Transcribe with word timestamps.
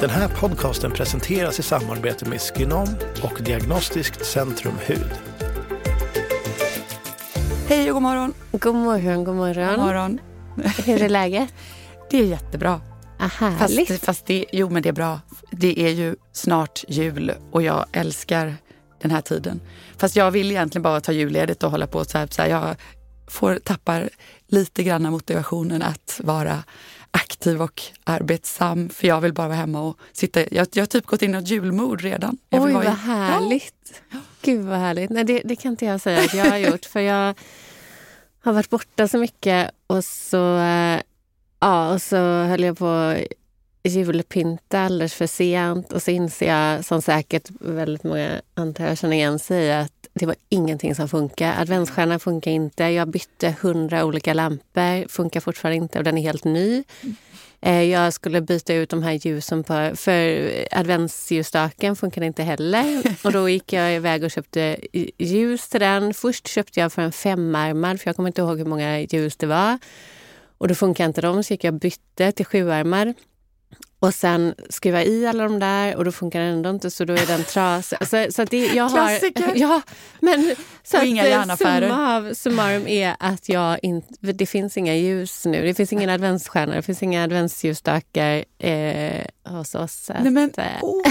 Den 0.00 0.10
här 0.10 0.28
podcasten 0.28 0.92
presenteras 0.92 1.58
i 1.58 1.62
samarbete 1.62 2.28
med 2.28 2.40
Skinom 2.40 2.88
och 3.22 3.42
Diagnostiskt 3.42 4.26
Centrum 4.26 4.74
Hud. 4.86 5.12
Hej 7.68 7.90
och 7.90 7.94
god 7.94 8.02
morgon. 8.02 8.34
God 8.52 8.74
morgon, 8.74 9.24
god 9.24 9.34
morgon. 9.34 9.68
God 9.68 9.78
morgon. 9.78 10.20
Hur 10.84 11.02
är 11.02 11.08
läget? 11.08 11.54
Det 12.10 12.18
är 12.18 12.24
jättebra. 12.24 12.80
Ah, 13.18 13.26
härligt. 13.26 13.88
Fast, 13.88 14.04
fast 14.04 14.26
det, 14.26 14.44
jo, 14.52 14.70
men 14.70 14.82
det 14.82 14.88
är 14.88 14.92
bra. 14.92 15.20
Det 15.50 15.80
är 15.80 15.90
ju 15.90 16.16
snart 16.32 16.84
jul 16.88 17.32
och 17.50 17.62
jag 17.62 17.86
älskar 17.92 18.56
den 19.02 19.10
här 19.10 19.20
tiden. 19.20 19.60
Fast 19.98 20.16
jag 20.16 20.30
vill 20.30 20.50
egentligen 20.50 20.82
bara 20.82 21.00
ta 21.00 21.12
julledigt 21.12 21.62
och 21.62 21.70
hålla 21.70 21.86
på 21.86 22.04
så 22.04 22.18
här. 22.18 22.28
Så 22.30 22.42
här 22.42 22.48
jag 22.48 22.76
får 23.28 23.58
tappar 23.64 24.10
lite 24.46 24.82
grann 24.82 25.02
motivationen 25.02 25.82
att 25.82 26.20
vara 26.24 26.62
aktiv 27.10 27.62
och 27.62 27.82
arbetsam. 28.04 28.88
För 28.88 29.06
jag 29.06 29.20
vill 29.20 29.32
bara 29.32 29.48
vara 29.48 29.58
hemma 29.58 29.80
och 29.82 29.98
sitta. 30.12 30.40
Jag, 30.40 30.66
jag 30.72 30.82
har 30.82 30.86
typ 30.86 31.06
gått 31.06 31.22
in 31.22 31.34
i 31.34 31.38
ett 31.38 31.48
julmod 31.48 32.00
redan. 32.00 32.38
Jag 32.48 32.62
Oj, 32.62 32.72
vad 32.72 32.84
i- 32.84 32.88
härligt. 32.88 34.02
Gud 34.42 34.64
vad 34.66 34.78
härligt. 34.78 35.10
Nej, 35.10 35.24
det, 35.24 35.42
det 35.44 35.56
kan 35.56 35.70
inte 35.70 35.84
jag 35.84 36.00
säga 36.00 36.20
att 36.20 36.34
jag 36.34 36.44
har 36.50 36.56
gjort. 36.70 36.84
För 36.84 37.00
jag 37.00 37.34
har 38.40 38.52
varit 38.52 38.70
borta 38.70 39.08
så 39.08 39.18
mycket 39.18 39.70
och 39.86 40.04
så, 40.04 40.58
eh, 40.58 41.00
ja, 41.60 41.92
och 41.92 42.02
så 42.02 42.16
höll 42.42 42.62
jag 42.64 42.78
på 42.78 43.16
julpynta 43.84 44.80
alldeles 44.80 45.14
för 45.14 45.26
sent. 45.26 45.92
Och 45.92 46.02
så 46.02 46.10
inser 46.10 46.46
jag, 46.48 46.84
som 46.84 47.02
säkert 47.02 47.48
väldigt 47.60 48.04
många 48.04 48.40
antar 48.54 48.84
jag 48.86 48.98
känner 48.98 49.16
igen 49.16 49.38
sig 49.38 49.72
att 49.72 49.99
det 50.12 50.26
var 50.26 50.36
ingenting 50.48 50.94
som 50.94 51.08
funkade. 51.08 51.58
Adventsstjärnan 51.58 52.20
funkar 52.20 52.50
inte. 52.50 52.84
Jag 52.84 53.08
bytte 53.08 53.54
hundra 53.60 54.04
olika 54.04 54.34
lampor. 54.34 55.08
Funkar 55.08 55.40
fortfarande 55.40 55.76
inte 55.76 55.98
och 55.98 56.04
den 56.04 56.18
är 56.18 56.22
helt 56.22 56.44
ny. 56.44 56.84
Eh, 57.60 57.82
jag 57.82 58.12
skulle 58.12 58.40
byta 58.40 58.74
ut 58.74 58.90
de 58.90 59.02
här 59.02 59.12
ljusen 59.12 59.64
på, 59.64 59.92
för 59.96 60.50
adventsljusstaken 60.70 61.96
funkade 61.96 62.26
inte 62.26 62.42
heller. 62.42 63.02
Och 63.24 63.32
då 63.32 63.48
gick 63.48 63.72
jag 63.72 63.94
iväg 63.94 64.24
och 64.24 64.30
köpte 64.30 64.76
ljus 65.18 65.68
till 65.68 65.80
den. 65.80 66.14
Först 66.14 66.48
köpte 66.48 66.80
jag 66.80 66.92
för 66.92 67.02
en 67.02 67.12
femarmad, 67.12 68.00
för 68.00 68.08
jag 68.08 68.16
kommer 68.16 68.28
inte 68.28 68.40
ihåg 68.40 68.58
hur 68.58 68.64
många 68.64 69.00
ljus 69.00 69.36
det 69.36 69.46
var. 69.46 69.78
Och 70.58 70.68
då 70.68 70.74
funkade 70.74 71.06
inte 71.06 71.20
de, 71.20 71.44
så 71.44 71.52
gick 71.52 71.64
jag 71.64 71.74
och 71.74 71.80
bytte 71.80 72.32
till 72.32 72.46
sjuarmad. 72.46 73.14
Och 74.02 74.14
sen 74.14 74.54
skruva 74.70 75.04
i 75.04 75.26
alla 75.26 75.44
de 75.44 75.58
där 75.58 75.96
och 75.96 76.04
då 76.04 76.12
funkar 76.12 76.40
den 76.40 76.48
ändå 76.48 76.70
inte 76.70 76.90
så 76.90 77.04
då 77.04 77.12
är 77.14 77.26
den 77.26 77.44
trasig. 77.44 77.98
Så, 78.08 78.26
så 78.30 78.42
att 78.42 78.50
det, 78.50 78.66
jag 78.66 78.84
har, 78.84 79.08
Klassiker. 79.18 79.52
Ja, 79.56 79.82
men 80.20 80.54
så 80.82 80.96
Och 80.96 81.02
att 81.02 81.08
inga 81.08 81.24
eh, 81.24 81.30
järnaffärer. 81.30 81.88
summa 81.88 82.16
av 82.16 82.34
summarum 82.34 82.86
är 82.86 83.16
att 83.18 83.48
jag 83.48 83.78
inte, 83.82 84.08
det 84.32 84.46
finns 84.46 84.76
inga 84.76 84.96
ljus 84.96 85.46
nu. 85.46 85.62
Det 85.66 85.74
finns 85.74 85.92
ingen 85.92 86.10
adventsstjärna, 86.10 86.74
det 86.74 86.82
finns 86.82 87.02
inga 87.02 87.24
adventsljusstakar 87.24 88.44
eh, 88.58 89.24
hos 89.44 89.74
oss. 89.74 90.10
Nej 90.22 90.30
men, 90.32 90.50
eh, 90.56 90.64
åh, 90.82 91.02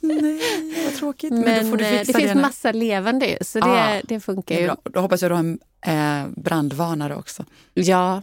nej 0.00 0.40
vad 0.84 0.94
tråkigt. 0.94 1.32
Men, 1.32 1.70
men 1.70 1.80
eh, 1.80 2.02
det 2.06 2.16
finns 2.16 2.34
nu. 2.34 2.40
massa 2.40 2.72
levande 2.72 3.26
ljus, 3.26 3.50
så 3.50 3.60
det, 3.60 3.66
Ja, 3.68 4.00
det 4.04 4.20
funkar 4.20 4.54
Det 4.54 4.60
ju. 4.60 4.66
bra. 4.66 4.76
Då 4.84 5.00
hoppas 5.00 5.22
jag 5.22 5.30
du 5.30 5.34
har 5.34 5.40
en 5.40 5.58
eh, 5.86 6.28
brandvarnare 6.36 7.14
också. 7.16 7.44
Ja. 7.74 8.22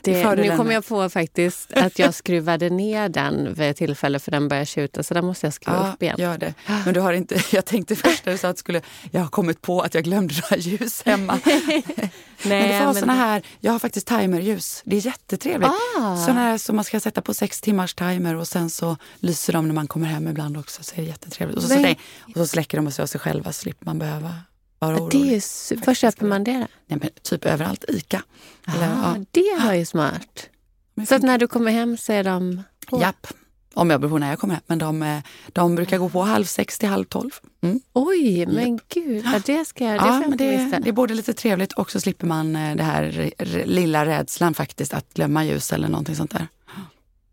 Det 0.00 0.34
nu 0.34 0.50
kommer 0.50 0.64
med- 0.64 0.74
jag 0.76 0.86
på 0.86 1.08
faktiskt 1.08 1.72
att 1.72 1.98
jag 1.98 2.14
skruvade 2.14 2.70
ner 2.70 3.08
den 3.08 3.54
vid 3.54 3.70
ett 3.70 3.76
tillfälle 3.76 4.18
för 4.18 4.30
den 4.30 4.48
började 4.48 4.66
tjuta 4.66 5.02
så 5.02 5.14
den 5.14 5.24
måste 5.26 5.46
jag 5.46 5.54
skruva 5.54 5.92
upp 5.92 6.02
igen. 6.02 6.16
gör 6.18 6.38
det. 6.38 6.54
Men 6.84 6.94
du 6.94 7.00
har 7.00 7.12
inte, 7.12 7.40
jag 7.56 7.64
tänkte 7.64 7.96
först 7.96 8.26
när 8.26 8.32
du 8.32 8.38
sa 8.38 8.48
att 8.48 8.58
skulle, 8.58 8.80
jag 9.10 9.20
har 9.20 9.28
kommit 9.28 9.62
på 9.62 9.80
att 9.80 9.94
jag 9.94 10.04
glömde 10.04 10.34
några 10.34 10.56
ljus 10.56 11.02
hemma. 11.06 11.40
men 12.42 12.68
det 12.68 12.80
får 12.84 13.00
såna 13.00 13.14
här, 13.14 13.42
jag 13.60 13.72
har 13.72 13.78
faktiskt 13.78 14.06
timerljus. 14.06 14.82
Det 14.84 14.96
är 14.96 15.06
jättetrevligt. 15.06 15.70
Ah. 15.98 16.16
Såna 16.16 16.40
här 16.40 16.58
som 16.58 16.76
man 16.76 16.84
ska 16.84 17.00
sätta 17.00 17.22
på 17.22 17.34
sex 17.34 17.60
timmars 17.60 17.94
timer 17.94 18.34
och 18.34 18.48
sen 18.48 18.70
så 18.70 18.96
lyser 19.18 19.52
de 19.52 19.66
när 19.66 19.74
man 19.74 19.86
kommer 19.86 20.06
hem 20.06 20.28
ibland 20.28 20.56
också. 20.56 20.82
Så 20.82 20.94
är 20.94 21.00
det 21.00 21.08
jättetrevligt. 21.08 21.56
Och 21.56 21.62
så, 21.62 21.68
så, 21.68 21.94
och 22.26 22.34
så 22.34 22.46
släcker 22.46 22.78
de 22.78 22.86
och 22.86 22.92
sig 22.92 23.20
själva 23.20 23.52
så 23.52 23.60
slipper 23.60 23.86
man 23.86 23.98
behöva 23.98 24.34
vara 24.78 24.96
orolig. 24.96 25.22
Det 25.30 25.34
är 25.74 25.86
var 25.86 25.94
köper 25.94 26.26
man 26.26 26.44
det? 26.44 26.58
Nej, 26.86 26.98
men 27.00 27.08
typ 27.22 27.44
överallt, 27.44 27.84
Ica. 27.88 28.22
Eller, 28.66 28.88
Ah, 28.88 29.14
ja. 29.16 29.24
Det 29.30 29.64
var 29.64 29.72
ju 29.74 29.84
smart. 29.86 30.48
Men 30.94 31.06
Så 31.06 31.14
att 31.14 31.22
när 31.22 31.38
du 31.38 31.46
kommer 31.46 31.72
hem 31.72 31.96
så 31.96 32.12
är 32.12 32.24
de 32.24 32.62
på? 32.86 33.00
Japp. 33.00 33.26
Om 33.74 33.90
jag 33.90 34.00
beror 34.00 34.10
på 34.10 34.18
när 34.18 34.30
jag 34.30 34.38
kommer 34.38 34.54
hem. 34.54 34.62
Men 34.66 34.78
de, 34.78 35.02
eh, 35.02 35.18
de 35.52 35.74
brukar 35.74 35.98
gå 35.98 36.08
på 36.08 36.22
halv 36.22 36.44
sex 36.44 36.78
till 36.78 36.88
halv 36.88 37.04
tolv. 37.04 37.30
Mm. 37.62 37.80
Oj, 37.92 38.46
men 38.46 38.80
gud. 38.88 39.24
Ja, 39.24 39.40
det 39.46 39.64
ska 39.64 39.84
jag. 39.84 39.94
Det 40.02 40.06
Ja, 40.06 40.18
men 40.28 40.38
det, 40.38 40.78
det 40.82 40.88
är 40.88 40.92
både 40.92 41.14
lite 41.14 41.34
trevligt 41.34 41.72
och 41.72 41.90
så 41.90 42.00
slipper 42.00 42.26
man 42.26 42.56
eh, 42.56 42.76
det 42.76 42.82
här 42.82 43.32
lilla 43.66 44.06
rädslan 44.06 44.54
faktiskt 44.54 44.94
att 44.94 45.14
glömma 45.14 45.44
ljus 45.44 45.72
eller 45.72 45.88
någonting 45.88 46.16
sånt 46.16 46.30
där. 46.30 46.48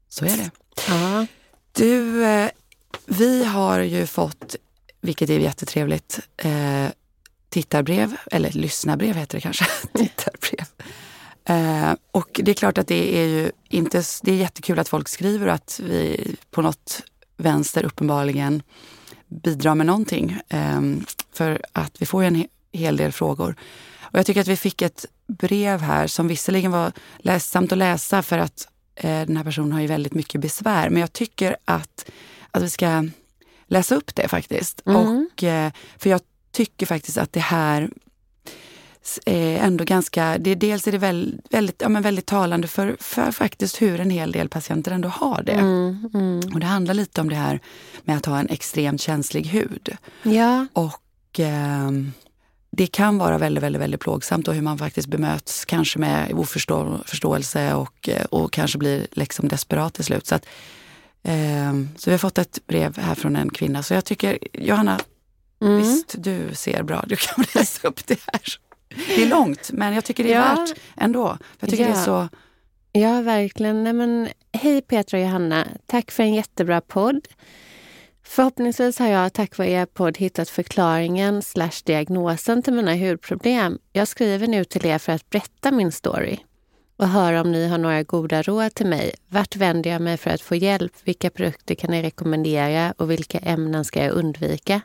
Så 0.09 0.25
är 0.25 0.37
det. 0.37 0.51
Ja. 0.87 1.25
Du, 1.71 2.25
eh, 2.25 2.49
vi 3.05 3.43
har 3.43 3.79
ju 3.79 4.07
fått, 4.07 4.55
vilket 5.01 5.29
är 5.29 5.39
jättetrevligt, 5.39 6.19
tittarbrev, 7.55 8.15
eller 8.31 8.51
lyssnarbrev 8.51 9.15
heter 9.15 9.37
det 9.37 9.41
kanske, 9.41 9.65
tittarbrev. 9.93 10.65
Eh, 11.45 11.95
och 12.11 12.41
det 12.43 12.51
är 12.51 12.55
klart 12.55 12.77
att 12.77 12.87
det 12.87 13.17
är 13.17 13.27
ju 13.27 13.51
inte, 13.69 14.03
det 14.23 14.31
är 14.31 14.35
jättekul 14.35 14.79
att 14.79 14.89
folk 14.89 15.07
skriver 15.07 15.47
att 15.47 15.79
vi 15.83 16.35
på 16.51 16.61
något 16.61 17.01
vänster 17.37 17.85
uppenbarligen 17.85 18.63
bidrar 19.27 19.75
med 19.75 19.85
någonting. 19.85 20.39
Eh, 20.49 20.81
för 21.33 21.61
att 21.71 22.01
vi 22.01 22.05
får 22.05 22.23
ju 22.23 22.27
en 22.27 22.35
he- 22.35 22.47
hel 22.71 22.97
del 22.97 23.11
frågor. 23.11 23.55
Och 24.01 24.19
jag 24.19 24.25
tycker 24.25 24.41
att 24.41 24.47
vi 24.47 24.57
fick 24.57 24.81
ett 24.81 25.05
brev 25.27 25.81
här 25.81 26.07
som 26.07 26.27
visserligen 26.27 26.71
var 26.71 26.91
ledsamt 27.17 27.71
att 27.71 27.77
läsa 27.77 28.21
för 28.23 28.37
att 28.37 28.67
eh, 28.95 29.25
den 29.25 29.37
här 29.37 29.43
personen 29.43 29.71
har 29.71 29.81
ju 29.81 29.87
väldigt 29.87 30.13
mycket 30.13 30.41
besvär. 30.41 30.89
Men 30.89 30.99
jag 30.99 31.13
tycker 31.13 31.57
att, 31.65 32.05
att 32.51 32.63
vi 32.63 32.69
ska 32.69 33.07
läsa 33.67 33.95
upp 33.95 34.15
det 34.15 34.27
faktiskt. 34.27 34.81
Mm. 34.85 34.97
Och, 34.97 35.43
eh, 35.43 35.71
för 35.97 36.09
jag 36.09 36.21
tycker 36.55 36.85
faktiskt 36.85 37.17
att 37.17 37.33
det 37.33 37.39
här 37.39 37.89
är 39.25 39.57
ändå 39.57 39.83
ganska, 39.83 40.37
det, 40.37 40.55
dels 40.55 40.87
är 40.87 40.91
det 40.91 40.97
väl, 40.97 41.41
väldigt, 41.49 41.81
ja, 41.81 41.89
men 41.89 42.01
väldigt 42.01 42.25
talande 42.25 42.67
för, 42.67 42.97
för 42.99 43.31
faktiskt 43.31 43.81
hur 43.81 43.99
en 43.99 44.09
hel 44.09 44.31
del 44.31 44.49
patienter 44.49 44.91
ändå 44.91 45.09
har 45.09 45.43
det. 45.43 45.51
Mm, 45.51 46.09
mm. 46.13 46.53
Och 46.53 46.59
det 46.59 46.65
handlar 46.65 46.93
lite 46.93 47.21
om 47.21 47.29
det 47.29 47.35
här 47.35 47.59
med 48.03 48.17
att 48.17 48.25
ha 48.25 48.39
en 48.39 48.49
extremt 48.49 49.01
känslig 49.01 49.45
hud. 49.45 49.97
ja. 50.23 50.67
Och 50.73 51.39
ehm, 51.39 52.11
det 52.71 52.87
kan 52.87 53.17
vara 53.17 53.37
väldigt, 53.37 53.63
väldigt, 53.63 53.81
väldigt 53.81 54.01
plågsamt 54.01 54.47
och 54.47 54.53
hur 54.53 54.61
man 54.61 54.77
faktiskt 54.77 55.07
bemöts 55.07 55.65
kanske 55.65 55.99
med 55.99 56.33
oförståelse 56.33 57.73
och, 57.73 58.09
eh, 58.09 58.25
och 58.25 58.53
kanske 58.53 58.77
blir 58.77 59.07
liksom 59.11 59.47
desperat 59.47 59.93
till 59.93 60.03
slut. 60.03 60.27
Så, 60.27 60.35
att, 60.35 60.45
ehm, 61.23 61.89
så 61.97 62.09
vi 62.09 62.13
har 62.13 62.19
fått 62.19 62.37
ett 62.37 62.67
brev 62.67 62.97
här 62.97 63.15
från 63.15 63.35
en 63.35 63.49
kvinna. 63.49 63.83
Så 63.83 63.93
jag 63.93 64.05
tycker, 64.05 64.37
Johanna, 64.53 64.99
Mm. 65.65 65.77
visst 65.77 66.15
du 66.17 66.49
ser 66.55 66.83
bra 66.83 67.03
Du 67.07 67.15
kan 67.15 67.45
läsa 67.55 67.87
upp 67.87 68.07
det 68.07 68.19
här. 68.27 68.41
Det 69.15 69.23
är 69.23 69.29
långt, 69.29 69.69
men 69.73 69.93
jag 69.93 70.05
tycker 70.05 70.23
det 70.23 70.33
är 70.33 70.37
Ja. 70.55 70.55
värt 70.65 70.77
ändå. 70.97 71.37
Jag 71.59 71.69
tycker 71.69 71.85
det 71.85 71.91
är 71.91 71.95
Ja. 71.95 72.03
så... 72.05 72.27
Ja, 72.91 73.21
verkligen. 73.21 73.83
Nej, 73.83 73.93
men, 73.93 74.29
hej 74.53 74.81
Petra 74.81 75.17
och 75.17 75.23
Johanna. 75.23 75.67
Tack 75.85 76.11
för 76.11 76.23
en 76.23 76.33
jättebra 76.33 76.81
podd. 76.81 77.27
Förhoppningsvis 78.23 78.99
har 78.99 79.07
jag 79.07 79.33
tack 79.33 79.57
vare 79.57 79.69
er 79.69 79.85
podd 79.85 80.17
hittat 80.17 80.49
förklaringen 80.49 81.41
slash 81.41 81.81
diagnosen 81.85 82.63
till 82.63 82.73
mina 82.73 82.95
hudproblem. 82.95 83.79
Jag 83.93 84.07
skriver 84.07 84.47
nu 84.47 84.63
till 84.63 84.85
er 84.85 84.97
för 84.97 85.11
att 85.11 85.29
berätta 85.29 85.71
min 85.71 85.91
story 85.91 86.39
och 86.97 87.07
höra 87.07 87.41
om 87.41 87.51
ni 87.51 87.67
har 87.67 87.77
några 87.77 88.03
goda 88.03 88.41
råd 88.41 88.73
till 88.75 88.85
mig. 88.85 89.15
Vart 89.27 89.55
vänder 89.55 89.89
jag 89.89 90.01
mig 90.01 90.17
för 90.17 90.29
att 90.31 90.41
få 90.41 90.55
hjälp? 90.55 90.93
Vilka 91.03 91.29
produkter 91.29 91.75
kan 91.75 91.91
ni 91.91 92.01
rekommendera 92.03 92.93
och 92.97 93.11
vilka 93.11 93.37
ämnen 93.39 93.85
ska 93.85 94.03
jag 94.03 94.11
undvika? 94.11 94.81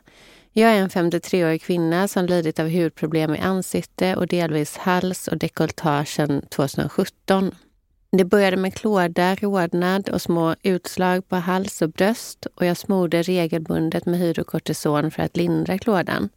Jag 0.52 0.70
är 0.70 0.76
en 0.76 0.88
53-årig 0.88 1.62
kvinna 1.62 2.08
som 2.08 2.26
lidit 2.26 2.58
av 2.58 2.68
hudproblem 2.68 3.34
i 3.34 3.38
ansikte 3.38 4.16
och 4.16 4.26
delvis 4.26 4.76
hals 4.76 5.28
och 5.28 5.38
dekolletage 5.38 6.08
sedan 6.08 6.42
2017. 6.48 7.54
Det 8.12 8.24
började 8.24 8.56
med 8.56 8.74
klåda, 8.74 9.34
rodnad 9.34 10.08
och 10.08 10.22
små 10.22 10.54
utslag 10.62 11.28
på 11.28 11.36
hals 11.36 11.82
och 11.82 11.90
bröst 11.90 12.46
och 12.54 12.66
jag 12.66 12.76
smorde 12.76 13.22
regelbundet 13.22 14.06
med 14.06 14.18
hydrokortison 14.18 15.10
för 15.10 15.22
att 15.22 15.36
lindra 15.36 15.78
klådan. 15.78 16.28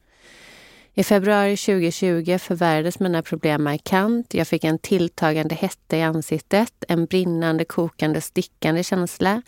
I 0.93 1.03
februari 1.03 1.57
2020 1.57 2.37
förvärrades 2.37 2.99
mina 2.99 3.21
problem 3.21 3.63
markant. 3.63 4.33
Jag 4.33 4.47
fick 4.47 4.63
en 4.63 4.79
tilltagande 4.79 5.55
hetta 5.55 5.97
i 5.97 6.01
ansiktet, 6.01 6.73
en 6.87 7.05
brinnande, 7.05 7.65
kokande, 7.65 8.21
stickande 8.21 8.83
känsla. 8.83 9.41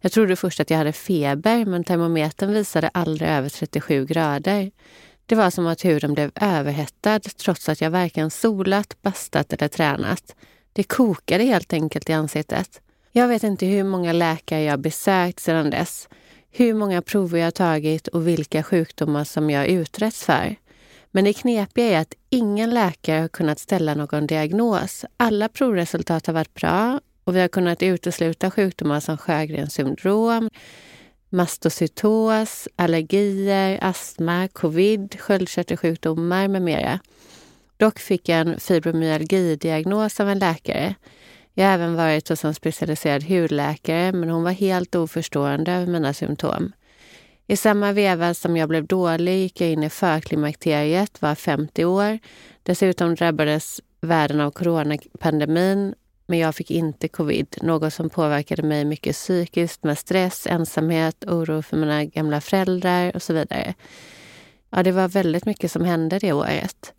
Jag 0.00 0.12
trodde 0.12 0.36
först 0.36 0.60
att 0.60 0.70
jag 0.70 0.78
hade 0.78 0.92
feber, 0.92 1.64
men 1.64 1.84
termometern 1.84 2.52
visade 2.52 2.88
aldrig 2.88 3.30
över 3.30 3.48
37 3.48 4.06
grader. 4.06 4.70
Det 5.26 5.34
var 5.34 5.50
som 5.50 5.66
att 5.66 5.84
huden 5.84 6.14
blev 6.14 6.30
överhettad 6.34 7.20
trots 7.20 7.68
att 7.68 7.80
jag 7.80 7.90
varken 7.90 8.30
solat, 8.30 9.02
bastat 9.02 9.52
eller 9.52 9.68
tränat. 9.68 10.34
Det 10.72 10.82
kokade 10.82 11.44
helt 11.44 11.72
enkelt 11.72 12.10
i 12.10 12.12
ansiktet. 12.12 12.80
Jag 13.12 13.28
vet 13.28 13.42
inte 13.42 13.66
hur 13.66 13.84
många 13.84 14.12
läkare 14.12 14.62
jag 14.62 14.80
besökt 14.80 15.40
sedan 15.40 15.70
dess, 15.70 16.08
hur 16.50 16.74
många 16.74 17.02
prover 17.02 17.40
jag 17.40 17.54
tagit 17.54 18.08
och 18.08 18.28
vilka 18.28 18.62
sjukdomar 18.62 19.24
som 19.24 19.50
jag 19.50 19.66
utretts 19.66 20.24
för. 20.24 20.56
Men 21.10 21.24
det 21.24 21.32
knepiga 21.32 21.86
är 21.86 22.00
att 22.00 22.14
ingen 22.30 22.70
läkare 22.70 23.20
har 23.20 23.28
kunnat 23.28 23.58
ställa 23.58 23.94
någon 23.94 24.26
diagnos. 24.26 25.04
Alla 25.16 25.48
provresultat 25.48 26.26
har 26.26 26.34
varit 26.34 26.54
bra 26.54 27.00
och 27.28 27.36
vi 27.36 27.40
har 27.40 27.48
kunnat 27.48 27.82
utesluta 27.82 28.50
sjukdomar 28.50 29.00
som 29.00 29.16
Sjögrens 29.18 29.74
syndrom, 29.74 30.50
mastocytos, 31.28 32.68
allergier, 32.76 33.78
astma, 33.82 34.48
covid, 34.48 35.20
sköldkörtelsjukdomar 35.20 36.48
med 36.48 36.62
mera. 36.62 36.98
Dock 37.76 37.98
fick 37.98 38.28
jag 38.28 38.40
en 38.40 38.60
fibromyalgidiagnos 38.60 40.20
av 40.20 40.28
en 40.28 40.38
läkare. 40.38 40.94
Jag 41.54 41.66
har 41.66 41.72
även 41.72 41.94
varit 41.94 42.28
hos 42.28 42.44
en 42.44 42.54
specialiserad 42.54 43.24
hudläkare 43.24 44.12
men 44.12 44.30
hon 44.30 44.42
var 44.42 44.52
helt 44.52 44.94
oförstående 44.94 45.72
över 45.72 45.86
mina 45.86 46.12
symptom. 46.12 46.72
I 47.46 47.56
samma 47.56 47.92
veva 47.92 48.34
som 48.34 48.56
jag 48.56 48.68
blev 48.68 48.86
dålig 48.86 49.38
gick 49.38 49.60
jag 49.60 49.70
in 49.70 49.82
i 49.82 49.90
förklimakteriet, 49.90 51.22
var 51.22 51.34
50 51.34 51.84
år. 51.84 52.18
Dessutom 52.62 53.14
drabbades 53.14 53.80
världen 54.00 54.40
av 54.40 54.50
coronapandemin 54.50 55.94
men 56.28 56.38
jag 56.38 56.54
fick 56.54 56.70
inte 56.70 57.08
covid, 57.08 57.56
något 57.62 57.92
som 57.94 58.10
påverkade 58.10 58.62
mig 58.62 58.84
mycket 58.84 59.14
psykiskt 59.14 59.84
med 59.84 59.98
stress, 59.98 60.46
ensamhet, 60.46 61.24
oro 61.24 61.62
för 61.62 61.76
mina 61.76 62.04
gamla 62.04 62.40
föräldrar 62.40 63.16
och 63.16 63.22
så 63.22 63.32
vidare. 63.32 63.74
Ja, 64.70 64.82
det 64.82 64.92
var 64.92 65.08
väldigt 65.08 65.46
mycket 65.46 65.72
som 65.72 65.84
hände 65.84 66.18
det 66.18 66.32
året. 66.32 66.92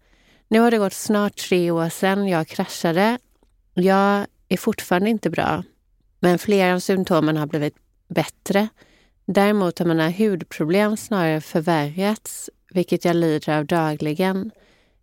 Nu 0.48 0.60
har 0.60 0.72
det 0.72 0.78
gått 0.78 0.94
snart 0.94 1.38
tre 1.38 1.72
år 1.72 1.90
sedan 1.90 2.28
jag 2.28 2.48
kraschade. 2.48 3.18
Jag 3.74 4.26
är 4.50 4.58
fortfarande 4.58 5.10
inte 5.10 5.30
bra, 5.30 5.64
men 6.20 6.40
flera 6.40 6.74
av 6.76 6.80
symptomen 6.80 7.38
har 7.38 7.48
blivit 7.48 7.76
bättre. 8.08 8.68
Däremot 9.26 9.80
har 9.80 9.86
mina 9.86 10.10
hudproblem 10.10 10.98
snarare 10.98 11.42
förvärrats, 11.42 12.50
vilket 12.72 13.06
jag 13.06 13.16
lider 13.16 13.58
av 13.58 13.66
dagligen. 13.66 14.52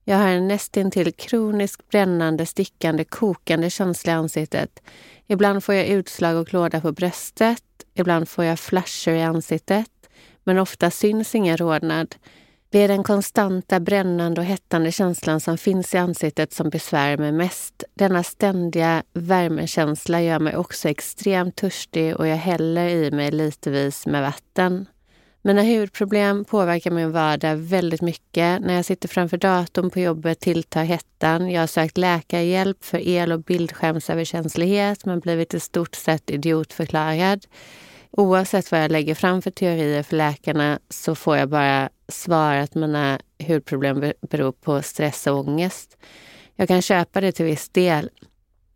Jag 0.09 0.17
har 0.17 0.29
en 0.29 0.49
nästintill 0.49 1.13
kronisk 1.13 1.89
brännande, 1.89 2.47
stickande, 2.47 3.05
kokande 3.05 3.71
känsla 3.71 4.13
i 4.13 4.15
ansiktet. 4.15 4.83
Ibland 5.27 5.65
får 5.65 5.75
jag 5.75 5.87
utslag 5.87 6.37
och 6.37 6.49
klåda 6.49 6.81
på 6.81 6.93
bröstet. 6.93 7.63
Ibland 7.95 8.29
får 8.29 8.45
jag 8.45 8.59
flasher 8.59 9.13
i 9.13 9.23
ansiktet. 9.23 9.91
Men 10.45 10.59
ofta 10.59 10.91
syns 10.91 11.35
ingen 11.35 11.57
rodnad. 11.57 12.15
Det 12.71 12.79
är 12.79 12.89
den 12.89 13.05
konstanta 13.05 13.81
brännande 13.81 14.41
och 14.41 14.47
hettande 14.47 14.93
känslan 14.93 15.41
som 15.41 15.59
finns 15.59 15.95
i 15.95 15.99
ansiktet 15.99 16.53
som 16.53 16.71
besvärar 16.71 17.17
mig 17.17 17.33
mest. 17.33 17.85
Denna 17.95 18.23
ständiga 18.23 19.03
värmekänsla 19.13 20.23
gör 20.23 20.39
mig 20.39 20.57
också 20.57 20.89
extremt 20.89 21.57
törstig 21.57 22.17
och 22.17 22.27
jag 22.27 22.37
häller 22.37 22.89
i 22.89 23.11
mig 23.11 23.31
litevis 23.31 24.07
med 24.07 24.23
vatten. 24.23 24.87
Mina 25.47 25.63
hudproblem 25.63 26.45
påverkar 26.45 26.91
min 26.91 27.13
vardag 27.13 27.57
väldigt 27.57 28.01
mycket. 28.01 28.63
När 28.63 28.75
jag 28.75 28.85
sitter 28.85 29.09
framför 29.09 29.37
datorn 29.37 29.91
på 29.91 30.01
jobbet 30.01 30.41
tilltar 30.41 30.85
hettan. 30.85 31.51
Jag 31.51 31.63
har 31.63 31.67
sökt 31.67 31.99
läkarhjälp 31.99 32.85
för 32.85 32.99
el 32.99 33.33
och 33.33 33.43
bildskärmsöverkänslighet 33.43 35.05
men 35.05 35.21
blivit 35.21 35.55
i 35.55 35.61
stort 35.61 35.95
sett 35.95 36.31
idiotförklarad. 36.31 37.47
Oavsett 38.11 38.73
vad 38.73 38.83
jag 38.83 38.91
lägger 38.91 39.15
fram 39.15 39.43
för 39.43 39.51
teorier 39.51 40.03
för 40.03 40.17
läkarna 40.17 40.79
så 40.89 41.15
får 41.15 41.37
jag 41.37 41.49
bara 41.49 41.89
svar 42.09 42.55
att 42.55 42.75
mina 42.75 43.19
hudproblem 43.47 44.13
beror 44.31 44.53
på 44.53 44.83
stress 44.83 45.27
och 45.27 45.39
ångest. 45.39 45.97
Jag 46.57 46.69
kan 46.69 46.83
köpa 46.83 47.21
det 47.21 47.33
till 47.33 47.45
viss 47.45 47.69
del. 47.69 48.11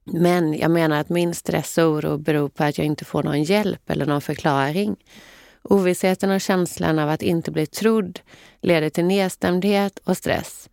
Men 0.05 0.59
jag 0.59 0.71
menar 0.71 1.01
att 1.01 1.09
min 1.09 1.35
stress 1.35 1.79
och 1.79 1.85
oro 1.85 2.19
beror 2.19 2.49
på 2.49 2.65
att 2.65 2.79
jag 2.79 2.87
inte 2.87 3.05
får 3.05 3.23
någon 3.23 3.43
hjälp 3.43 3.91
eller 3.91 4.07
någon 4.07 4.21
förklaring. 4.21 4.97
Ovissheten 5.63 6.31
och 6.31 6.41
känslan 6.41 6.99
av 6.99 7.09
att 7.09 7.23
inte 7.23 7.51
bli 7.51 7.67
trodd 7.67 8.21
leder 8.61 8.91
till 8.91 9.05
nedstämdhet 9.05 9.99
och 10.05 10.17
stress. 10.17 10.71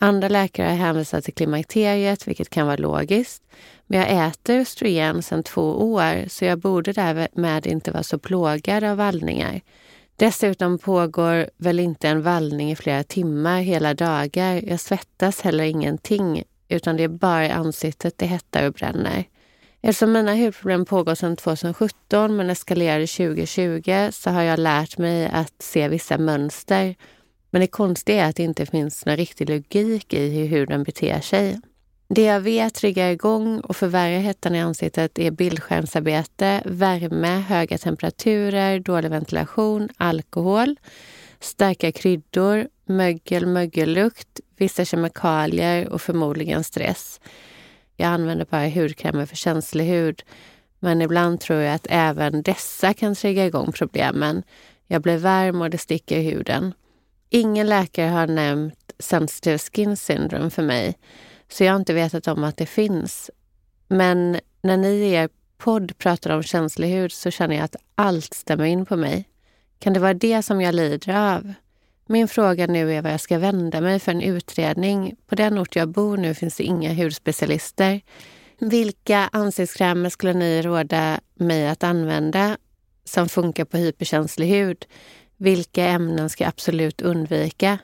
Andra 0.00 0.28
läkare 0.28 0.68
har 0.68 0.76
hänvisat 0.76 1.24
till 1.24 1.34
klimakteriet, 1.34 2.28
vilket 2.28 2.50
kan 2.50 2.66
vara 2.66 2.76
logiskt. 2.76 3.42
Men 3.86 4.00
jag 4.00 4.28
äter 4.28 4.60
östrogen 4.60 5.22
sedan 5.22 5.42
två 5.42 5.92
år, 5.92 6.28
så 6.28 6.44
jag 6.44 6.58
borde 6.58 6.92
därmed 6.92 7.66
inte 7.66 7.90
vara 7.90 8.02
så 8.02 8.18
plågad 8.18 8.84
av 8.84 8.96
vallningar. 8.96 9.60
Dessutom 10.16 10.78
pågår 10.78 11.50
väl 11.56 11.80
inte 11.80 12.08
en 12.08 12.22
vallning 12.22 12.72
i 12.72 12.76
flera 12.76 13.04
timmar 13.04 13.60
hela 13.60 13.94
dagar. 13.94 14.62
Jag 14.66 14.80
svettas 14.80 15.40
heller 15.40 15.64
ingenting, 15.64 16.42
utan 16.68 16.96
det 16.96 17.04
är 17.04 17.08
bara 17.08 17.46
i 17.46 17.50
ansiktet 17.50 18.18
det 18.18 18.26
hettar 18.26 18.66
och 18.66 18.72
bränner. 18.72 19.24
Eftersom 19.88 20.12
mina 20.12 20.34
hudproblem 20.34 20.84
pågår 20.84 21.14
sedan 21.14 21.36
2017 21.36 22.36
men 22.36 22.50
eskalerade 22.50 23.06
2020 23.06 24.08
så 24.12 24.30
har 24.30 24.42
jag 24.42 24.58
lärt 24.58 24.98
mig 24.98 25.26
att 25.26 25.54
se 25.58 25.88
vissa 25.88 26.18
mönster. 26.18 26.94
Men 27.50 27.60
det 27.60 27.66
konstiga 27.66 28.24
är 28.24 28.28
att 28.28 28.36
det 28.36 28.42
inte 28.42 28.66
finns 28.66 29.06
någon 29.06 29.16
riktig 29.16 29.50
logik 29.50 30.14
i 30.14 30.28
hur 30.28 30.46
huden 30.46 30.82
beter 30.82 31.20
sig. 31.20 31.60
Det 32.08 32.22
jag 32.22 32.40
vet 32.40 32.74
triggar 32.74 33.10
igång 33.10 33.60
och 33.60 33.76
förvärrar 33.76 34.18
hettan 34.18 34.54
i 34.54 34.60
ansiktet 34.60 35.18
är 35.18 35.30
bildskärmsarbete, 35.30 36.62
värme, 36.64 37.40
höga 37.48 37.78
temperaturer, 37.78 38.80
dålig 38.80 39.10
ventilation, 39.10 39.88
alkohol, 39.96 40.76
starka 41.40 41.92
kryddor, 41.92 42.68
mögel, 42.84 43.46
mögellukt, 43.46 44.40
vissa 44.56 44.84
kemikalier 44.84 45.88
och 45.88 46.02
förmodligen 46.02 46.64
stress. 46.64 47.20
Jag 47.96 48.08
använder 48.08 48.44
bara 48.44 48.68
hudkrämer 48.68 49.26
för 49.26 49.36
känslig 49.36 49.84
hud. 49.84 50.22
Men 50.78 51.02
ibland 51.02 51.40
tror 51.40 51.60
jag 51.60 51.74
att 51.74 51.86
även 51.90 52.42
dessa 52.42 52.94
kan 52.94 53.14
trigga 53.14 53.46
igång 53.46 53.72
problemen. 53.72 54.42
Jag 54.86 55.02
blir 55.02 55.18
varm 55.18 55.60
och 55.60 55.70
det 55.70 55.78
sticker 55.78 56.16
i 56.18 56.22
huden. 56.22 56.74
Ingen 57.30 57.66
läkare 57.66 58.08
har 58.08 58.26
nämnt 58.26 58.92
sensitive 58.98 59.58
skin 59.58 59.96
syndrome 59.96 60.50
för 60.50 60.62
mig, 60.62 60.98
så 61.48 61.64
jag 61.64 61.72
har 61.72 61.78
inte 61.78 61.94
vetat 61.94 62.28
om 62.28 62.44
att 62.44 62.56
det 62.56 62.66
finns. 62.66 63.30
Men 63.88 64.40
när 64.62 64.76
ni 64.76 64.88
i 64.88 65.12
er 65.12 65.28
podd 65.58 65.98
pratar 65.98 66.30
om 66.30 66.42
känslig 66.42 66.88
hud 66.88 67.12
så 67.12 67.30
känner 67.30 67.56
jag 67.56 67.64
att 67.64 67.76
allt 67.94 68.34
stämmer 68.34 68.64
in 68.64 68.86
på 68.86 68.96
mig. 68.96 69.28
Kan 69.78 69.92
det 69.92 70.00
vara 70.00 70.14
det 70.14 70.42
som 70.42 70.60
jag 70.60 70.74
lider 70.74 71.14
av? 71.14 71.54
Min 72.08 72.28
fråga 72.28 72.66
nu 72.66 72.92
är 72.92 73.02
vad 73.02 73.12
jag 73.12 73.20
ska 73.20 73.38
vända 73.38 73.80
mig 73.80 73.98
för 73.98 74.12
en 74.12 74.22
utredning. 74.22 75.14
På 75.26 75.34
den 75.34 75.58
ort 75.58 75.76
jag 75.76 75.88
bor 75.88 76.16
nu 76.16 76.34
finns 76.34 76.56
det 76.56 76.64
inga 76.64 76.94
hudspecialister. 76.94 78.00
Vilka 78.58 79.28
ansiktskrämer 79.32 80.08
skulle 80.08 80.32
ni 80.32 80.62
råda 80.62 81.20
mig 81.34 81.68
att 81.68 81.84
använda 81.84 82.56
som 83.04 83.28
funkar 83.28 83.64
på 83.64 83.76
hyperkänslig 83.76 84.46
hud? 84.46 84.86
Vilka 85.36 85.84
ämnen 85.84 86.30
ska 86.30 86.44
jag 86.44 86.48
absolut 86.48 87.00
undvika? 87.00 87.78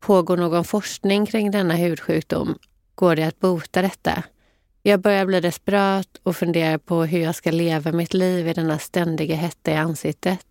Pågår 0.00 0.36
någon 0.36 0.64
forskning 0.64 1.26
kring 1.26 1.50
denna 1.50 1.74
hudsjukdom? 1.74 2.58
Går 2.94 3.16
det 3.16 3.24
att 3.24 3.40
bota 3.40 3.82
detta? 3.82 4.22
Jag 4.82 5.00
börjar 5.00 5.26
bli 5.26 5.40
desperat 5.40 6.08
och 6.22 6.36
funderar 6.36 6.78
på 6.78 7.04
hur 7.04 7.18
jag 7.20 7.34
ska 7.34 7.50
leva 7.50 7.92
mitt 7.92 8.14
liv 8.14 8.48
i 8.48 8.52
denna 8.52 8.78
ständiga 8.78 9.36
hetta 9.36 9.70
i 9.70 9.74
ansiktet. 9.74 10.46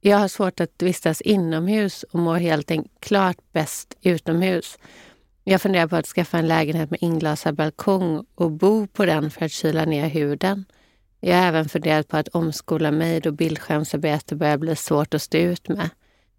Jag 0.00 0.18
har 0.18 0.28
svårt 0.28 0.60
att 0.60 0.82
vistas 0.82 1.20
inomhus 1.20 2.02
och 2.02 2.18
mår 2.18 2.36
helt 2.36 2.70
enkelt 2.70 3.00
klart 3.00 3.36
bäst 3.52 3.94
utomhus. 4.02 4.78
Jag 5.44 5.62
funderar 5.62 5.86
på 5.86 5.96
att 5.96 6.06
skaffa 6.06 6.38
en 6.38 6.48
lägenhet 6.48 6.90
med 6.90 7.02
inglasad 7.02 7.54
balkong 7.54 8.24
och 8.34 8.50
bo 8.50 8.86
på 8.86 9.04
den 9.04 9.30
för 9.30 9.44
att 9.44 9.52
kyla 9.52 9.84
ner 9.84 10.08
huden. 10.08 10.64
Jag 11.20 11.36
har 11.36 11.42
även 11.42 11.68
funderat 11.68 12.08
på 12.08 12.16
att 12.16 12.28
omskola 12.28 12.90
mig 12.90 13.20
då 13.20 13.32
bildskärmsarbete 13.32 14.36
börjar 14.36 14.58
bli 14.58 14.76
svårt 14.76 15.14
att 15.14 15.22
stå 15.22 15.38
ut 15.38 15.68
med. 15.68 15.90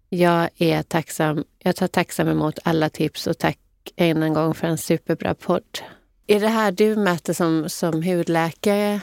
Jag 0.08 0.48
är 0.56 0.82
tacksam. 0.82 1.44
Jag 1.58 1.76
tar 1.76 1.86
tacksam 1.86 2.28
emot 2.28 2.58
alla 2.64 2.88
tips 2.88 3.26
och 3.26 3.38
tack 3.38 3.58
än 3.96 4.22
en 4.22 4.34
gång 4.34 4.54
för 4.54 4.66
en 4.66 4.78
superbra 4.78 5.34
podd. 5.34 5.78
Är 6.26 6.40
det 6.40 6.48
här 6.48 6.72
du 6.72 6.96
möter 6.96 7.32
som, 7.32 7.68
som 7.68 8.02
hudläkare 8.02 9.00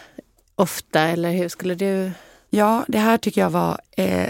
ofta 0.56 1.01
eller 1.01 1.32
hur 1.32 1.50
skulle 1.50 1.75
du? 1.75 2.12
Ja, 2.50 2.86
det 2.88 2.98
här 2.98 3.18
tycker 3.18 3.42
jag 3.42 3.50
var 3.50 3.80
eh, 3.98 4.30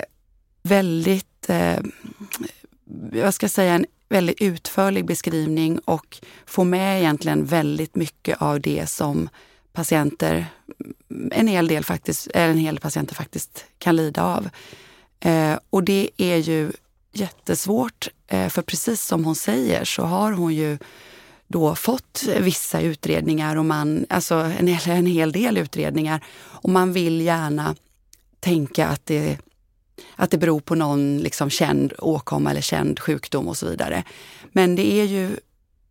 väldigt, 0.61 1.49
eh, 1.49 1.79
jag 3.11 3.33
ska 3.33 3.49
säga 3.49 3.73
en 3.73 3.85
väldigt 4.09 4.41
utförlig 4.41 5.05
beskrivning 5.05 5.79
och 5.79 6.17
få 6.45 6.63
med 6.63 6.99
egentligen 6.99 7.45
väldigt 7.45 7.95
mycket 7.95 8.41
av 8.41 8.61
det 8.61 8.89
som 8.89 9.29
patienter, 9.73 10.45
en 11.31 11.47
hel 11.47 11.67
del 11.67 11.83
faktiskt, 11.83 12.27
en 12.33 12.57
hel 12.57 12.75
del 12.75 12.81
patienter 12.81 13.15
faktiskt 13.15 13.65
kan 13.77 13.95
lida 13.95 14.23
av. 14.23 14.49
Eh, 15.19 15.59
och 15.69 15.83
det 15.83 16.09
är 16.17 16.37
ju 16.37 16.71
jättesvårt. 17.13 18.07
Eh, 18.27 18.49
för 18.49 18.61
precis 18.61 19.01
som 19.01 19.25
hon 19.25 19.35
säger 19.35 19.85
så 19.85 20.03
har 20.03 20.31
hon 20.31 20.55
ju 20.55 20.77
då 21.47 21.75
fått 21.75 22.23
vissa 22.39 22.81
utredningar, 22.81 23.55
och 23.55 23.65
man, 23.65 24.05
alltså 24.09 24.35
en, 24.35 24.67
hel, 24.67 24.97
en 24.97 25.05
hel 25.05 25.31
del 25.31 25.57
utredningar. 25.57 26.23
Och 26.39 26.69
man 26.69 26.93
vill 26.93 27.21
gärna 27.21 27.75
tänka 28.39 28.87
att 28.87 29.05
det, 29.05 29.37
att 30.19 30.31
det 30.31 30.37
beror 30.37 30.59
på 30.59 30.75
någon 30.75 31.17
liksom 31.17 31.49
känd 31.49 31.93
åkomma 31.97 32.51
eller 32.51 32.61
känd 32.61 32.99
sjukdom 32.99 33.47
och 33.47 33.57
så 33.57 33.69
vidare. 33.69 34.03
Men 34.51 34.75
det 34.75 34.93
är 34.93 35.05
ju 35.05 35.29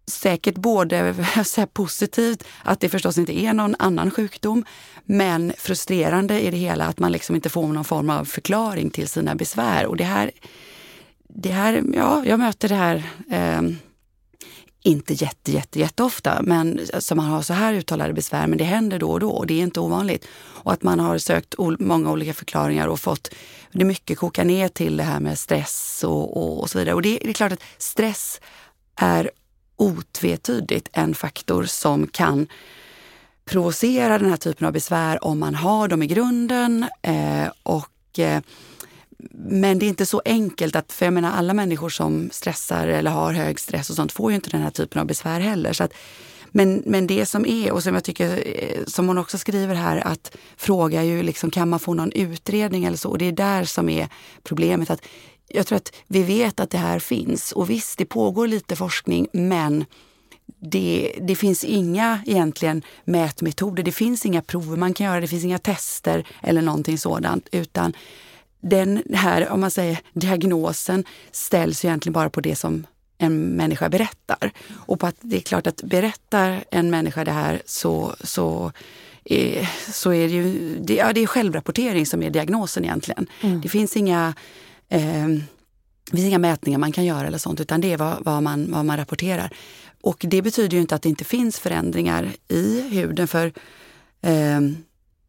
säkert 0.06 0.54
både 0.54 1.14
så 1.44 1.66
positivt 1.66 2.44
att 2.64 2.80
det 2.80 2.88
förstås 2.88 3.18
inte 3.18 3.38
är 3.38 3.52
någon 3.52 3.74
annan 3.78 4.10
sjukdom, 4.10 4.64
men 5.04 5.52
frustrerande 5.58 6.40
i 6.40 6.50
det 6.50 6.56
hela 6.56 6.86
att 6.86 6.98
man 6.98 7.12
liksom 7.12 7.36
inte 7.36 7.48
får 7.48 7.66
någon 7.66 7.84
form 7.84 8.10
av 8.10 8.24
förklaring 8.24 8.90
till 8.90 9.08
sina 9.08 9.34
besvär. 9.34 9.86
Och 9.86 9.96
det 9.96 10.04
här, 10.04 10.30
det 11.28 11.52
här 11.52 11.82
ja, 11.94 12.24
jag 12.26 12.38
möter 12.38 12.68
det 12.68 12.74
här 12.74 13.02
eh, 13.30 13.62
inte 14.88 15.14
jätte, 15.14 15.52
jätte, 15.52 15.78
jätte 15.78 16.02
ofta, 16.02 16.42
men 16.42 16.80
som 16.98 17.16
man 17.16 17.26
har 17.26 17.42
så 17.42 17.52
här 17.52 17.74
uttalade 17.74 18.12
besvär, 18.12 18.46
men 18.46 18.58
det 18.58 18.64
händer 18.64 18.98
då 18.98 19.10
och 19.10 19.20
då 19.20 19.30
och 19.30 19.46
det 19.46 19.54
är 19.54 19.62
inte 19.62 19.80
ovanligt. 19.80 20.28
Och 20.38 20.72
att 20.72 20.82
man 20.82 21.00
har 21.00 21.18
sökt 21.18 21.54
många 21.78 22.10
olika 22.10 22.34
förklaringar 22.34 22.88
och 22.88 23.00
fått, 23.00 23.34
det 23.72 23.84
mycket 23.84 24.18
kokar 24.18 24.44
ner 24.44 24.68
till 24.68 24.96
det 24.96 25.02
här 25.02 25.20
med 25.20 25.38
stress 25.38 26.04
och, 26.04 26.36
och, 26.36 26.60
och 26.60 26.70
så 26.70 26.78
vidare. 26.78 26.94
Och 26.94 27.02
det, 27.02 27.18
det 27.22 27.28
är 27.28 27.32
klart 27.32 27.52
att 27.52 27.62
stress 27.78 28.40
är 28.96 29.30
otvetydigt 29.76 30.88
en 30.92 31.14
faktor 31.14 31.64
som 31.64 32.06
kan 32.06 32.46
provocera 33.44 34.18
den 34.18 34.30
här 34.30 34.36
typen 34.36 34.66
av 34.66 34.72
besvär 34.72 35.24
om 35.24 35.38
man 35.38 35.54
har 35.54 35.88
dem 35.88 36.02
i 36.02 36.06
grunden. 36.06 36.86
Eh, 37.02 37.48
och, 37.62 38.18
eh, 38.18 38.42
men 39.32 39.78
det 39.78 39.86
är 39.86 39.88
inte 39.88 40.06
så 40.06 40.22
enkelt 40.24 40.76
att, 40.76 40.92
för 40.92 41.06
jag 41.06 41.12
menar 41.12 41.32
alla 41.32 41.54
människor 41.54 41.88
som 41.88 42.28
stressar 42.32 42.88
eller 42.88 43.10
har 43.10 43.32
hög 43.32 43.60
stress 43.60 43.90
och 43.90 43.96
sånt 43.96 44.12
får 44.12 44.30
ju 44.30 44.34
inte 44.34 44.50
den 44.50 44.62
här 44.62 44.70
typen 44.70 45.00
av 45.00 45.06
besvär 45.06 45.40
heller. 45.40 45.72
Så 45.72 45.84
att, 45.84 45.92
men, 46.50 46.82
men 46.86 47.06
det 47.06 47.26
som 47.26 47.46
är, 47.46 47.72
och 47.72 47.82
som 47.82 47.94
jag 47.94 48.04
tycker, 48.04 48.42
eh, 48.46 48.84
som 48.86 49.08
hon 49.08 49.18
också 49.18 49.38
skriver 49.38 49.74
här, 49.74 49.96
att 49.96 50.36
fråga 50.56 51.04
ju 51.04 51.22
liksom, 51.22 51.50
kan 51.50 51.68
man 51.68 51.80
få 51.80 51.94
någon 51.94 52.12
utredning 52.12 52.84
eller 52.84 52.96
så? 52.96 53.10
Och 53.10 53.18
det 53.18 53.24
är 53.24 53.32
där 53.32 53.64
som 53.64 53.88
är 53.88 54.08
problemet. 54.42 54.90
att 54.90 55.02
jag 55.48 55.66
tror 55.66 55.76
att 55.76 55.92
vi 56.06 56.22
vet 56.22 56.60
att 56.60 56.70
det 56.70 56.78
här 56.78 56.98
finns 56.98 57.52
och 57.52 57.70
visst, 57.70 57.98
det 57.98 58.04
pågår 58.04 58.46
lite 58.46 58.76
forskning 58.76 59.28
men 59.32 59.84
det, 60.60 61.12
det, 61.20 61.34
finns 61.34 61.64
inga 61.64 62.22
egentligen 62.26 62.82
mätmetoder, 63.04 63.82
det 63.82 63.92
finns 63.92 64.26
inga 64.26 64.42
prover 64.42 64.76
man 64.76 64.94
kan 64.94 65.06
göra, 65.06 65.20
det 65.20 65.28
finns 65.28 65.44
inga 65.44 65.58
tester 65.58 66.26
eller 66.42 66.62
någonting 66.62 66.98
sådant 66.98 67.48
utan 67.52 67.92
den 68.60 69.02
här, 69.14 69.48
om 69.48 69.60
man 69.60 69.70
säger 69.70 69.98
diagnosen 70.12 71.04
ställs 71.30 71.84
egentligen 71.84 72.12
bara 72.12 72.30
på 72.30 72.40
det 72.40 72.56
som 72.56 72.86
en 73.18 73.42
människa 73.42 73.88
berättar. 73.88 74.50
Och 74.86 75.00
på 75.00 75.06
att 75.06 75.16
det 75.20 75.36
är 75.36 75.40
klart 75.40 75.66
att 75.66 75.82
berättar 75.82 76.64
en 76.70 76.90
människa 76.90 77.24
det 77.24 77.32
här 77.32 77.62
så, 77.66 78.14
så, 78.20 78.72
är, 79.24 79.68
så 79.92 80.12
är 80.12 80.28
det 80.28 80.34
ju 80.34 80.78
det, 80.80 80.94
ja, 80.94 81.12
det 81.12 81.22
är 81.22 81.26
självrapportering 81.26 82.06
som 82.06 82.22
är 82.22 82.30
diagnosen 82.30 82.84
egentligen. 82.84 83.26
Mm. 83.40 83.60
Det 83.60 83.68
finns 83.68 83.96
inga 83.96 84.34
Eh, 84.88 85.28
det 86.10 86.16
finns 86.16 86.28
inga 86.28 86.38
mätningar 86.38 86.78
man 86.78 86.92
kan 86.92 87.04
göra 87.04 87.26
eller 87.26 87.38
sånt, 87.38 87.60
utan 87.60 87.80
det 87.80 87.92
är 87.92 87.96
vad, 87.96 88.24
vad, 88.24 88.42
man, 88.42 88.70
vad 88.70 88.84
man 88.84 88.96
rapporterar. 88.96 89.50
Och 90.00 90.24
det 90.28 90.42
betyder 90.42 90.76
ju 90.76 90.80
inte 90.80 90.94
att 90.94 91.02
det 91.02 91.08
inte 91.08 91.24
finns 91.24 91.58
förändringar 91.58 92.32
i 92.48 92.80
huden. 92.80 93.28
För 93.28 93.52
eh, 94.20 94.60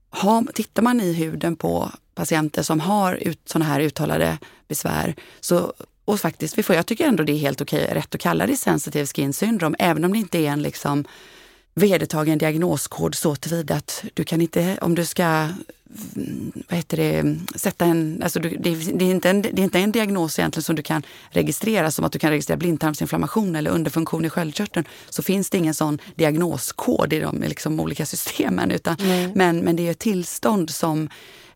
har, 0.09 0.51
tittar 0.53 0.81
man 0.81 1.01
i 1.01 1.13
huden 1.13 1.55
på 1.55 1.91
patienter 2.15 2.63
som 2.63 2.79
har 2.79 3.15
ut, 3.15 3.39
sådana 3.45 3.65
här 3.65 3.79
uttalade 3.79 4.37
besvär, 4.67 5.15
så, 5.39 5.73
och 6.05 6.19
faktiskt, 6.19 6.57
vi 6.57 6.63
får, 6.63 6.75
jag 6.75 6.85
tycker 6.85 7.07
ändå 7.07 7.23
det 7.23 7.31
är 7.31 7.37
helt 7.37 7.61
okej, 7.61 7.87
rätt 7.93 8.15
att 8.15 8.21
kalla 8.21 8.47
det 8.47 8.57
sensitive 8.57 9.05
skin 9.05 9.33
syndrome, 9.33 9.75
även 9.79 10.05
om 10.05 10.13
det 10.13 10.19
inte 10.19 10.37
är 10.37 10.49
en 10.49 10.61
liksom 10.61 11.05
vedertagen 11.75 12.37
diagnoskod 12.37 13.15
så 13.15 13.35
tillvida 13.35 13.75
att 13.75 14.03
du 14.13 14.23
kan 14.23 14.41
inte, 14.41 14.77
om 14.81 14.95
du 14.95 15.05
ska 15.05 15.49
vad 16.67 16.77
heter 16.77 16.97
det, 16.97 17.37
sätta 17.59 17.85
en... 17.85 18.19
Alltså 18.23 18.39
det, 18.39 18.49
det, 18.49 19.05
är 19.05 19.11
inte 19.11 19.29
en, 19.29 19.41
det 19.41 19.59
är 19.59 19.63
inte 19.63 19.79
en 19.79 19.91
diagnos 19.91 20.39
egentligen 20.39 20.63
som 20.63 20.75
du 20.75 20.83
kan 20.83 21.03
registrera, 21.29 21.91
som 21.91 22.05
att 22.05 22.11
du 22.11 22.19
kan 22.19 22.29
registrera 22.29 22.57
blindtarmsinflammation 22.57 23.55
eller 23.55 23.71
underfunktion 23.71 24.25
i 24.25 24.29
sköldkörteln. 24.29 24.85
Så 25.09 25.21
finns 25.21 25.49
det 25.49 25.57
ingen 25.57 25.73
sån 25.73 25.99
diagnoskod 26.15 27.13
i 27.13 27.19
de 27.19 27.41
liksom, 27.41 27.79
olika 27.79 28.05
systemen. 28.05 28.71
Utan, 28.71 28.95
men, 29.33 29.59
men 29.59 29.75
det 29.75 29.87
är 29.87 29.91
ett 29.91 29.99
tillstånd 29.99 30.69
som, 30.69 31.09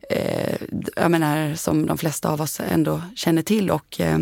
eh, 0.09 0.55
jag 0.95 1.11
menar, 1.11 1.55
som 1.55 1.85
de 1.85 1.97
flesta 1.97 2.29
av 2.29 2.41
oss 2.41 2.59
ändå 2.59 3.01
känner 3.15 3.41
till. 3.41 3.71
Och, 3.71 3.99
eh, 3.99 4.19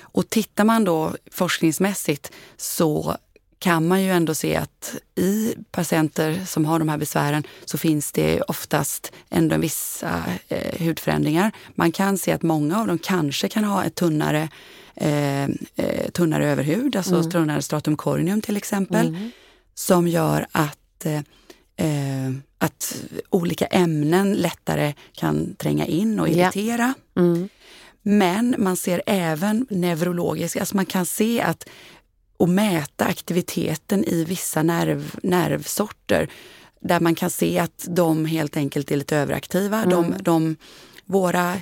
och 0.00 0.30
tittar 0.30 0.64
man 0.64 0.84
då 0.84 1.16
forskningsmässigt 1.30 2.32
så 2.56 3.16
kan 3.60 3.88
man 3.88 4.02
ju 4.02 4.10
ändå 4.10 4.34
se 4.34 4.56
att 4.56 4.96
i 5.14 5.54
patienter 5.70 6.44
som 6.46 6.64
har 6.64 6.78
de 6.78 6.88
här 6.88 6.98
besvären 6.98 7.44
så 7.64 7.78
finns 7.78 8.12
det 8.12 8.40
oftast 8.40 9.12
ändå 9.30 9.56
vissa 9.56 10.24
eh, 10.48 10.86
hudförändringar. 10.86 11.52
Man 11.74 11.92
kan 11.92 12.18
se 12.18 12.32
att 12.32 12.42
många 12.42 12.80
av 12.80 12.86
dem 12.86 12.98
kanske 12.98 13.48
kan 13.48 13.64
ha 13.64 13.84
ett 13.84 13.94
tunnare, 13.94 14.48
eh, 14.94 15.44
eh 15.44 16.10
tunnare 16.12 16.46
överhud, 16.46 16.96
alltså 16.96 17.14
mm. 17.14 17.30
tunnare 17.30 17.62
stratum 17.62 17.96
corneum 17.96 18.42
till 18.42 18.56
exempel, 18.56 19.06
mm. 19.06 19.30
som 19.74 20.08
gör 20.08 20.46
att 20.52 21.06
eh, 21.06 21.20
eh, 21.86 22.32
att 22.58 23.04
olika 23.30 23.66
ämnen 23.66 24.32
lättare 24.32 24.94
kan 25.12 25.54
tränga 25.54 25.86
in 25.86 26.20
och 26.20 26.28
irritera. 26.28 26.94
Yeah. 27.16 27.28
Mm. 27.28 27.48
Men 28.02 28.54
man 28.58 28.76
ser 28.76 29.02
även 29.06 29.66
neurologiskt, 29.70 30.60
alltså 30.60 30.76
man 30.76 30.86
kan 30.86 31.06
se 31.06 31.40
att 31.40 31.68
och 32.40 32.48
mäta 32.48 33.04
aktiviteten 33.04 34.04
i 34.04 34.24
vissa 34.24 34.62
nerv, 34.62 35.14
nervsorter 35.22 36.28
där 36.80 37.00
man 37.00 37.14
kan 37.14 37.30
se 37.30 37.58
att 37.58 37.86
de 37.88 38.24
helt 38.26 38.56
enkelt 38.56 38.90
är 38.90 38.96
lite 38.96 39.16
överaktiva. 39.16 39.82
Mm. 39.82 39.90
De, 39.90 40.22
de, 40.22 40.56
våra 41.04 41.56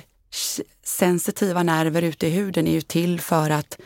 sensitiva 0.83 1.63
nerver 1.63 2.01
ute 2.01 2.27
i 2.27 2.29
huden 2.29 2.67
är 2.67 2.71
ju 2.71 2.81
till 2.81 3.21
för 3.21 3.49
att 3.49 3.79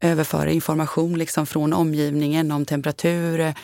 överföra 0.00 0.50
information 0.50 1.18
liksom 1.18 1.46
från 1.46 1.72
omgivningen 1.72 2.52
om 2.52 2.64
temperatur, 2.64 3.54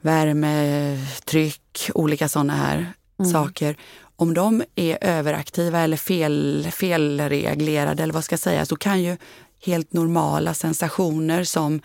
värme, 0.00 0.98
tryck, 1.24 1.90
olika 1.94 2.28
sådana 2.28 2.52
här 2.52 2.92
mm. 3.18 3.32
saker. 3.32 3.76
Om 4.16 4.34
de 4.34 4.64
är 4.74 4.98
överaktiva 5.00 5.80
eller 5.80 5.96
fel, 5.96 6.68
felreglerade 6.72 8.02
eller 8.02 8.14
vad 8.14 8.24
ska 8.24 8.32
jag 8.32 8.40
säga, 8.40 8.66
så 8.66 8.76
kan 8.76 9.02
ju 9.02 9.16
helt 9.60 9.92
normala 9.92 10.54
sensationer 10.54 11.44
som 11.44 11.80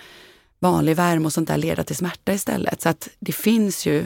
vanlig 0.61 0.95
värme 0.95 1.25
och 1.25 1.33
sånt 1.33 1.47
där 1.47 1.57
leda 1.57 1.83
till 1.83 1.95
smärta 1.95 2.33
istället. 2.33 2.81
Så 2.81 2.89
att 2.89 3.09
det 3.19 3.31
finns 3.31 3.85
ju 3.85 4.03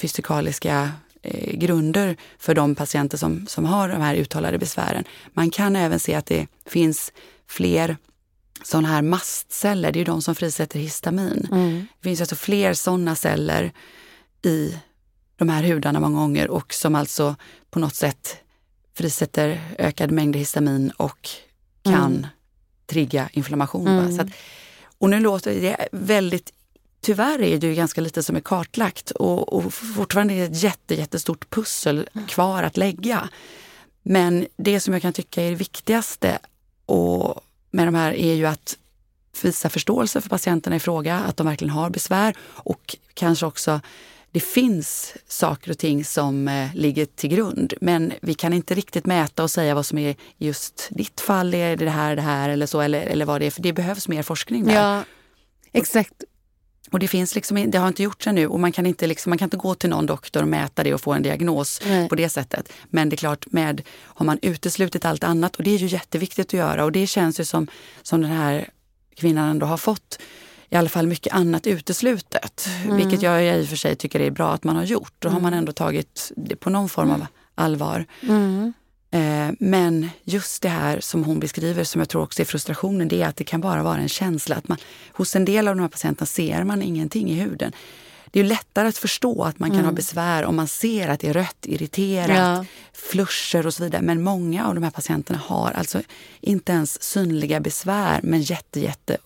fysikaliska 0.00 0.92
eh, 1.22 1.52
grunder 1.52 2.16
för 2.38 2.54
de 2.54 2.74
patienter 2.74 3.18
som, 3.18 3.46
som 3.46 3.64
har 3.64 3.88
de 3.88 4.02
här 4.02 4.14
uttalade 4.14 4.58
besvären. 4.58 5.04
Man 5.32 5.50
kan 5.50 5.76
även 5.76 6.00
se 6.00 6.14
att 6.14 6.26
det 6.26 6.46
finns 6.66 7.12
fler 7.46 7.96
sådana 8.62 8.88
här 8.88 9.02
mastceller, 9.02 9.92
det 9.92 9.96
är 9.96 10.00
ju 10.00 10.04
de 10.04 10.22
som 10.22 10.34
frisätter 10.34 10.78
histamin. 10.78 11.48
Mm. 11.52 11.86
Det 12.00 12.08
finns 12.08 12.20
alltså 12.20 12.36
fler 12.36 12.74
sådana 12.74 13.16
celler 13.16 13.72
i 14.42 14.74
de 15.36 15.48
här 15.48 15.62
hudarna 15.62 16.00
många 16.00 16.18
gånger 16.18 16.50
och 16.50 16.74
som 16.74 16.94
alltså 16.94 17.36
på 17.70 17.78
något 17.78 17.94
sätt 17.94 18.36
frisätter 18.94 19.60
ökade 19.78 20.14
mängder 20.14 20.38
histamin 20.38 20.90
och 20.90 21.28
kan 21.82 21.94
mm. 21.94 22.26
trigga 22.86 23.28
inflammation. 23.32 23.88
Mm. 23.88 24.16
Så 24.16 24.28
och 25.00 25.10
nu 25.10 25.20
låter 25.20 25.60
det 25.60 25.88
väldigt 25.92 26.52
Tyvärr 27.02 27.42
är 27.42 27.58
det 27.58 27.66
ju 27.66 27.74
ganska 27.74 28.00
lite 28.00 28.22
som 28.22 28.36
är 28.36 28.40
kartlagt 28.40 29.10
och, 29.10 29.52
och 29.52 29.74
fortfarande 29.74 30.34
är 30.34 30.38
det 30.38 30.44
ett 30.44 30.62
jätte, 30.62 30.94
jättestort 30.94 31.50
pussel 31.50 32.08
kvar 32.28 32.62
att 32.62 32.76
lägga. 32.76 33.28
Men 34.02 34.46
det 34.56 34.80
som 34.80 34.92
jag 34.94 35.02
kan 35.02 35.12
tycka 35.12 35.42
är 35.42 35.50
det 35.50 35.56
viktigaste 35.56 36.38
och 36.86 37.40
med 37.70 37.86
de 37.86 37.94
här 37.94 38.12
är 38.12 38.34
ju 38.34 38.46
att 38.46 38.76
visa 39.42 39.68
förståelse 39.68 40.20
för 40.20 40.28
patienterna 40.28 40.76
i 40.76 40.80
fråga, 40.80 41.16
att 41.16 41.36
de 41.36 41.46
verkligen 41.46 41.70
har 41.74 41.90
besvär 41.90 42.36
och 42.42 42.96
kanske 43.14 43.46
också 43.46 43.80
det 44.32 44.40
finns 44.40 45.14
saker 45.26 45.70
och 45.70 45.78
ting 45.78 46.04
som 46.04 46.48
eh, 46.48 46.74
ligger 46.74 47.06
till 47.06 47.30
grund. 47.30 47.74
Men 47.80 48.12
vi 48.22 48.34
kan 48.34 48.52
inte 48.52 48.74
riktigt 48.74 49.06
mäta 49.06 49.42
och 49.42 49.50
säga 49.50 49.74
vad 49.74 49.86
som 49.86 49.98
är 49.98 50.16
just 50.36 50.88
ditt 50.90 51.20
fall, 51.20 51.54
är 51.54 51.76
det 51.76 51.90
här, 51.90 52.16
det 52.16 52.22
här 52.22 52.48
eller 52.48 52.66
så, 52.66 52.80
eller, 52.80 53.00
eller 53.00 53.24
vad 53.24 53.40
det 53.40 53.46
är. 53.46 53.50
För 53.50 53.62
det 53.62 53.72
behövs 53.72 54.08
mer 54.08 54.22
forskning 54.22 54.64
där. 54.64 54.74
Ja, 54.74 55.04
exakt. 55.72 56.24
Och 56.90 56.98
det 56.98 57.08
finns 57.08 57.34
liksom, 57.34 57.70
det 57.70 57.78
har 57.78 57.88
inte 57.88 58.02
gjorts 58.02 58.26
ännu 58.26 58.46
och 58.46 58.60
man 58.60 58.72
kan 58.72 58.86
inte, 58.86 59.06
liksom, 59.06 59.30
man 59.30 59.38
kan 59.38 59.46
inte 59.46 59.56
gå 59.56 59.74
till 59.74 59.90
någon 59.90 60.06
doktor 60.06 60.42
och 60.42 60.48
mäta 60.48 60.84
det 60.84 60.94
och 60.94 61.00
få 61.00 61.12
en 61.12 61.22
diagnos 61.22 61.80
Nej. 61.86 62.08
på 62.08 62.14
det 62.14 62.28
sättet. 62.28 62.72
Men 62.88 63.08
det 63.08 63.14
är 63.14 63.18
klart, 63.18 63.52
med, 63.52 63.82
har 63.90 64.26
man 64.26 64.38
uteslutit 64.42 65.04
allt 65.04 65.24
annat 65.24 65.56
och 65.56 65.62
det 65.62 65.70
är 65.70 65.78
ju 65.78 65.86
jätteviktigt 65.86 66.46
att 66.46 66.52
göra 66.52 66.84
och 66.84 66.92
det 66.92 67.06
känns 67.06 67.40
ju 67.40 67.44
som, 67.44 67.66
som 68.02 68.20
den 68.20 68.30
här 68.30 68.70
kvinnan 69.14 69.50
ändå 69.50 69.66
har 69.66 69.76
fått 69.76 70.18
i 70.70 70.76
alla 70.76 70.88
fall 70.88 71.06
mycket 71.06 71.32
annat 71.32 71.66
uteslutet. 71.66 72.68
Mm. 72.84 72.96
Vilket 72.96 73.22
jag 73.22 73.58
i 73.58 73.64
och 73.64 73.68
för 73.68 73.76
sig 73.76 73.96
tycker 73.96 74.20
är 74.20 74.30
bra 74.30 74.52
att 74.52 74.64
man 74.64 74.76
har 74.76 74.84
gjort. 74.84 75.12
Då 75.18 75.28
har 75.28 75.40
man 75.40 75.52
mm. 75.52 75.58
ändå 75.58 75.72
tagit 75.72 76.32
det 76.36 76.56
på 76.56 76.70
någon 76.70 76.88
form 76.88 77.10
av 77.10 77.26
allvar. 77.54 78.04
Mm. 78.22 78.72
Eh, 79.10 79.54
men 79.58 80.10
just 80.24 80.62
det 80.62 80.68
här 80.68 81.00
som 81.00 81.24
hon 81.24 81.40
beskriver, 81.40 81.84
som 81.84 82.00
jag 82.00 82.08
tror 82.08 82.22
också 82.22 82.42
är 82.42 82.46
frustrationen, 82.46 83.08
det 83.08 83.22
är 83.22 83.26
att 83.26 83.36
det 83.36 83.44
kan 83.44 83.60
bara 83.60 83.82
vara 83.82 83.98
en 83.98 84.08
känsla. 84.08 84.56
att 84.56 84.68
man, 84.68 84.78
Hos 85.12 85.36
en 85.36 85.44
del 85.44 85.68
av 85.68 85.76
de 85.76 85.80
här 85.80 85.88
patienterna 85.88 86.26
ser 86.26 86.64
man 86.64 86.82
ingenting 86.82 87.30
i 87.30 87.34
huden. 87.34 87.72
Det 88.32 88.40
är 88.40 88.44
lättare 88.44 88.88
att 88.88 88.98
förstå 88.98 89.42
att 89.42 89.58
man 89.58 89.70
kan 89.70 89.78
mm. 89.78 89.86
ha 89.86 89.92
besvär 89.92 90.44
om 90.44 90.56
man 90.56 90.68
ser 90.68 91.08
att 91.08 91.20
det 91.20 91.28
är 91.28 91.32
rött, 91.32 91.66
irriterat, 91.66 92.36
ja. 92.36 92.64
flusher 92.92 93.66
och 93.66 93.74
så 93.74 93.82
vidare. 93.82 94.02
Men 94.02 94.22
många 94.22 94.66
av 94.66 94.74
de 94.74 94.84
här 94.84 94.90
patienterna 94.90 95.38
har 95.38 95.70
alltså 95.70 96.02
inte 96.40 96.72
ens 96.72 97.02
synliga 97.02 97.60
besvär 97.60 98.20
men 98.22 98.42
jätte, 98.42 98.80
jätte, 98.80 99.16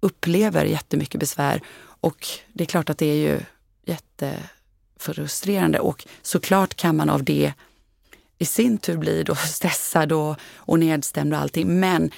upplever 0.00 0.64
jättemycket 0.64 1.20
besvär. 1.20 1.60
Och 2.00 2.26
det 2.52 2.64
är 2.64 2.66
klart 2.66 2.90
att 2.90 2.98
det 2.98 3.06
är 3.06 3.14
ju 3.14 3.40
jättefrustrerande 3.84 5.78
och 5.80 6.06
såklart 6.22 6.74
kan 6.74 6.96
man 6.96 7.10
av 7.10 7.24
det 7.24 7.52
i 8.38 8.44
sin 8.44 8.78
tur 8.78 8.96
bli 8.96 9.22
då 9.22 9.34
stressad 9.46 10.12
och, 10.12 10.36
och 10.56 10.78
nedstämd 10.78 11.34
och 11.34 11.40
allting. 11.40 11.80
Men 11.80 12.10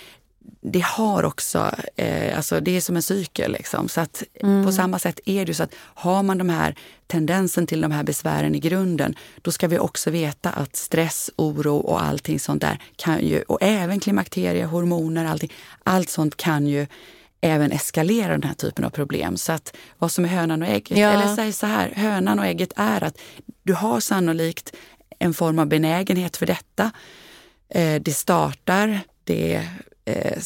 det 0.60 0.84
har 0.84 1.22
också, 1.22 1.74
eh, 1.96 2.36
alltså 2.36 2.60
det 2.60 2.76
är 2.76 2.80
som 2.80 2.96
en 2.96 3.02
cykel. 3.02 3.52
Liksom. 3.52 3.88
Så 3.88 4.00
att 4.00 4.22
mm. 4.42 4.66
på 4.66 4.72
samma 4.72 4.98
sätt 4.98 5.20
är 5.24 5.46
det 5.46 5.54
så 5.54 5.62
att 5.62 5.74
har 5.78 6.22
man 6.22 6.38
de 6.38 6.48
här 6.48 6.74
tendensen 7.06 7.66
till 7.66 7.80
de 7.80 7.92
här 7.92 8.02
besvären 8.02 8.54
i 8.54 8.58
grunden, 8.58 9.14
då 9.42 9.50
ska 9.50 9.68
vi 9.68 9.78
också 9.78 10.10
veta 10.10 10.50
att 10.50 10.76
stress, 10.76 11.30
oro 11.36 11.76
och 11.76 12.02
allting 12.02 12.40
sånt 12.40 12.60
där 12.60 12.82
kan 12.96 13.26
ju, 13.26 13.42
och 13.42 13.58
även 13.60 14.00
klimakterier, 14.00 14.66
hormoner, 14.66 15.24
allting, 15.24 15.52
allt 15.84 16.10
sånt 16.10 16.36
kan 16.36 16.66
ju 16.66 16.86
även 17.40 17.72
eskalera 17.72 18.32
den 18.32 18.42
här 18.42 18.54
typen 18.54 18.84
av 18.84 18.90
problem. 18.90 19.36
Så 19.36 19.52
att 19.52 19.76
vad 19.98 20.12
som 20.12 20.24
är 20.24 20.28
hönan 20.28 20.62
och 20.62 20.68
ägget, 20.68 20.98
ja. 20.98 21.08
eller 21.08 21.36
säg 21.36 21.52
så 21.52 21.66
här, 21.66 21.92
hönan 21.96 22.38
och 22.38 22.46
ägget 22.46 22.72
är 22.76 23.04
att 23.04 23.18
du 23.62 23.74
har 23.74 24.00
sannolikt 24.00 24.72
en 25.18 25.34
form 25.34 25.58
av 25.58 25.66
benägenhet 25.66 26.36
för 26.36 26.46
detta. 26.46 26.90
Eh, 27.68 28.02
det 28.02 28.12
startar, 28.12 29.00
det 29.24 29.68
eh, 30.04 30.42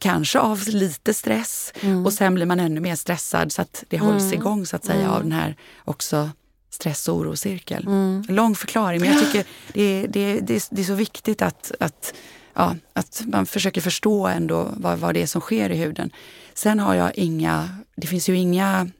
kanske 0.00 0.38
av 0.38 0.68
lite 0.68 1.14
stress 1.14 1.72
mm. 1.80 2.06
och 2.06 2.12
sen 2.12 2.34
blir 2.34 2.46
man 2.46 2.60
ännu 2.60 2.80
mer 2.80 2.96
stressad 2.96 3.52
så 3.52 3.62
att 3.62 3.84
det 3.88 3.98
hålls 3.98 4.22
mm. 4.22 4.34
igång 4.34 4.66
så 4.66 4.76
att 4.76 4.84
säga 4.84 5.00
mm. 5.00 5.10
av 5.10 5.22
den 5.22 5.32
här 5.32 5.56
också 5.84 6.30
stress 6.70 7.08
och 7.08 7.16
orocirkel. 7.16 7.86
Mm. 7.86 8.24
Lång 8.28 8.54
förklaring 8.54 9.00
men 9.00 9.12
jag 9.12 9.24
tycker 9.24 9.44
det, 9.72 10.06
det, 10.06 10.40
det, 10.40 10.68
det 10.70 10.80
är 10.80 10.86
så 10.86 10.94
viktigt 10.94 11.42
att, 11.42 11.72
att, 11.80 12.14
ja, 12.54 12.76
att 12.92 13.22
man 13.26 13.46
försöker 13.46 13.80
förstå 13.80 14.26
ändå 14.26 14.68
vad, 14.76 14.98
vad 14.98 15.14
det 15.14 15.22
är 15.22 15.26
som 15.26 15.40
sker 15.40 15.70
i 15.70 15.76
huden. 15.76 16.10
Sen 16.54 16.78
har 16.80 16.94
jag 16.94 17.14
inga, 17.14 17.68
det 17.96 18.06
finns 18.06 18.28
ju 18.28 18.36
inga 18.36 18.90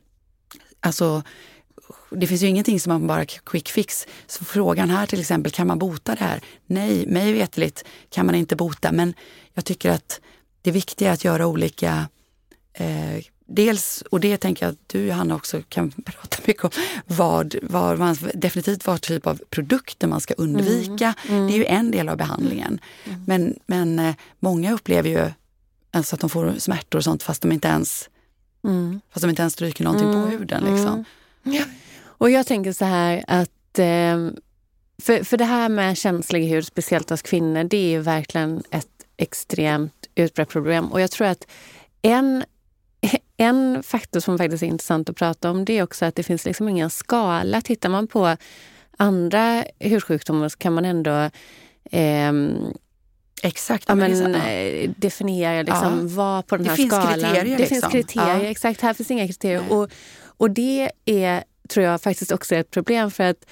alltså 0.80 1.22
det 2.10 2.26
finns 2.26 2.42
ju 2.42 2.46
ingenting 2.46 2.80
som 2.80 2.92
man 2.92 3.06
bara 3.06 3.24
quick 3.24 3.68
fix. 3.68 4.06
Så 4.26 4.44
frågan 4.44 4.90
här 4.90 5.06
till 5.06 5.20
exempel, 5.20 5.52
kan 5.52 5.66
man 5.66 5.78
bota 5.78 6.14
det 6.14 6.24
här? 6.24 6.40
Nej, 6.66 7.06
mig 7.06 7.32
veterligt 7.32 7.84
kan 8.10 8.26
man 8.26 8.34
inte 8.34 8.56
bota, 8.56 8.92
men 8.92 9.14
jag 9.54 9.64
tycker 9.64 9.90
att 9.90 10.20
det 10.62 10.70
viktiga 10.70 11.08
är 11.08 11.12
att 11.12 11.24
göra 11.24 11.46
olika 11.46 12.08
eh, 12.72 13.24
Dels, 13.46 14.04
och 14.10 14.20
det 14.20 14.36
tänker 14.36 14.66
jag 14.66 14.72
att 14.72 14.88
du 14.88 15.06
Johanna 15.06 15.34
också 15.34 15.62
kan 15.68 15.90
prata 16.04 16.36
mycket 16.46 16.64
om, 16.64 16.70
vad, 17.06 17.56
vad 17.62 17.98
man, 17.98 18.16
definitivt 18.34 18.86
vad 18.86 19.00
typ 19.00 19.26
av 19.26 19.40
produkter 19.50 20.06
man 20.06 20.20
ska 20.20 20.34
undvika. 20.34 21.14
Mm, 21.28 21.36
mm. 21.36 21.46
Det 21.46 21.52
är 21.52 21.56
ju 21.56 21.64
en 21.64 21.90
del 21.90 22.08
av 22.08 22.16
behandlingen. 22.16 22.80
Mm. 23.04 23.22
Men, 23.26 23.58
men 23.66 23.98
eh, 23.98 24.14
många 24.40 24.72
upplever 24.72 25.10
ju 25.10 25.30
alltså 25.90 26.16
att 26.16 26.20
de 26.20 26.30
får 26.30 26.54
smärtor 26.58 26.98
och 26.98 27.04
sånt 27.04 27.22
fast 27.22 27.42
de 27.42 27.52
inte 27.52 27.68
ens, 27.68 28.10
mm. 28.64 29.00
fast 29.10 29.22
de 29.22 29.30
inte 29.30 29.42
ens 29.42 29.52
stryker 29.52 29.84
någonting 29.84 30.12
på 30.12 30.18
mm, 30.18 30.30
huden. 30.30 30.64
Liksom. 30.64 30.92
Mm. 30.92 31.04
Ja. 31.42 31.64
Och 32.02 32.30
jag 32.30 32.46
tänker 32.46 32.72
så 32.72 32.84
här 32.84 33.24
att 33.26 33.78
eh, 33.78 34.18
för, 35.02 35.24
för 35.24 35.36
det 35.36 35.44
här 35.44 35.68
med 35.68 35.98
känslig 35.98 36.48
hud, 36.48 36.66
speciellt 36.66 37.10
hos 37.10 37.22
kvinnor, 37.22 37.64
det 37.64 37.76
är 37.76 37.90
ju 37.90 38.00
verkligen 38.00 38.62
ett 38.70 38.88
extremt 39.16 40.06
utbrett 40.14 40.48
problem. 40.48 40.92
Och 40.92 41.00
jag 41.00 41.10
tror 41.10 41.26
att 41.26 41.46
en, 42.02 42.44
en 43.36 43.82
faktor 43.82 44.20
som 44.20 44.38
faktiskt 44.38 44.62
är 44.62 44.66
intressant 44.66 45.10
att 45.10 45.16
prata 45.16 45.50
om, 45.50 45.64
det 45.64 45.78
är 45.78 45.82
också 45.82 46.04
att 46.04 46.14
det 46.14 46.22
finns 46.22 46.44
liksom 46.44 46.68
ingen 46.68 46.90
skala. 46.90 47.60
Tittar 47.60 47.88
man 47.88 48.06
på 48.06 48.36
andra 48.96 49.64
hudsjukdomar 49.78 50.48
så 50.48 50.58
kan 50.58 50.72
man 50.72 50.84
ändå 50.84 51.30
eh, 51.90 52.32
Exakt. 53.42 53.84
Ja, 53.88 53.94
men, 53.94 54.34
eh, 54.34 54.90
definiera 54.96 55.62
liksom 55.62 56.00
ja. 56.00 56.14
vad 56.16 56.46
på 56.46 56.56
den 56.56 56.66
här 56.66 56.76
skalan. 56.76 57.06
Det 57.06 57.12
finns 57.12 57.22
kriterier. 57.22 57.44
Det 57.44 57.58
liksom. 57.58 57.68
finns 57.68 57.92
kriterier, 57.92 58.44
ja. 58.44 58.50
exakt. 58.50 58.80
Här 58.80 58.94
finns 58.94 59.10
inga 59.10 59.26
kriterier. 59.26 59.62
Och, 59.72 59.90
och 60.36 60.50
det 60.50 60.90
är 61.04 61.44
tror 61.68 61.86
jag 61.86 62.02
faktiskt 62.02 62.32
också 62.32 62.54
ett 62.54 62.70
problem 62.70 63.10
för 63.10 63.24
att 63.24 63.46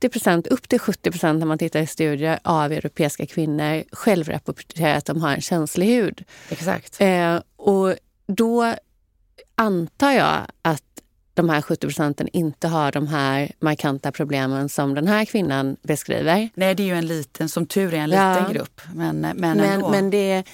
70% 0.00 0.48
upp 0.48 0.68
till 0.68 0.78
70 0.78 1.10
procent 1.10 1.38
när 1.38 1.46
man 1.46 1.58
tittar 1.58 1.80
i 1.80 1.86
studier 1.86 2.38
av 2.44 2.72
europeiska 2.72 3.26
kvinnor 3.26 3.84
självrapporterar 3.92 4.94
att 4.94 5.06
de 5.06 5.22
har 5.22 5.30
en 5.30 5.40
känslig 5.40 5.86
hud. 5.86 6.24
Exakt. 6.48 7.00
Eh, 7.00 7.40
och 7.56 7.94
då 8.30 8.74
antar 9.54 10.12
jag 10.12 10.46
att 10.62 10.82
de 11.34 11.48
här 11.48 11.62
70 11.62 11.86
procenten 11.86 12.28
inte 12.32 12.68
har 12.68 12.92
de 12.92 13.06
här 13.06 13.52
markanta 13.60 14.12
problemen 14.12 14.68
som 14.68 14.94
den 14.94 15.06
här 15.06 15.24
kvinnan 15.24 15.76
beskriver. 15.82 16.48
Nej, 16.54 16.74
det 16.74 16.82
är 16.82 16.86
ju 16.86 16.94
en 16.94 17.06
liten, 17.06 17.48
som 17.48 17.66
tur 17.66 17.94
är 17.94 17.98
en 17.98 18.10
liten 18.10 18.44
ja. 18.44 18.48
grupp. 18.52 18.80
Men, 18.94 19.20
men, 19.20 19.36
men, 19.36 19.90
men 19.90 20.10
det, 20.10 20.44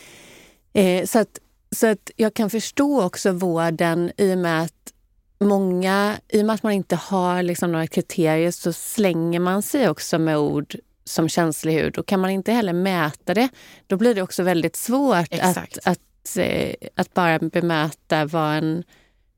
eh, 0.72 1.04
så, 1.04 1.18
att, 1.18 1.38
så 1.76 1.86
att 1.86 2.10
jag 2.16 2.34
kan 2.34 2.50
förstå 2.50 3.02
också 3.02 3.32
vården 3.32 4.12
i 4.16 4.34
och 4.34 4.38
med 4.38 4.62
att 4.62 4.92
många, 5.38 6.16
i 6.28 6.42
och 6.42 6.46
med 6.46 6.54
att 6.54 6.62
man 6.62 6.72
inte 6.72 6.96
har 6.96 7.42
liksom 7.42 7.72
några 7.72 7.86
kriterier 7.86 8.50
så 8.50 8.72
slänger 8.72 9.40
man 9.40 9.62
sig 9.62 9.88
också 9.88 10.18
med 10.18 10.38
ord 10.38 10.76
som 11.04 11.28
känslig 11.28 11.74
hud. 11.74 11.98
Och 11.98 12.06
kan 12.06 12.20
man 12.20 12.30
inte 12.30 12.52
heller 12.52 12.72
mäta 12.72 13.34
det, 13.34 13.48
då 13.86 13.96
blir 13.96 14.14
det 14.14 14.22
också 14.22 14.42
väldigt 14.42 14.76
svårt 14.76 15.34
att, 15.40 15.78
att, 15.84 16.00
eh, 16.36 16.74
att 16.94 17.14
bara 17.14 17.38
bemöta 17.38 18.24
vad 18.24 18.56
en... 18.56 18.84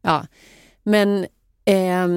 Ja. 0.03 0.27
Men 0.83 1.27
eh, 1.65 2.09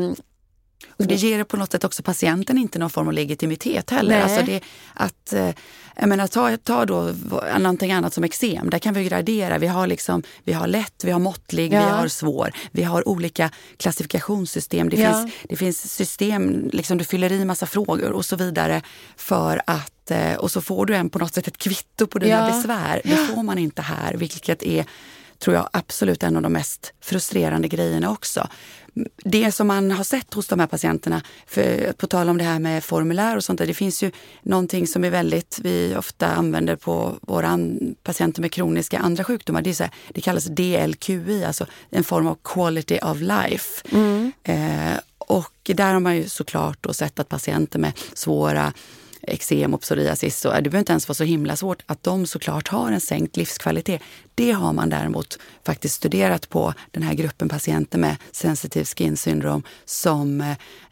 och 0.97 1.07
det 1.07 1.15
ger 1.15 1.43
på 1.43 1.57
något 1.57 1.71
sätt 1.71 1.84
också 1.84 2.03
patienten 2.03 2.57
inte 2.57 2.79
någon 2.79 2.89
form 2.89 3.07
av 3.07 3.13
legitimitet 3.13 3.89
heller. 3.89 4.21
Alltså 4.21 4.41
det, 4.45 4.62
att, 4.93 5.34
eh, 5.34 5.49
jag 5.95 6.10
menar, 6.10 6.27
ta, 6.27 6.57
ta 6.57 6.86
då 6.86 7.13
någonting 7.60 7.91
annat 7.91 8.13
som 8.13 8.23
eksem. 8.23 8.69
Där 8.69 8.79
kan 8.79 8.93
vi 8.93 9.03
gradera. 9.03 9.57
Vi 9.57 9.67
har, 9.67 9.88
liksom, 9.88 10.23
vi 10.43 10.53
har 10.53 10.67
lätt, 10.67 11.03
vi 11.03 11.12
har 11.12 11.19
måttlig, 11.19 11.73
ja. 11.73 11.86
vi 11.86 11.91
har 11.91 12.07
svår. 12.07 12.51
Vi 12.71 12.84
har 12.84 13.07
olika 13.07 13.49
klassifikationssystem. 13.77 14.89
Det, 14.89 14.97
ja. 14.97 15.13
finns, 15.13 15.34
det 15.49 15.55
finns 15.55 15.93
system, 15.93 16.69
liksom, 16.73 16.97
du 16.97 17.03
fyller 17.03 17.31
i 17.31 17.45
massa 17.45 17.65
frågor 17.65 18.12
och 18.12 18.25
så 18.25 18.36
vidare. 18.36 18.81
för 19.15 19.62
att 19.67 19.90
eh, 20.12 20.36
Och 20.36 20.52
så 20.52 20.62
får 20.62 20.86
du 20.86 20.95
en 20.95 21.10
på 21.10 21.19
något 21.19 21.34
sätt 21.34 21.47
ett 21.47 21.58
kvitto 21.58 22.08
på 22.08 22.19
dina 22.19 22.50
ja. 22.50 22.56
besvär. 22.56 23.02
Det 23.04 23.17
får 23.17 23.43
man 23.43 23.58
inte 23.58 23.82
här, 23.82 24.13
vilket 24.13 24.63
är 24.63 24.86
tror 25.39 25.56
jag 25.56 25.69
absolut 25.74 26.24
en 26.24 26.36
av 26.36 26.41
de 26.41 26.54
mest 26.54 26.93
frustrerande 27.02 27.67
grejerna 27.67 28.10
också 28.10 28.47
det 29.24 29.52
som 29.52 29.67
man 29.67 29.91
har 29.91 30.04
sett 30.04 30.34
hos 30.34 30.47
de 30.47 30.60
här 30.60 30.67
patienterna, 30.67 31.21
för, 31.47 31.93
på 31.93 32.08
tal 32.08 32.30
om 32.30 32.38
det 32.38 32.43
här 32.43 32.60
med 32.60 32.84
formulär 32.84 33.36
och 33.38 33.43
sånt 33.43 33.60
där, 33.60 33.67
det 33.67 33.74
finns 33.74 34.04
ju 34.04 34.12
någonting 34.41 34.88
som 34.88 35.04
är 35.04 35.10
väldigt, 35.10 35.60
vi 35.63 35.95
ofta 35.97 36.28
använder 36.28 36.76
på 36.76 37.17
våra 37.21 37.60
patienter 38.04 38.41
med 38.41 38.52
kroniska 38.52 39.00
andra 39.00 39.24
sjukdomar. 39.24 39.62
Det, 39.62 39.69
är 39.69 39.74
så 39.74 39.84
här, 39.84 39.93
det 40.10 40.21
kallas 40.21 40.45
DLQI, 40.45 41.43
alltså 41.45 41.65
en 41.89 42.04
form 42.04 42.28
av 42.28 42.38
quality 42.43 43.00
of 43.02 43.17
life. 43.19 43.88
Mm. 43.91 44.32
Eh, 44.43 45.00
och 45.17 45.54
där 45.63 45.93
har 45.93 46.00
man 46.00 46.17
ju 46.17 46.30
såklart 46.30 46.78
då 46.82 46.93
sett 46.93 47.19
att 47.19 47.30
patienter 47.30 47.80
med 47.80 47.93
svåra 48.13 48.74
eksem 49.23 49.73
och 49.73 49.81
psoriasis, 49.81 50.39
så 50.39 50.51
det 50.51 50.62
behöver 50.62 50.79
inte 50.79 50.91
ens 50.91 51.07
vara 51.07 51.15
så 51.15 51.23
himla 51.23 51.55
svårt, 51.55 51.84
att 51.86 52.03
de 52.03 52.25
såklart 52.25 52.67
har 52.67 52.91
en 52.91 53.01
sänkt 53.01 53.38
livskvalitet. 53.38 54.01
Det 54.36 54.51
har 54.51 54.73
man 54.73 54.89
däremot 54.89 55.39
faktiskt 55.65 55.95
studerat 55.95 56.49
på 56.49 56.73
den 56.91 57.03
här 57.03 57.13
gruppen 57.13 57.49
patienter 57.49 57.97
med 57.97 58.15
sensitive 58.31 58.86
skin 58.86 59.17
syndrome. 59.17 59.63
Som, 59.86 60.41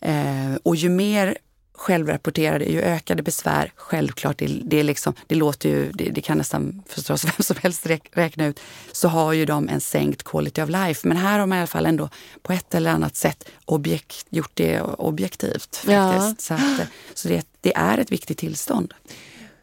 eh, 0.01 0.49
eh, 0.51 0.55
och 0.63 0.75
ju 0.75 0.89
mer 0.89 1.37
självrapporterade, 1.79 2.65
ju 2.65 2.81
ökade 2.81 3.23
besvär, 3.23 3.71
självklart, 3.75 4.37
det, 4.37 4.61
det, 4.63 4.83
liksom, 4.83 5.13
det 5.27 5.35
låter 5.35 5.69
ju, 5.69 5.91
det, 5.91 6.09
det, 6.09 6.21
kan 6.21 6.37
nästan 6.37 6.83
förstås 6.87 7.23
vem 7.25 7.31
som 7.39 7.55
helst 7.61 7.87
räkna 8.11 8.45
ut, 8.45 8.59
så 8.91 9.07
har 9.07 9.33
ju 9.33 9.45
de 9.45 9.69
en 9.69 9.81
sänkt 9.81 10.23
quality 10.23 10.61
of 10.61 10.69
life. 10.69 11.07
Men 11.07 11.17
här 11.17 11.39
har 11.39 11.45
man 11.45 11.57
i 11.57 11.59
alla 11.61 11.67
fall 11.67 11.85
ändå 11.85 12.09
på 12.41 12.53
ett 12.53 12.75
eller 12.75 12.91
annat 12.91 13.15
sätt 13.15 13.49
objekt, 13.65 14.25
gjort 14.29 14.51
det 14.53 14.81
objektivt. 14.81 15.75
Faktiskt. 15.75 15.89
Ja. 15.89 16.33
Så, 16.37 16.53
att, 16.53 16.87
så 17.13 17.27
det, 17.27 17.47
det 17.61 17.75
är 17.75 17.97
ett 17.97 18.11
viktigt 18.11 18.37
tillstånd. 18.37 18.93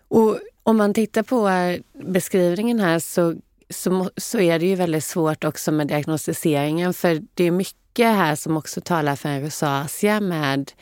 Och 0.08 0.38
om 0.62 0.76
man 0.76 0.94
tittar 0.94 1.22
på 1.22 1.50
beskrivningen 2.04 2.80
här 2.80 2.98
så, 2.98 3.34
så, 3.70 4.10
så 4.16 4.40
är 4.40 4.58
det 4.58 4.66
ju 4.66 4.74
väldigt 4.74 5.04
svårt 5.04 5.44
också 5.44 5.72
med 5.72 5.86
diagnostiseringen 5.86 6.94
för 6.94 7.22
det 7.34 7.44
är 7.44 7.50
mycket 7.50 8.06
här 8.06 8.34
som 8.34 8.56
också 8.56 8.80
talar 8.80 9.16
för 9.16 9.28
en 9.28 9.42
rosacea 9.42 10.20
med 10.20 10.72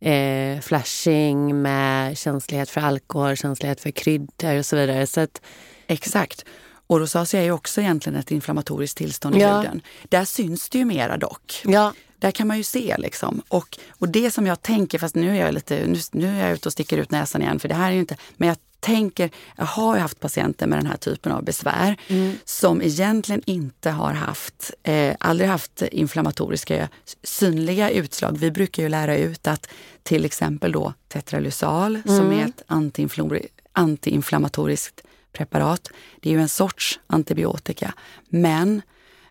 eh, 0.00 0.60
flashing, 0.60 1.62
med 1.62 2.18
känslighet 2.18 2.70
för 2.70 2.80
alkohol, 2.80 3.36
känslighet 3.36 3.80
för 3.80 3.90
kryddor 3.90 4.58
och 4.58 4.66
så 4.66 4.76
vidare. 4.76 5.06
Så 5.06 5.20
att, 5.20 5.40
Exakt. 5.86 6.44
Och 6.86 7.00
rosacea 7.00 7.40
är 7.40 7.44
ju 7.44 7.52
också 7.52 7.80
egentligen 7.80 8.18
ett 8.18 8.30
inflammatoriskt 8.30 8.98
tillstånd 8.98 9.36
i 9.36 9.40
ja. 9.40 9.56
huden. 9.56 9.82
Där 10.08 10.24
syns 10.24 10.68
det 10.68 10.78
ju 10.78 10.84
mera 10.84 11.16
dock. 11.16 11.62
Ja. 11.64 11.92
Där 12.18 12.30
kan 12.30 12.46
man 12.46 12.56
ju 12.56 12.62
se 12.62 12.94
liksom. 12.98 13.42
Och, 13.48 13.78
och 13.90 14.08
det 14.08 14.30
som 14.30 14.46
jag 14.46 14.62
tänker, 14.62 14.98
fast 14.98 15.14
nu 15.14 15.30
är 15.36 15.44
jag 15.44 15.54
lite, 15.54 15.86
nu, 15.86 15.98
nu 16.12 16.26
är 16.40 16.46
jag 16.46 16.52
ute 16.52 16.68
och 16.68 16.72
sticker 16.72 16.98
ut 16.98 17.10
näsan 17.10 17.42
igen 17.42 17.58
för 17.60 17.68
det 17.68 17.74
här 17.74 17.88
är 17.88 17.94
ju 17.94 18.00
inte, 18.00 18.16
men 18.36 18.48
jag 18.48 18.56
tänker, 18.80 19.30
jag 19.56 19.64
har 19.64 19.94
ju 19.94 20.00
haft 20.00 20.20
patienter 20.20 20.66
med 20.66 20.78
den 20.78 20.86
här 20.86 20.96
typen 20.96 21.32
av 21.32 21.44
besvär 21.44 21.96
Mm. 22.08 22.34
som 22.44 22.82
egentligen 22.82 23.42
inte 23.46 23.90
har 23.90 24.12
haft, 24.12 24.70
eh, 24.82 25.14
aldrig 25.20 25.50
haft 25.50 25.82
inflammatoriska 25.82 26.88
synliga 27.22 27.90
utslag. 27.90 28.38
Vi 28.38 28.50
brukar 28.50 28.82
ju 28.82 28.88
lära 28.88 29.16
ut 29.16 29.46
att 29.46 29.68
till 30.02 30.24
exempel 30.24 30.72
då 30.72 30.92
tetralysal 31.08 32.02
som 32.06 32.16
Mm. 32.18 32.38
är 32.38 32.44
ett 32.44 32.62
antiinflammatoriskt 32.66 33.54
antiinflammatoriskt 33.72 35.00
preparat. 35.32 35.90
Det 36.20 36.28
är 36.28 36.32
ju 36.34 36.40
en 36.40 36.48
sorts 36.48 37.00
antibiotika. 37.06 37.94
Men 38.28 38.82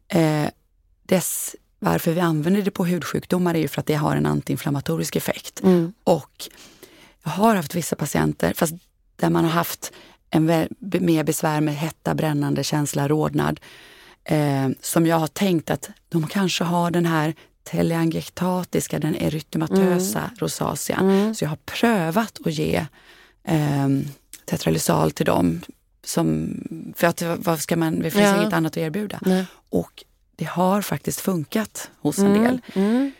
eh, 0.08 0.46
dess, 1.04 1.56
varför 1.80 2.12
vi 2.14 2.20
använder 2.20 2.62
det 2.62 2.72
på 2.72 2.86
hudsjukdomar 2.86 3.56
är 3.56 3.60
ju 3.60 3.68
för 3.68 3.80
att 3.80 3.86
det 3.86 3.96
har 3.96 4.16
en 4.16 4.26
antiinflammatorisk 4.26 5.16
effekt. 5.16 5.64
Mm. 5.64 5.94
Och 6.04 6.50
jag 7.24 7.32
har 7.32 7.56
haft 7.56 7.76
vissa 7.76 7.96
patienter, 7.96 8.54
fast 8.54 8.74
där 9.16 9.30
man 9.30 9.44
har 9.44 9.52
haft 9.52 9.92
en 10.30 10.46
mer 10.80 11.24
besvär 11.24 11.62
med 11.62 11.76
hetta, 11.76 12.16
brännande 12.16 12.64
känsla, 12.64 13.08
rodnad. 13.08 13.60
Eh, 14.24 14.70
som 14.82 15.08
jag 15.08 15.20
har 15.20 15.28
tänkt 15.28 15.70
att 15.70 15.90
de 16.10 16.28
kanske 16.28 16.64
har 16.64 16.92
den 16.92 17.06
här 17.06 17.34
telangiectatiska, 17.64 19.00
den 19.00 19.16
erytematösa 19.16 20.32
rosacea. 20.38 20.98
Mm. 20.98 21.36
Så 21.36 21.44
jag 21.44 21.50
har 21.50 21.58
prövat 21.66 22.40
att 22.46 22.54
ge 22.54 22.86
eh, 23.44 23.88
tetralysal 24.46 25.12
till 25.12 25.26
dem. 25.26 25.62
Som, 26.04 26.58
för 26.96 27.08
att 27.08 27.22
vad 27.38 27.60
ska 27.60 27.78
man, 27.78 28.00
det 28.00 28.12
finns 28.12 28.24
Ja. 28.24 28.42
inget 28.42 28.54
annat 28.54 28.74
att 28.74 28.78
erbjuda. 28.78 29.20
Nej. 29.22 29.46
Och 29.70 30.04
det 30.38 30.46
har 30.46 30.82
faktiskt 30.82 31.20
funkat 31.20 31.90
hos 32.02 32.20
en 32.20 32.26
Mm. 32.26 32.44
del. 32.44 32.62
Mm. 32.74 33.12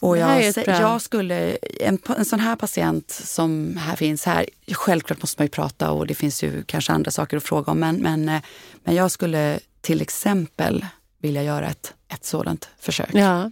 Och 0.00 0.18
jag, 0.18 0.52
jag 0.66 1.02
skulle, 1.02 1.56
en, 1.80 1.98
en 2.18 2.24
sån 2.24 2.40
här 2.40 2.56
patient 2.56 3.10
som 3.10 3.76
här 3.76 3.96
finns 3.96 4.24
här, 4.24 4.46
självklart 4.72 5.22
måste 5.22 5.40
man 5.40 5.44
ju 5.46 5.50
prata 5.50 5.90
och 5.90 6.06
det 6.06 6.14
finns 6.14 6.42
ju 6.44 6.62
kanske 6.64 6.92
andra 6.92 7.10
saker 7.10 7.36
att 7.36 7.42
fråga 7.42 7.72
om, 7.72 7.78
men, 7.80 7.96
men, 7.96 8.28
eh, 8.28 8.42
men 8.84 8.94
jag 8.94 9.10
skulle 9.10 9.58
till 9.80 10.00
exempel 10.00 10.86
vilja 11.18 11.42
göra 11.42 11.66
ett, 11.68 11.94
ett 12.08 12.24
sådant 12.24 12.68
försök. 12.78 13.08
Ja, 13.12 13.50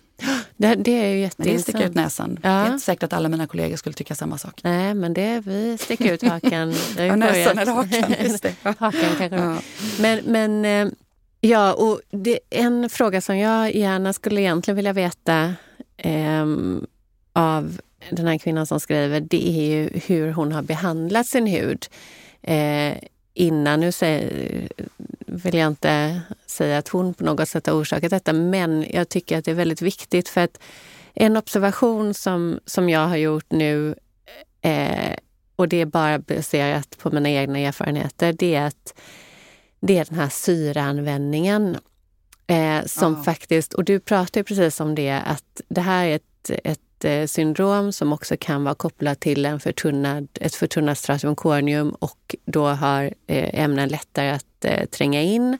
det, 0.57 0.75
det 0.75 0.90
är 0.92 1.09
ju 1.14 1.31
Men 1.37 1.46
det 1.46 1.59
sticker 1.59 1.79
ut 1.79 1.85
jätteintressant. 1.85 1.94
näsan. 1.94 2.38
Ja. 2.42 2.49
Det 2.49 2.55
är 2.68 2.73
inte 2.73 2.85
säkert 2.85 3.03
att 3.03 3.12
alla 3.12 3.29
mina 3.29 3.46
kollegor 3.46 3.77
skulle 3.77 3.92
tycka 3.94 4.14
samma 4.14 4.38
sak. 4.38 4.61
Nej, 4.62 4.94
men 4.94 5.14
det, 5.14 5.40
vi 5.46 5.79
sticker 5.79 6.12
ut 6.12 6.23
hakan. 6.23 6.75
Ja, 6.96 7.16
näsan 7.16 7.59
eller 7.59 7.73
hakan. 7.73 8.14
Just 8.23 8.42
det. 8.42 8.55
Hakan 8.62 8.92
kanske. 9.18 9.37
Ja. 9.37 9.57
Men, 10.01 10.20
men 10.25 10.64
eh, 10.64 10.92
ja, 11.40 11.74
och 11.74 12.00
det, 12.11 12.38
en 12.50 12.90
fråga 12.90 13.20
som 13.20 13.38
jag 13.38 13.74
gärna 13.74 14.12
skulle 14.12 14.40
egentligen 14.40 14.76
vilja 14.76 14.92
veta 14.92 15.55
eh, 15.96 16.46
av 17.33 17.81
den 18.11 18.26
här 18.26 18.38
kvinnan 18.38 18.66
som 18.66 18.81
skriver, 18.81 19.20
det 19.20 19.48
är 19.48 19.62
ju 19.62 20.00
hur 20.07 20.33
hon 20.33 20.53
har 20.53 20.62
behandlat 20.62 21.26
sin 21.26 21.46
hud. 21.46 21.87
Eh, 22.42 22.96
innan, 23.35 23.81
nu 23.81 23.92
säger, 23.92 24.68
vill 25.26 25.55
jag 25.55 25.66
inte 25.66 26.20
säga 26.46 26.79
att 26.79 26.88
hon 26.88 27.14
på 27.14 27.24
något 27.24 27.48
sätt 27.48 27.66
har 27.66 27.74
orsakat 27.74 28.11
detta, 28.11 28.33
men 28.33 28.87
jag 28.90 29.09
tycker 29.09 29.38
att 29.38 29.44
det 29.44 29.50
är 29.50 29.55
väldigt 29.55 29.83
viktigt 29.83 30.29
för 30.29 30.40
att 30.40 30.59
en 31.14 31.37
observation 31.37 32.14
som, 32.14 32.61
som 32.66 32.88
jag 32.88 33.07
har 33.09 33.16
gjort 33.16 33.50
nu, 33.50 33.94
eh, 34.61 35.16
och 35.57 35.68
det 35.68 35.81
är 35.81 35.87
bara 35.87 36.18
baserat 36.18 36.98
på 36.98 37.11
mina 37.11 37.31
egna 37.31 37.59
erfarenheter, 37.59 38.33
det 38.33 38.55
är 38.55 38.66
att 38.66 38.94
det 39.81 39.99
är 39.99 40.05
den 40.05 40.19
här 40.19 40.29
syreanvändningen 40.29 41.77
eh, 42.47 42.85
som 42.87 43.14
Ja. 43.14 43.23
faktiskt, 43.23 43.75
och 43.75 43.85
du 43.85 44.01
pratar 44.01 44.40
ju 44.40 44.45
precis 44.45 44.81
om 44.81 44.95
det, 44.95 45.11
att 45.11 45.61
det 45.69 45.81
här 45.81 46.07
är 46.07 46.16
ett, 46.16 46.51
ett 46.64 47.05
eh, 47.05 47.27
syndrom 47.27 47.93
som 47.93 48.12
också 48.12 48.37
kan 48.40 48.64
vara 48.64 48.75
kopplat 48.75 49.21
till 49.21 49.47
en 49.47 49.61
förtunnad, 49.61 50.29
ett 50.35 50.55
förtunnat 50.55 50.99
stratum 50.99 51.37
corneum 51.37 51.90
och 51.90 52.37
då 52.45 52.66
har 52.66 53.05
eh, 53.27 53.61
ämnen 53.61 53.88
lättare 53.88 54.31
att 54.31 54.64
eh, 54.64 54.87
tränga 54.87 55.23
in. 55.23 55.59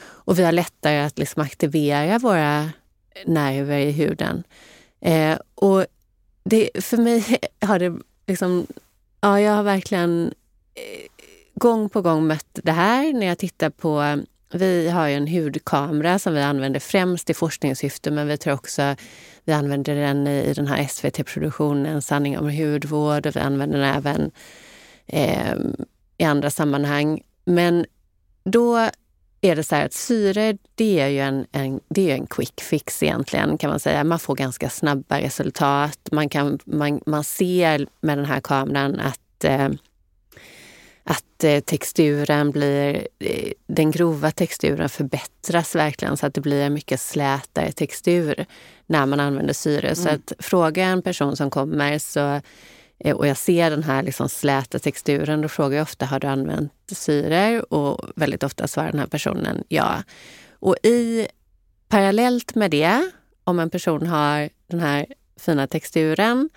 Och 0.00 0.38
vi 0.38 0.42
har 0.44 0.52
lättare 0.52 0.98
att 0.98 1.18
liksom 1.18 1.42
aktivera 1.42 2.18
våra 2.18 2.70
nerver 3.26 3.78
i 3.78 3.90
huden. 3.90 4.44
Eh, 5.00 5.38
och 5.54 5.86
det, 6.44 6.70
för 6.80 6.96
mig 6.96 7.38
har 7.60 7.78
det 7.78 7.98
liksom, 8.26 8.66
ja 9.20 9.40
jag 9.40 9.52
har 9.52 9.62
verkligen 9.62 10.34
eh, 10.74 11.17
gång 11.58 11.88
på 11.88 12.02
gång 12.02 12.26
mött 12.26 12.58
det 12.62 12.72
här 12.72 13.12
när 13.12 13.26
jag 13.26 13.38
tittar 13.38 13.70
på 13.70 14.22
vi 14.52 14.90
har 14.90 15.08
ju 15.08 15.14
en 15.14 15.28
hudkamera 15.28 16.18
som 16.18 16.34
vi 16.34 16.42
använder 16.42 16.80
främst 16.80 17.30
i 17.30 17.34
forskningssyfte 17.34 18.10
men 18.10 18.28
vi 18.28 18.36
tror 18.36 18.54
också 18.54 18.96
vi 19.44 19.52
använder 19.52 19.94
den 19.94 20.26
i, 20.26 20.44
i 20.44 20.52
den 20.52 20.66
här 20.66 20.86
SVT-produktionen 20.86 22.02
Sanning 22.02 22.38
om 22.38 22.50
hudvård 22.50 23.26
och 23.26 23.36
vi 23.36 23.40
använder 23.40 23.78
den 23.78 23.94
även 23.96 24.30
eh, 25.06 25.54
i 26.18 26.24
andra 26.24 26.50
sammanhang. 26.50 27.22
Men 27.44 27.86
då 28.44 28.76
är 29.40 29.56
det 29.56 29.64
så 29.64 29.74
här 29.74 29.86
att 29.86 29.92
syre, 29.92 30.58
det 30.74 31.00
är 31.00 31.08
ju 31.08 31.18
en, 31.18 31.46
en, 31.52 31.80
det 31.88 32.10
är 32.10 32.14
en 32.14 32.26
quick 32.26 32.60
fix 32.60 33.02
egentligen 33.02 33.58
kan 33.58 33.70
man 33.70 33.80
säga. 33.80 34.04
Man 34.04 34.18
får 34.18 34.34
ganska 34.34 34.70
snabba 34.70 35.20
resultat. 35.20 35.98
Man, 36.12 36.28
kan, 36.28 36.58
man, 36.64 37.00
man 37.06 37.24
ser 37.24 37.86
med 38.00 38.18
den 38.18 38.24
här 38.24 38.40
kameran 38.40 39.00
att 39.00 39.44
eh, 39.44 39.68
att 41.10 41.44
eh, 41.44 41.60
texturen 41.60 42.50
blir, 42.50 43.08
eh, 43.18 43.52
den 43.66 43.90
grova 43.90 44.30
texturen 44.30 44.88
förbättras 44.88 45.74
verkligen 45.74 46.16
så 46.16 46.26
att 46.26 46.34
det 46.34 46.40
blir 46.40 46.62
en 46.62 46.74
mycket 46.74 47.00
slätare 47.00 47.72
textur 47.72 48.46
när 48.86 49.06
man 49.06 49.20
använder 49.20 49.54
syre. 49.54 49.94
Så 49.94 50.08
att 50.08 50.32
fråga 50.38 50.84
en 50.84 51.02
person 51.02 51.36
som 51.36 51.50
kommer 51.50 51.98
så, 51.98 52.40
eh, 52.98 53.16
och 53.16 53.26
jag 53.26 53.36
ser 53.36 53.70
den 53.70 53.82
här 53.82 54.02
liksom 54.02 54.28
släta 54.28 54.78
texturen, 54.78 55.40
då 55.40 55.48
frågar 55.48 55.76
jag 55.76 55.82
ofta 55.82 56.06
har 56.06 56.20
du 56.20 56.26
använt 56.26 56.72
syre? 56.92 57.60
Och 57.60 58.08
väldigt 58.16 58.42
ofta 58.42 58.68
svarar 58.68 58.90
den 58.90 59.00
här 59.00 59.06
personen 59.06 59.64
ja. 59.68 60.02
Och 60.52 60.76
i 60.82 61.28
parallellt 61.88 62.54
med 62.54 62.70
det, 62.70 63.10
om 63.44 63.58
en 63.58 63.70
person 63.70 64.06
har 64.06 64.48
den 64.66 64.80
här 64.80 65.06
fina 65.36 65.66
texturen, 65.66 66.50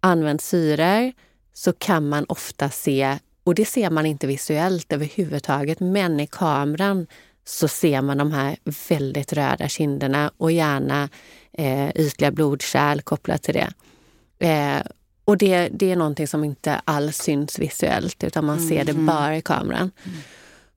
använt 0.00 0.42
syre, 0.42 1.12
så 1.52 1.72
kan 1.72 2.08
man 2.08 2.24
ofta 2.28 2.70
se 2.70 3.18
och 3.44 3.54
det 3.54 3.64
ser 3.64 3.90
man 3.90 4.06
inte 4.06 4.26
visuellt 4.26 4.92
överhuvudtaget, 4.92 5.80
men 5.80 6.20
i 6.20 6.26
kameran 6.26 7.06
så 7.44 7.68
ser 7.68 8.02
man 8.02 8.18
de 8.18 8.32
här 8.32 8.56
väldigt 8.88 9.32
röda 9.32 9.68
kinderna 9.68 10.30
och 10.36 10.52
gärna 10.52 11.08
eh, 11.52 11.90
ytliga 11.94 12.30
blodkärl 12.30 13.00
kopplat 13.00 13.42
till 13.42 13.54
det. 13.54 13.72
Eh, 14.48 14.82
och 15.24 15.36
det, 15.38 15.68
det 15.72 15.92
är 15.92 15.96
någonting 15.96 16.26
som 16.28 16.44
inte 16.44 16.80
alls 16.84 17.16
syns 17.18 17.58
visuellt, 17.58 18.24
utan 18.24 18.44
man 18.44 18.60
ser 18.68 18.84
det 18.84 18.92
Mhm. 18.92 19.06
bara 19.06 19.36
i 19.36 19.42
kameran. 19.42 19.90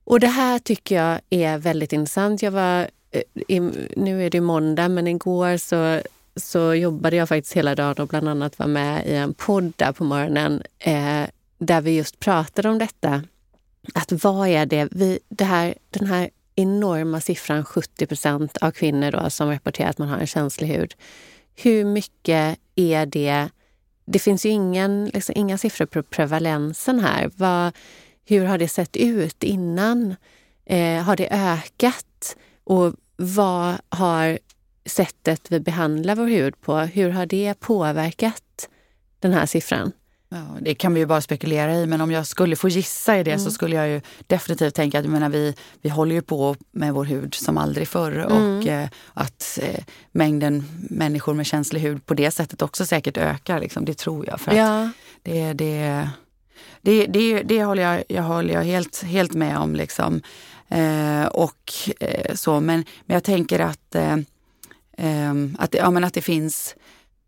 Och 0.04 0.20
det 0.20 0.26
här 0.26 0.58
tycker 0.58 0.94
jag 0.96 1.20
är 1.30 1.58
väldigt 1.58 1.92
intressant. 1.92 2.42
Jag 2.42 2.50
var, 2.50 2.88
eh, 3.10 3.22
i, 3.48 3.60
nu 3.96 4.26
är 4.26 4.30
det 4.30 4.40
måndag, 4.40 4.88
men 4.88 5.06
igår 5.06 5.56
så, 5.56 6.00
så 6.36 6.74
jobbade 6.74 7.16
jag 7.16 7.28
faktiskt 7.28 7.56
hela 7.56 7.74
dagen 7.74 7.94
och 8.02 8.08
bland 8.08 8.28
annat 8.28 8.58
var 8.58 8.66
med 8.66 9.06
i 9.06 9.14
en 9.14 9.34
podd 9.34 9.72
där 9.76 9.92
på 9.92 10.04
morgonen 10.04 10.62
eh, 10.78 11.22
där 11.58 11.80
vi 11.80 11.96
just 11.96 12.20
pratade 12.20 12.68
om 12.68 12.78
detta. 12.78 13.22
Att 13.94 14.24
vad 14.24 14.48
är 14.48 14.66
det, 14.66 14.88
vi, 14.90 15.18
det 15.28 15.44
här, 15.44 15.74
den 15.90 16.06
här 16.06 16.30
enorma 16.54 17.20
siffran 17.20 17.64
70 17.64 18.06
procent 18.06 18.56
av 18.56 18.70
kvinnor 18.70 19.10
då, 19.10 19.30
som 19.30 19.50
rapporterar 19.50 19.88
att 19.88 19.98
man 19.98 20.08
har 20.08 20.18
en 20.18 20.26
känslig 20.26 20.68
hud. 20.68 20.94
Hur 21.56 21.84
mycket 21.84 22.58
är 22.74 23.06
det? 23.06 23.48
Det 24.04 24.18
finns 24.18 24.46
ju 24.46 24.50
ingen, 24.50 25.10
liksom, 25.14 25.34
inga 25.38 25.58
siffror 25.58 25.86
på 25.86 26.02
prevalensen 26.02 27.00
här. 27.00 27.30
Vad, 27.36 27.72
hur 28.24 28.44
har 28.44 28.58
det 28.58 28.68
sett 28.68 28.96
ut 28.96 29.44
innan? 29.44 30.16
Eh, 30.64 31.02
har 31.02 31.16
det 31.16 31.28
ökat? 31.30 32.36
Och 32.64 32.94
vad 33.16 33.76
har 33.88 34.38
sättet 34.84 35.52
vi 35.52 35.60
behandlar 35.60 36.14
vår 36.14 36.26
hud 36.26 36.60
på, 36.60 36.78
hur 36.78 37.10
har 37.10 37.26
det 37.26 37.54
påverkat 37.60 38.68
den 39.20 39.32
här 39.32 39.46
siffran? 39.46 39.92
Ja, 40.30 40.56
det 40.60 40.74
kan 40.74 40.94
vi 40.94 41.00
ju 41.00 41.06
bara 41.06 41.20
spekulera 41.20 41.74
i, 41.74 41.86
men 41.86 42.00
om 42.00 42.10
jag 42.10 42.26
skulle 42.26 42.56
få 42.56 42.68
gissa 42.68 43.18
i 43.18 43.22
det 43.22 43.38
så 43.38 43.50
skulle 43.50 43.76
jag 43.76 43.88
ju 43.88 44.00
definitivt 44.26 44.74
tänka 44.74 44.98
att 44.98 45.04
jag 45.04 45.12
menar, 45.12 45.28
vi, 45.28 45.54
vi 45.82 45.88
håller 45.88 46.14
ju 46.14 46.22
på 46.22 46.56
med 46.70 46.94
vår 46.94 47.04
hud 47.04 47.34
som 47.34 47.58
aldrig 47.58 47.88
förr 47.88 48.18
och 48.18 48.66
eh, 48.66 48.88
att 49.14 49.58
eh, 49.62 49.84
mängden 50.12 50.64
människor 50.90 51.34
med 51.34 51.46
känslig 51.46 51.80
hud 51.80 52.06
på 52.06 52.14
det 52.14 52.30
sättet 52.30 52.62
också 52.62 52.86
säkert 52.86 53.16
ökar. 53.16 53.60
Liksom, 53.60 53.84
det 53.84 53.98
tror 53.98 54.26
jag. 54.26 54.40
För 54.40 54.50
att 54.50 54.56
Ja, 54.56 54.90
det, 55.22 55.52
det, 55.52 56.08
det, 56.82 57.06
det, 57.06 57.42
det 57.42 57.64
håller 57.64 57.82
jag, 57.82 58.02
jag, 58.08 58.22
håller 58.22 58.54
jag 58.54 58.62
helt, 58.62 59.02
helt 59.02 59.34
med 59.34 59.58
om. 59.58 59.74
Liksom. 59.74 60.22
Eh, 60.68 61.24
och 61.24 61.72
eh, 62.00 62.34
så, 62.34 62.60
men, 62.60 62.84
men 63.06 63.14
jag 63.14 63.24
tänker 63.24 63.58
att, 63.60 63.94
eh, 63.94 64.16
eh, 64.98 65.34
att, 65.58 65.74
ja, 65.74 65.90
men 65.90 66.04
att 66.04 66.14
det 66.14 66.22
finns 66.22 66.74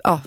Ja, 0.04 0.20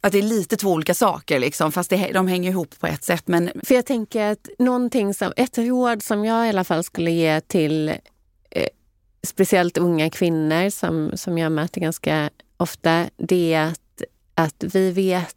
att 0.00 0.12
det 0.12 0.18
är 0.18 0.22
lite 0.22 0.56
två 0.56 0.72
olika 0.72 0.94
saker, 0.94 1.38
liksom, 1.38 1.72
fast 1.72 1.90
det, 1.90 2.12
de 2.12 2.28
hänger 2.28 2.50
ihop 2.50 2.80
på 2.80 2.86
ett 2.86 3.04
sätt. 3.04 3.28
Men 3.28 3.50
för 3.62 3.74
jag 3.74 3.86
tänker 3.86 4.32
att 4.32 4.48
någonting 4.58 5.14
som, 5.14 5.32
ett 5.36 5.58
råd 5.58 6.02
som 6.02 6.24
jag 6.24 6.46
i 6.46 6.48
alla 6.48 6.64
fall 6.64 6.84
skulle 6.84 7.10
ge 7.10 7.40
till 7.40 7.88
eh, 8.50 8.68
speciellt 9.22 9.78
unga 9.78 10.10
kvinnor 10.10 10.70
som, 10.70 11.10
som 11.14 11.38
jag 11.38 11.52
möter 11.52 11.80
ganska 11.80 12.30
ofta, 12.56 13.06
det 13.16 13.54
är 13.54 13.66
att, 13.66 14.02
att 14.34 14.64
vi 14.74 14.90
vet, 14.90 15.36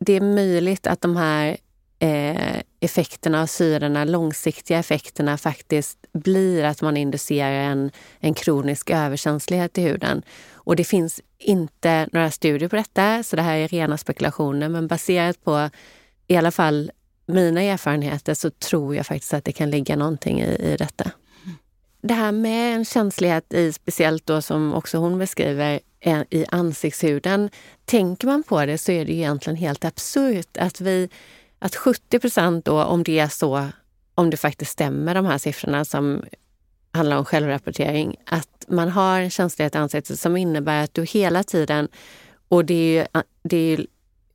det 0.00 0.12
är 0.12 0.20
möjligt 0.20 0.86
att 0.86 1.00
de 1.00 1.16
här 1.16 1.56
eh, 1.98 2.60
effekterna 2.80 3.42
av 3.42 3.46
syrorna, 3.46 4.04
långsiktiga 4.04 4.78
effekterna 4.78 5.38
faktiskt 5.38 5.98
blir 6.12 6.64
att 6.64 6.82
man 6.82 6.96
inducerar 6.96 7.52
en, 7.52 7.90
en 8.20 8.34
kronisk 8.34 8.90
överkänslighet 8.90 9.78
i 9.78 9.82
huden. 9.82 10.22
Och 10.52 10.76
det 10.76 10.84
finns 10.84 11.20
inte 11.38 12.08
några 12.12 12.30
studier 12.30 12.68
på 12.68 12.76
detta, 12.76 13.22
så 13.22 13.36
det 13.36 13.42
här 13.42 13.56
är 13.56 13.68
rena 13.68 13.98
spekulationer. 13.98 14.68
Men 14.68 14.86
baserat 14.86 15.44
på 15.44 15.70
i 16.26 16.36
alla 16.36 16.50
fall 16.50 16.90
mina 17.26 17.62
erfarenheter 17.62 18.34
så 18.34 18.50
tror 18.50 18.96
jag 18.96 19.06
faktiskt 19.06 19.34
att 19.34 19.44
det 19.44 19.52
kan 19.52 19.70
ligga 19.70 19.96
någonting 19.96 20.40
i, 20.40 20.72
i 20.72 20.76
detta. 20.76 21.10
Det 22.00 22.14
här 22.14 22.32
med 22.32 22.76
en 22.76 22.84
känslighet 22.84 23.54
i, 23.54 23.72
speciellt 23.72 24.26
då 24.26 24.42
som 24.42 24.74
också 24.74 24.98
hon 24.98 25.18
beskriver, 25.18 25.80
eh, 26.00 26.20
i 26.30 26.44
ansiktshuden. 26.48 27.50
Tänker 27.84 28.26
man 28.26 28.42
på 28.42 28.66
det 28.66 28.78
så 28.78 28.92
är 28.92 29.04
det 29.04 29.12
egentligen 29.12 29.56
helt 29.56 29.84
absurt 29.84 30.56
att 30.56 30.80
vi 30.80 31.08
att 31.58 31.76
70 31.76 32.18
procent 32.18 32.64
då, 32.64 32.82
om 32.82 33.02
det 33.02 33.18
är 33.18 33.28
så, 33.28 33.68
om 34.14 34.30
det 34.30 34.36
faktiskt 34.36 34.70
stämmer 34.70 35.14
de 35.14 35.26
här 35.26 35.38
siffrorna 35.38 35.84
som 35.84 36.22
handlar 36.92 37.16
om 37.16 37.24
självrapportering, 37.24 38.16
att 38.26 38.64
man 38.68 38.88
har 38.88 39.20
en 39.20 39.30
känslighet 39.30 39.74
i 39.74 39.78
ansiktet 39.78 40.20
som 40.20 40.36
innebär 40.36 40.84
att 40.84 40.94
du 40.94 41.04
hela 41.04 41.42
tiden, 41.42 41.88
och 42.48 42.64
det 42.64 42.74
är 42.74 43.00
ju, 43.00 43.22
det 43.42 43.56
är 43.56 43.86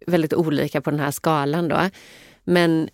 väldigt 0.08 0.34
olika 0.34 0.82
på 0.82 0.92
den 0.92 1.00
här 1.00 1.12
skalan 1.12 1.68
då, 1.68 1.90
men 2.44 2.90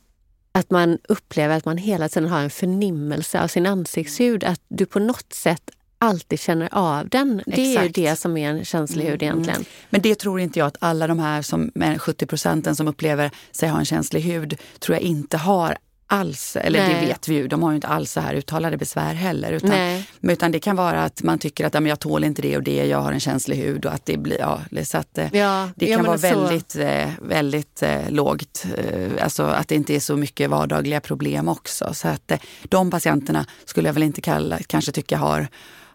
att 0.52 0.72
man 0.72 0.98
upplever 1.10 1.58
att 1.58 1.65
man 1.65 1.78
hela 1.78 2.10
tiden 2.10 2.30
har 2.30 2.39
en 2.39 2.50
förnimmelse 2.50 3.42
av 3.42 3.48
sin 3.48 3.65
ansiktshud, 3.65 4.44
att 4.44 4.62
du 4.68 4.86
på 4.86 5.00
något 5.00 5.34
sätt 5.34 5.72
alltid 5.99 6.39
känner 6.39 6.69
av 6.71 7.09
den. 7.09 7.41
Det 7.45 7.62
Exakt. 7.62 7.77
är 7.77 7.83
ju 7.83 8.09
det 8.09 8.15
som 8.15 8.38
är 8.38 8.49
en 8.49 8.65
känslig 8.65 9.05
hud 9.05 9.23
mm, 9.23 9.33
egentligen. 9.33 9.57
Mm. 9.57 9.67
Men 9.89 10.01
det 10.01 10.15
tror 10.15 10.39
inte 10.39 10.59
jag 10.59 10.67
att 10.67 10.77
alla 10.79 11.07
de 11.07 11.19
här 11.19 11.41
som, 11.41 11.71
70 11.97 12.25
procenten 12.25 12.75
som 12.75 12.88
upplever 12.88 13.31
sig 13.51 13.69
ha 13.69 13.79
en 13.79 13.85
känslig 13.85 14.21
hud, 14.21 14.57
tror 14.79 14.95
jag 14.95 15.03
inte 15.03 15.38
har 15.38 15.77
alls, 16.12 16.55
eller 16.55 16.79
Nej. 16.79 16.93
det 16.93 17.07
vet 17.07 17.27
vi 17.27 17.35
ju, 17.35 17.47
de 17.47 17.63
har 17.63 17.71
ju 17.71 17.75
inte 17.75 17.88
alls 17.88 18.12
så 18.12 18.19
här 18.19 18.33
uttalade 18.33 18.77
besvär 18.77 19.13
heller. 19.13 19.51
Utan, 19.51 20.03
utan 20.21 20.51
det 20.51 20.59
kan 20.59 20.75
vara 20.75 21.03
att 21.03 21.23
man 21.23 21.39
tycker 21.39 21.65
att 21.65 21.73
ja, 21.73 21.79
men 21.79 21.89
jag 21.89 21.99
tål 21.99 22.23
inte 22.23 22.41
det 22.41 22.57
och 22.57 22.63
det, 22.63 22.85
jag 22.85 23.01
har 23.01 23.12
en 23.12 23.19
känslig 23.19 23.57
hud 23.57 23.85
och 23.85 23.93
att 23.93 24.05
det 24.05 24.17
blir, 24.17 24.39
ja, 24.39 24.62
så 24.83 24.97
att, 24.97 25.17
eh, 25.17 25.35
ja, 25.35 25.69
det 25.75 25.85
kan 25.85 26.05
vara 26.05 26.17
så. 26.17 26.27
väldigt, 26.27 26.75
eh, 26.75 27.09
väldigt 27.21 27.83
eh, 27.83 28.09
lågt. 28.09 28.65
Eh, 28.77 29.23
alltså 29.23 29.43
att 29.43 29.67
det 29.67 29.75
inte 29.75 29.95
är 29.95 29.99
så 29.99 30.17
mycket 30.17 30.49
vardagliga 30.49 31.01
problem 31.01 31.47
också. 31.47 31.93
Så 31.93 32.07
att 32.07 32.31
de 32.63 32.91
patienterna 32.91 33.45
skulle 33.65 33.89
jag 33.89 33.93
väl 33.93 34.03
inte 34.03 34.21
kalla, 34.21 34.59
kanske 34.67 34.91
tycka 34.91 35.17
har 35.17 35.47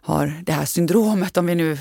har 0.05 0.41
det 0.43 0.51
här 0.51 0.65
syndromet 0.65 1.37
om 1.37 1.45
vi 1.45 1.55
nu, 1.55 1.77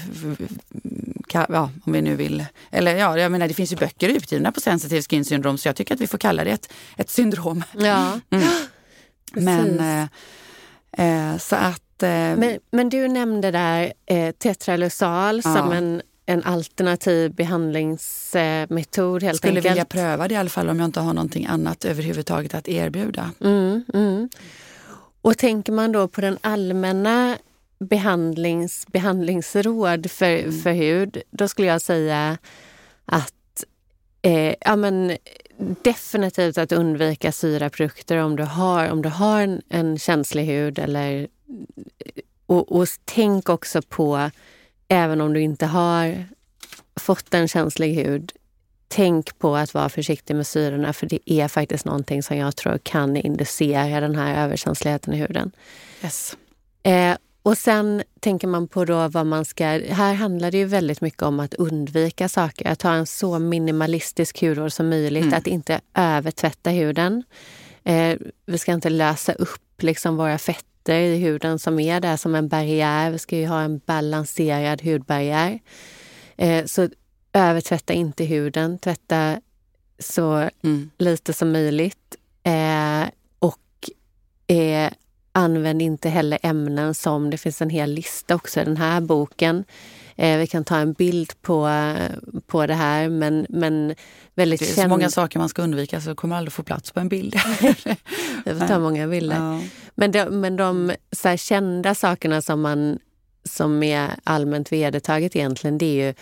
ja, 1.33 1.71
om 1.85 1.93
vi 1.93 2.03
nu 2.03 2.17
vill. 2.17 2.45
Eller 2.71 2.97
ja, 2.97 3.19
jag 3.19 3.33
menar 3.33 3.49
det 3.49 3.55
finns 3.55 3.73
ju 3.73 3.77
böcker 3.77 4.09
utgivna 4.09 4.53
på 4.53 4.61
sensitive 4.61 5.03
skin 5.03 5.25
syndrom 5.25 5.59
så 5.59 5.69
jag 5.69 5.77
tycker 5.77 5.95
att 5.95 6.01
vi 6.01 6.07
får 6.07 6.19
kalla 6.19 6.45
det 6.45 6.51
ett, 6.51 6.73
ett 6.97 7.11
syndrom. 7.11 7.65
Ja. 7.79 8.21
Mm. 8.31 8.49
Men 9.33 9.81
eh, 9.81 11.33
eh, 11.33 11.39
så 11.39 11.57
att... 11.57 12.03
Eh, 12.03 12.09
men, 12.09 12.59
men 12.71 12.89
du 12.89 13.09
nämnde 13.09 13.51
där 13.51 13.93
eh, 14.07 14.31
tetralysal 14.31 15.41
ja. 15.45 15.55
som 15.55 15.73
en 15.73 16.03
en 16.27 16.43
alternativ 16.43 17.35
behandlingsmetod 17.35 19.23
helt 19.23 19.37
Skulle 19.37 19.51
enkelt. 19.51 19.73
vilja 19.73 19.85
pröva 19.85 20.29
det 20.29 20.35
i 20.35 20.37
alla 20.37 20.49
fall 20.49 20.69
om 20.69 20.79
jag 20.79 20.85
inte 20.85 21.01
har 21.01 21.15
någonting 21.15 21.47
annat 21.47 21.85
överhuvudtaget 21.85 22.55
att 22.55 22.69
erbjuda. 22.69 23.31
Mm, 23.41 23.85
mm. 23.95 24.29
Och 25.23 25.39
tänker 25.39 25.73
man 25.73 25.93
då 25.93 26.09
på 26.09 26.21
den 26.21 26.39
allmänna 26.41 27.39
behandlings, 27.79 28.87
behandlingsråd 28.87 30.11
för, 30.11 30.39
mm. 30.39 30.63
för 30.63 30.73
hud, 30.73 31.23
då 31.31 31.49
skulle 31.49 31.69
jag 31.69 31.81
säga 31.81 32.39
att 33.05 33.65
eh, 34.23 34.55
ja, 34.61 34.77
men, 34.77 35.17
definitivt 35.59 36.59
att 36.59 36.73
undvika 36.73 37.33
syraprodukter 37.33 38.17
om 38.17 38.37
du 38.37 38.43
har, 38.43 38.91
om 38.91 39.03
du 39.03 39.09
har 39.09 39.41
en, 39.41 39.63
en 39.69 39.99
känslig 39.99 40.45
hud. 40.45 40.79
Eller, 40.79 41.29
och, 42.47 42.73
och 42.73 42.89
tänk 43.05 43.49
också 43.49 43.83
på, 43.83 44.31
även 44.89 45.21
om 45.21 45.33
du 45.33 45.41
inte 45.41 45.67
har 45.67 46.25
fått 47.01 47.35
en 47.35 47.49
känslig 47.49 47.95
hud, 47.95 48.33
tänk 48.89 49.39
på 49.39 49.57
att 49.57 49.75
vara 49.75 49.89
försiktig 49.89 50.37
med 50.37 50.47
syrorna 50.47 50.93
för 50.93 51.07
det 51.07 51.33
är 51.33 51.49
faktiskt 51.49 51.85
någonting 51.85 52.23
som 52.23 52.37
jag 52.37 52.57
tror 52.57 52.79
kan 52.79 53.17
inducera 53.17 54.01
den 54.01 54.17
här 54.17 54.45
överkänsligheten 54.45 55.15
i 55.15 55.17
huden. 55.17 55.53
Yes. 56.03 56.37
Eh, 56.83 57.17
och 57.45 57.59
sen 57.59 58.03
tänker 58.21 58.49
man 58.49 58.69
på 58.69 58.85
då 58.85 59.09
vad 59.09 59.27
man 59.27 59.45
ska... 59.45 59.65
Här 59.65 60.15
handlar 60.15 60.51
det 60.51 60.59
ju 60.59 60.65
väldigt 60.65 61.01
mycket 61.01 61.23
om 61.23 61.41
att 61.41 61.55
undvika 61.55 62.29
saker. 62.29 62.69
Att 62.69 62.83
ha 62.83 62.93
en 62.93 63.07
så 63.07 63.39
minimalistisk 63.39 64.41
hudvård 64.41 64.73
som 64.73 64.89
möjligt. 64.89 65.25
Mm. 65.25 65.39
Att 65.39 65.47
inte 65.47 65.81
övertvätta 65.95 66.71
huden. 66.71 67.23
Eh, 67.83 68.19
vi 68.47 68.59
ska 68.59 68.73
inte 68.73 68.91
lösa 68.91 69.33
upp 69.33 69.83
liksom 69.83 70.17
våra 70.17 70.39
fetter 70.39 70.99
i 70.99 71.17
huden 71.17 71.59
som 71.59 71.81
är 71.81 72.01
där 72.01 72.17
som 72.17 72.35
en 72.35 72.49
barriär. 72.49 73.11
Vi 73.11 73.19
ska 73.19 73.37
ju 73.37 73.47
ha 73.47 73.61
en 73.61 73.81
balanserad 73.87 74.83
hudbarriär. 74.83 75.59
Eh, 76.37 76.65
så 76.65 76.89
övertvätta 77.33 77.93
inte 77.93 78.25
huden. 78.25 78.79
Tvätta 78.79 79.41
så 79.99 80.51
mm. 80.63 80.91
lite 80.99 81.33
som 81.33 81.53
möjligt. 81.53 82.17
Eh, 82.43 83.05
och 83.39 83.91
eh, 84.57 84.93
Använd 85.37 85.83
inte 85.83 86.09
heller 86.09 86.39
ämnen 86.43 86.95
som, 86.95 87.31
det 87.31 87.39
finns 87.39 87.63
en 87.63 87.71
hel 87.71 87.91
lista 87.91 88.35
också 88.35 88.61
i 88.61 88.65
den 88.65 88.77
här 88.77 89.01
boken. 89.01 89.65
Eh, 90.17 90.39
vi 90.39 90.47
kan 90.47 90.65
ta 90.65 90.77
en 90.77 90.93
bild 90.93 91.33
på, 91.43 91.71
på 92.47 92.67
det 92.67 92.75
här 92.75 93.09
men, 93.09 93.47
men 93.49 93.95
väldigt 94.35 94.61
Det 94.61 94.71
är 94.71 94.83
så 94.83 94.89
många 94.89 95.11
saker 95.11 95.39
man 95.39 95.49
ska 95.49 95.63
undvika 95.63 96.01
så 96.01 96.15
kommer 96.15 96.37
aldrig 96.37 96.53
få 96.53 96.63
plats 96.63 96.91
på 96.91 97.01
en 97.01 97.09
bild. 97.09 97.35
Vi 98.45 98.55
får 98.55 98.69
ta 98.69 98.79
många 98.79 99.07
bilder. 99.07 99.37
Ja. 99.37 99.61
Men 99.95 100.13
de, 100.13 100.25
men 100.25 100.57
de 100.57 100.93
så 101.13 101.37
kända 101.37 101.95
sakerna 101.95 102.43
som, 102.43 102.61
man, 102.61 102.99
som 103.45 103.83
är 103.83 104.11
allmänt 104.25 104.73
vedertaget 104.73 105.37
egentligen 105.37 105.79
det 105.79 105.87
är 105.87 106.07
ju 106.07 106.15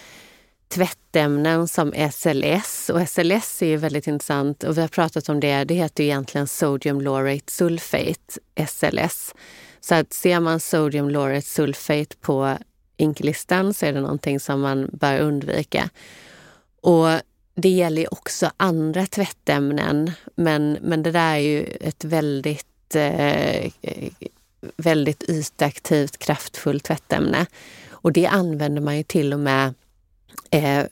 tvättämnen 0.73 1.69
som 1.69 1.93
SLS. 2.13 2.91
Och 2.91 3.09
SLS 3.09 3.63
är 3.63 3.67
ju 3.67 3.77
väldigt 3.77 4.07
intressant 4.07 4.65
och 4.65 4.77
vi 4.77 4.81
har 4.81 4.89
pratat 4.89 5.29
om 5.29 5.41
det. 5.41 5.65
Det 5.65 5.75
heter 5.75 6.05
egentligen 6.05 6.47
Sodium 6.47 7.01
Laurate 7.01 7.53
Sulfate, 7.53 8.41
SLS. 8.69 9.35
Så 9.81 9.95
att 9.95 10.13
ser 10.13 10.41
man 10.41 10.61
Sodium 10.61 11.11
Laurate 11.11 11.47
Sulfate 11.47 12.17
på 12.21 12.59
inklistan 12.97 13.75
så 13.75 13.87
är 13.87 13.93
det 13.93 14.01
någonting 14.01 14.41
som 14.41 14.61
man 14.61 14.91
bör 14.93 15.21
undvika. 15.21 15.91
Och 16.81 17.09
det 17.55 17.69
gäller 17.69 18.13
också 18.13 18.51
andra 18.57 19.07
tvättämnen, 19.07 20.11
men, 20.35 20.79
men 20.83 21.03
det 21.03 21.11
där 21.11 21.35
är 21.35 21.39
ju 21.39 21.65
ett 21.81 22.05
väldigt, 22.05 22.95
eh, 22.95 23.73
väldigt 24.77 25.23
ytaktivt 25.23 26.19
kraftfullt 26.19 26.85
tvättämne. 26.85 27.47
Och 27.91 28.13
det 28.13 28.27
använder 28.27 28.83
man 28.83 28.97
ju 28.97 29.03
till 29.03 29.33
och 29.33 29.41
med 29.41 29.75
eh, 30.53 30.85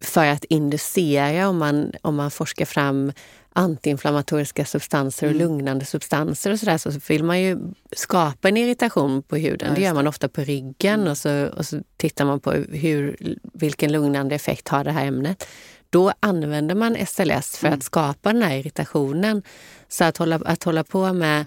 för 0.00 0.26
att 0.26 0.44
inducera 0.44 1.48
om 1.48 1.58
man, 1.58 1.92
om 2.02 2.16
man 2.16 2.30
forskar 2.30 2.64
fram 2.64 3.12
antiinflammatoriska 3.52 4.64
substanser 4.64 5.26
och 5.26 5.32
mm. 5.32 5.48
lugnande 5.48 5.84
substanser 5.84 6.52
och 6.52 6.58
sådär 6.58 6.78
så 6.78 6.90
vill 7.08 7.24
man 7.24 7.42
ju 7.42 7.58
skapa 7.92 8.48
en 8.48 8.56
irritation 8.56 9.22
på 9.22 9.36
huden. 9.36 9.68
Ja, 9.68 9.74
det 9.74 9.80
gör 9.80 9.94
man 9.94 10.06
ofta 10.06 10.28
på 10.28 10.40
ryggen 10.40 11.00
mm. 11.00 11.10
och, 11.10 11.18
så, 11.18 11.46
och 11.46 11.66
så 11.66 11.80
tittar 11.96 12.24
man 12.24 12.40
på 12.40 12.52
hur, 12.52 13.16
vilken 13.52 13.92
lugnande 13.92 14.34
effekt 14.34 14.68
har 14.68 14.84
det 14.84 14.90
här 14.90 15.06
ämnet. 15.06 15.48
Då 15.90 16.12
använder 16.20 16.74
man 16.74 16.96
SLS 17.06 17.56
för 17.56 17.66
mm. 17.66 17.78
att 17.78 17.84
skapa 17.84 18.32
den 18.32 18.42
här 18.42 18.56
irritationen. 18.56 19.42
Så 19.88 20.04
att 20.04 20.16
hålla, 20.16 20.40
att 20.44 20.64
hålla 20.64 20.84
på 20.84 21.12
med 21.12 21.44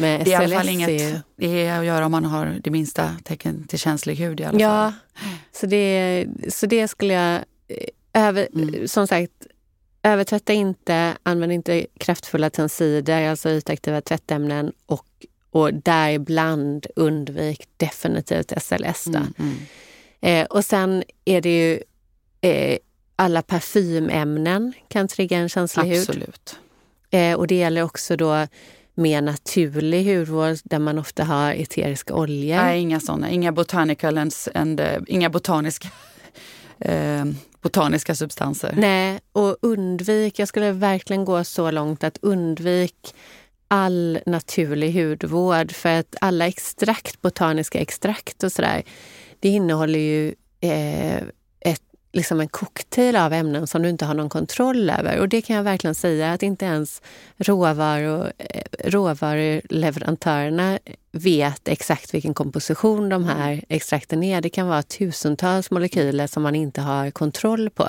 med 0.00 0.24
det 0.24 0.32
är 0.32 0.40
i 0.40 0.44
alla 0.44 0.56
fall 0.56 0.68
inget 0.68 1.24
det 1.36 1.66
är 1.66 1.78
att 1.78 1.86
göra 1.86 2.06
om 2.06 2.12
man 2.12 2.24
har 2.24 2.60
det 2.64 2.70
minsta 2.70 3.16
tecken 3.24 3.66
till 3.66 3.78
känslig 3.78 4.16
hud 4.16 4.40
i 4.40 4.44
alla 4.44 4.60
ja, 4.60 4.92
fall. 5.14 5.28
Så 5.52 5.66
det, 5.66 6.26
så 6.48 6.66
det 6.66 6.88
skulle 6.88 7.14
jag... 7.14 7.34
Eh, 7.68 8.24
över, 8.28 8.48
mm. 8.54 8.88
Som 8.88 9.06
sagt, 9.06 9.46
övertvätta 10.02 10.52
inte, 10.52 11.16
använd 11.22 11.52
inte 11.52 11.86
kraftfulla 11.98 12.50
tensider, 12.50 13.28
alltså 13.28 13.50
ytaktiva 13.50 14.00
tvättämnen 14.00 14.72
och, 14.86 15.06
och 15.50 15.74
däribland 15.74 16.86
undvik 16.96 17.68
definitivt 17.76 18.52
SLS. 18.62 19.06
Mm, 19.06 19.34
mm. 19.38 19.56
Eh, 20.20 20.46
och 20.46 20.64
sen 20.64 21.04
är 21.24 21.40
det 21.40 21.58
ju 21.58 21.82
eh, 22.40 22.78
alla 23.16 23.42
parfymämnen 23.42 24.72
kan 24.88 25.08
trigga 25.08 25.38
en 25.38 25.48
känslig 25.48 25.98
Absolut. 25.98 26.58
hud. 27.10 27.20
Eh, 27.20 27.36
och 27.36 27.46
det 27.46 27.54
gäller 27.54 27.82
också 27.82 28.16
då 28.16 28.46
mer 28.96 29.22
naturlig 29.22 30.16
hudvård 30.16 30.56
där 30.64 30.78
man 30.78 30.98
ofta 30.98 31.24
har 31.24 31.52
eteriska 31.52 32.14
oljor. 32.14 32.56
Nej, 32.56 32.80
inga 32.80 33.00
sådana. 33.00 33.30
Inga 33.30 33.52
botanicals 33.52 34.48
and, 34.54 34.80
inga 35.06 35.30
botaniska 35.30 35.88
uh, 36.88 37.24
botaniska 37.60 38.14
substanser. 38.14 38.74
Nej, 38.76 39.20
och 39.32 39.56
undvik, 39.62 40.38
jag 40.38 40.48
skulle 40.48 40.72
verkligen 40.72 41.24
gå 41.24 41.44
så 41.44 41.70
långt 41.70 42.04
att 42.04 42.18
undvik 42.22 43.14
all 43.68 44.18
naturlig 44.26 44.92
hudvård 44.92 45.72
för 45.72 45.98
att 45.98 46.16
alla 46.20 46.46
extrakt, 46.46 47.22
botaniska 47.22 47.78
extrakt 47.78 48.42
och 48.42 48.52
sådär, 48.52 48.82
det 49.40 49.48
innehåller 49.48 49.98
ju 49.98 50.34
eh, 50.60 51.22
liksom 52.16 52.40
en 52.40 52.48
cocktail 52.48 53.16
av 53.16 53.32
ämnen 53.32 53.66
som 53.66 53.82
du 53.82 53.88
inte 53.88 54.04
har 54.04 54.14
någon 54.14 54.28
kontroll 54.28 54.90
över. 54.90 55.18
Och 55.18 55.28
det 55.28 55.42
kan 55.42 55.56
jag 55.56 55.62
verkligen 55.62 55.94
säga 55.94 56.32
att 56.32 56.42
inte 56.42 56.64
ens 56.64 57.02
råvaru, 57.36 58.30
eh, 58.38 58.62
råvaruleverantörerna 58.84 60.78
vet 61.16 61.68
exakt 61.68 62.14
vilken 62.14 62.34
komposition 62.34 63.08
de 63.08 63.24
här 63.24 63.64
extrakten 63.68 64.22
är. 64.22 64.40
Det 64.40 64.48
kan 64.48 64.68
vara 64.68 64.82
tusentals 64.82 65.70
molekyler 65.70 66.26
som 66.26 66.42
man 66.42 66.54
inte 66.54 66.80
har 66.80 67.10
kontroll 67.10 67.70
på. 67.70 67.88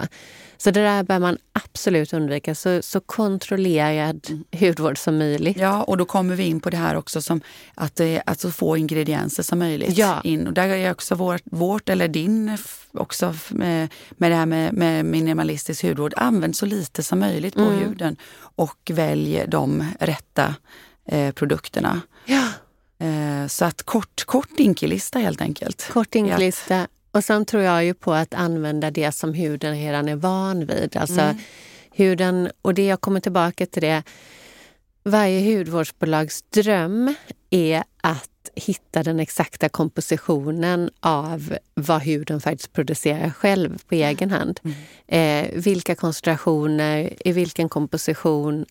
Så 0.58 0.72
det 0.72 0.84
där 0.84 1.04
bör 1.04 1.20
man 1.20 1.38
absolut 1.54 2.14
undvika. 2.14 2.56
Så, 2.56 2.82
så 2.82 3.00
kontrollerad 3.00 4.28
mm. 4.30 4.44
hudvård 4.52 4.98
som 4.98 5.18
möjligt. 5.18 5.58
Ja, 5.58 5.84
och 5.84 5.98
då 5.98 6.06
kommer 6.06 6.36
vi 6.36 6.44
in 6.44 6.60
på 6.60 6.70
det 6.70 6.78
här 6.78 6.96
också 6.96 7.22
som 7.22 7.42
att, 7.76 7.96
det, 7.96 8.22
att 8.26 8.40
så 8.40 8.52
få 8.52 8.78
ingredienser 8.78 9.44
som 9.44 9.60
möjligt 9.60 9.98
ja. 9.98 10.22
in. 10.24 10.48
Och 10.48 10.54
där 10.54 10.68
är 10.68 10.92
också 10.92 11.16
vårt, 11.16 11.42
vårt 11.46 11.90
eller 11.90 12.08
din 12.08 12.58
också 12.92 13.36
med, 13.50 13.94
med 14.12 14.32
det 14.32 14.36
här 14.36 14.46
med, 14.46 14.74
med 14.74 15.06
minimalistisk 15.06 15.84
hudvård. 15.84 16.14
Använd 16.18 16.56
så 16.56 16.66
lite 16.66 17.04
som 17.04 17.20
möjligt 17.20 17.54
på 17.54 17.62
mm. 17.62 17.80
huden 17.80 18.18
och 18.40 18.92
välj 18.94 19.46
de 19.48 19.86
rätta 20.00 20.56
eh, 21.06 21.32
produkterna. 21.32 22.02
Eh, 23.00 23.48
så 23.48 23.66
att 23.66 23.84
kort, 23.84 24.26
kort 24.26 24.60
inkelista 24.60 25.20
helt 25.20 25.42
enkelt. 25.42 25.90
Kort 25.92 26.16
inkelista. 26.16 26.76
Ja. 26.76 26.88
Och 27.12 27.24
sen 27.24 27.46
tror 27.46 27.64
jag 27.64 27.86
ju 27.86 27.94
på 27.94 28.14
att 28.14 28.34
använda 28.34 28.92
det 28.92 29.12
som 29.12 29.34
huden 29.34 29.76
redan 29.76 30.10
är 30.10 30.16
van 30.16 30.66
vid. 30.66 30.98
Alltså 30.98 31.22
mm. 31.22 31.38
huden, 31.92 32.52
och 32.62 32.74
det 32.74 32.86
jag 32.86 33.02
kommer 33.02 33.20
tillbaka 33.20 33.66
till 33.66 33.82
det. 33.82 34.04
Varje 35.04 35.58
hudvårdsbolags 35.58 36.42
dröm 36.42 37.16
är 37.50 37.84
att 38.02 38.30
hitta 38.56 39.04
den 39.04 39.20
exakta 39.20 39.70
kompositionen 39.70 40.90
av 41.00 41.58
vad 41.74 42.02
huden 42.02 42.42
faktiskt 42.42 42.74
producerar 42.74 43.30
själv 43.30 43.78
på 43.88 43.96
egen 43.96 44.32
hand. 44.32 44.60
Mm. 44.64 44.76
Eh, 45.08 45.62
vilka 45.62 45.96
koncentrationer, 45.96 47.14
i 47.28 47.32
vilken 47.32 47.70
komposition 47.70 48.66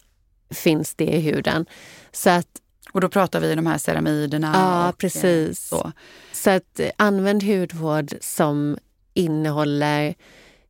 finns 0.50 0.94
det 0.94 1.04
i 1.04 1.20
huden? 1.20 1.66
Så 2.12 2.30
att 2.30 2.60
och 2.92 3.00
då 3.00 3.08
pratar 3.08 3.40
vi 3.40 3.54
de 3.54 3.66
här 3.66 3.78
ceramiderna? 3.78 4.50
Ja, 4.54 4.82
och, 4.82 4.88
eh, 4.88 4.92
precis. 4.92 5.68
Så. 5.68 5.92
så 6.32 6.50
att 6.50 6.80
eh, 6.80 6.90
använd 6.96 7.42
hudvård 7.42 8.14
som 8.20 8.78
innehåller 9.14 10.14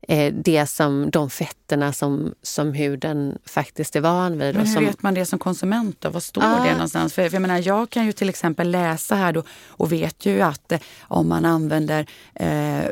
eh, 0.09 0.35
det 0.35 0.67
som, 0.67 1.11
de 1.11 1.31
fetterna 1.31 1.93
som, 1.93 2.35
som 2.43 2.73
huden 2.73 3.39
faktiskt 3.45 3.97
är 3.97 4.01
van 4.01 4.39
vid. 4.39 4.55
Men 4.55 4.67
hur 4.67 4.75
som... 4.75 4.85
vet 4.85 5.03
man 5.03 5.15
det 5.15 5.27
som 5.27 5.39
konsument? 5.39 5.97
Då? 6.01 6.11
Vad 6.11 6.23
står 6.23 6.43
ah. 6.43 6.65
det 6.65 6.73
någonstans? 6.73 7.15
För, 7.15 7.29
för, 7.29 7.37
jag, 7.37 7.43
menar, 7.43 7.63
jag 7.67 7.91
kan 7.91 8.07
ju 8.07 8.13
till 8.13 8.29
exempel 8.29 8.71
läsa 8.71 9.15
här 9.15 9.33
då 9.33 9.43
och 9.67 9.93
vet 9.93 10.27
ju 10.27 10.41
att 10.41 10.73
eh, 10.73 10.81
om 11.01 11.29
man 11.29 11.45
använder, 11.45 12.07
eh, 12.35 12.85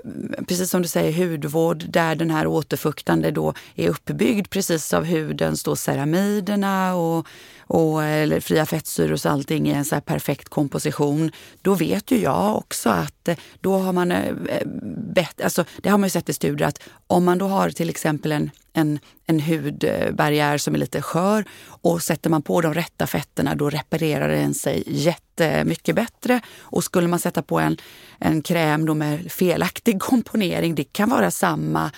precis 0.48 0.70
som 0.70 0.82
du 0.82 0.88
säger, 0.88 1.26
hudvård 1.26 1.84
där 1.88 2.14
den 2.14 2.30
här 2.30 2.46
återfuktande 2.46 3.30
då 3.30 3.54
är 3.74 3.88
uppbyggd 3.88 4.50
precis 4.50 4.94
av 4.94 5.04
hudens 5.04 5.62
då 5.62 5.76
ceramiderna 5.76 6.94
och 6.94 7.26
och, 7.66 8.04
eller 8.04 8.40
fria 8.40 8.66
fettsyror 8.66 9.12
och 9.12 9.32
allting 9.32 9.68
i 9.68 9.72
en 9.72 9.84
så 9.84 10.00
perfekt 10.00 10.48
komposition. 10.48 11.30
Då 11.62 11.74
vet 11.74 12.10
ju 12.10 12.18
jag 12.20 12.56
också 12.56 12.90
att 12.90 13.28
eh, 13.28 13.36
då 13.60 13.78
har 13.78 13.92
man 13.92 14.12
eh, 14.12 14.28
eh, 14.48 14.66
bett, 15.14 15.40
alltså 15.40 15.64
det 15.82 15.88
har 15.88 15.98
man 15.98 16.06
ju 16.06 16.10
sett 16.10 16.28
i 16.28 16.32
studier 16.32 16.68
att 16.68 16.80
om 17.06 17.24
man 17.24 17.38
då 17.38 17.46
har 17.46 17.70
till 17.70 17.90
exempel 17.90 18.32
en 18.32 18.50
en, 18.74 18.98
en 19.26 19.40
hudbarriär 19.40 20.58
som 20.58 20.74
är 20.74 20.78
lite 20.78 21.02
skör 21.02 21.44
och 21.64 22.02
sätter 22.02 22.30
man 22.30 22.42
på 22.42 22.60
de 22.60 22.74
rätta 22.74 23.06
fetterna 23.06 23.54
då 23.54 23.70
reparerar 23.70 24.28
den 24.28 24.54
sig 24.54 24.82
jättemycket 24.86 25.94
bättre. 25.94 26.40
Och 26.58 26.84
skulle 26.84 27.08
man 27.08 27.18
sätta 27.18 27.42
på 27.42 27.58
en, 27.58 27.76
en 28.18 28.42
kräm 28.42 28.86
då 28.86 28.94
med 28.94 29.32
felaktig 29.32 30.00
komponering, 30.00 30.74
det 30.74 30.84
kan 30.84 31.10
vara 31.10 31.30
samma 31.30 31.90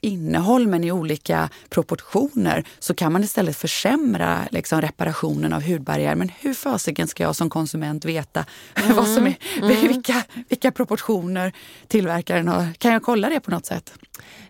innehåll 0.00 0.66
men 0.66 0.84
i 0.84 0.92
olika 0.92 1.50
proportioner, 1.70 2.64
så 2.78 2.94
kan 2.94 3.12
man 3.12 3.24
istället 3.24 3.56
försämra 3.56 4.38
liksom, 4.50 4.80
reparationen 4.80 5.52
av 5.52 5.62
hudbarriär. 5.62 6.14
Men 6.14 6.28
hur 6.28 6.54
fasiken 6.54 7.08
ska 7.08 7.22
jag 7.22 7.36
som 7.36 7.50
konsument 7.50 8.04
veta 8.04 8.44
mm. 8.74 8.96
vad 8.96 9.08
som 9.08 9.26
är, 9.26 9.36
mm. 9.62 9.88
vilka, 9.88 10.24
vilka 10.48 10.72
proportioner 10.72 11.52
tillverkaren 11.88 12.48
har? 12.48 12.72
Kan 12.78 12.92
jag 12.92 13.02
kolla 13.02 13.28
det 13.28 13.40
på 13.40 13.50
något 13.50 13.66
sätt? 13.66 13.92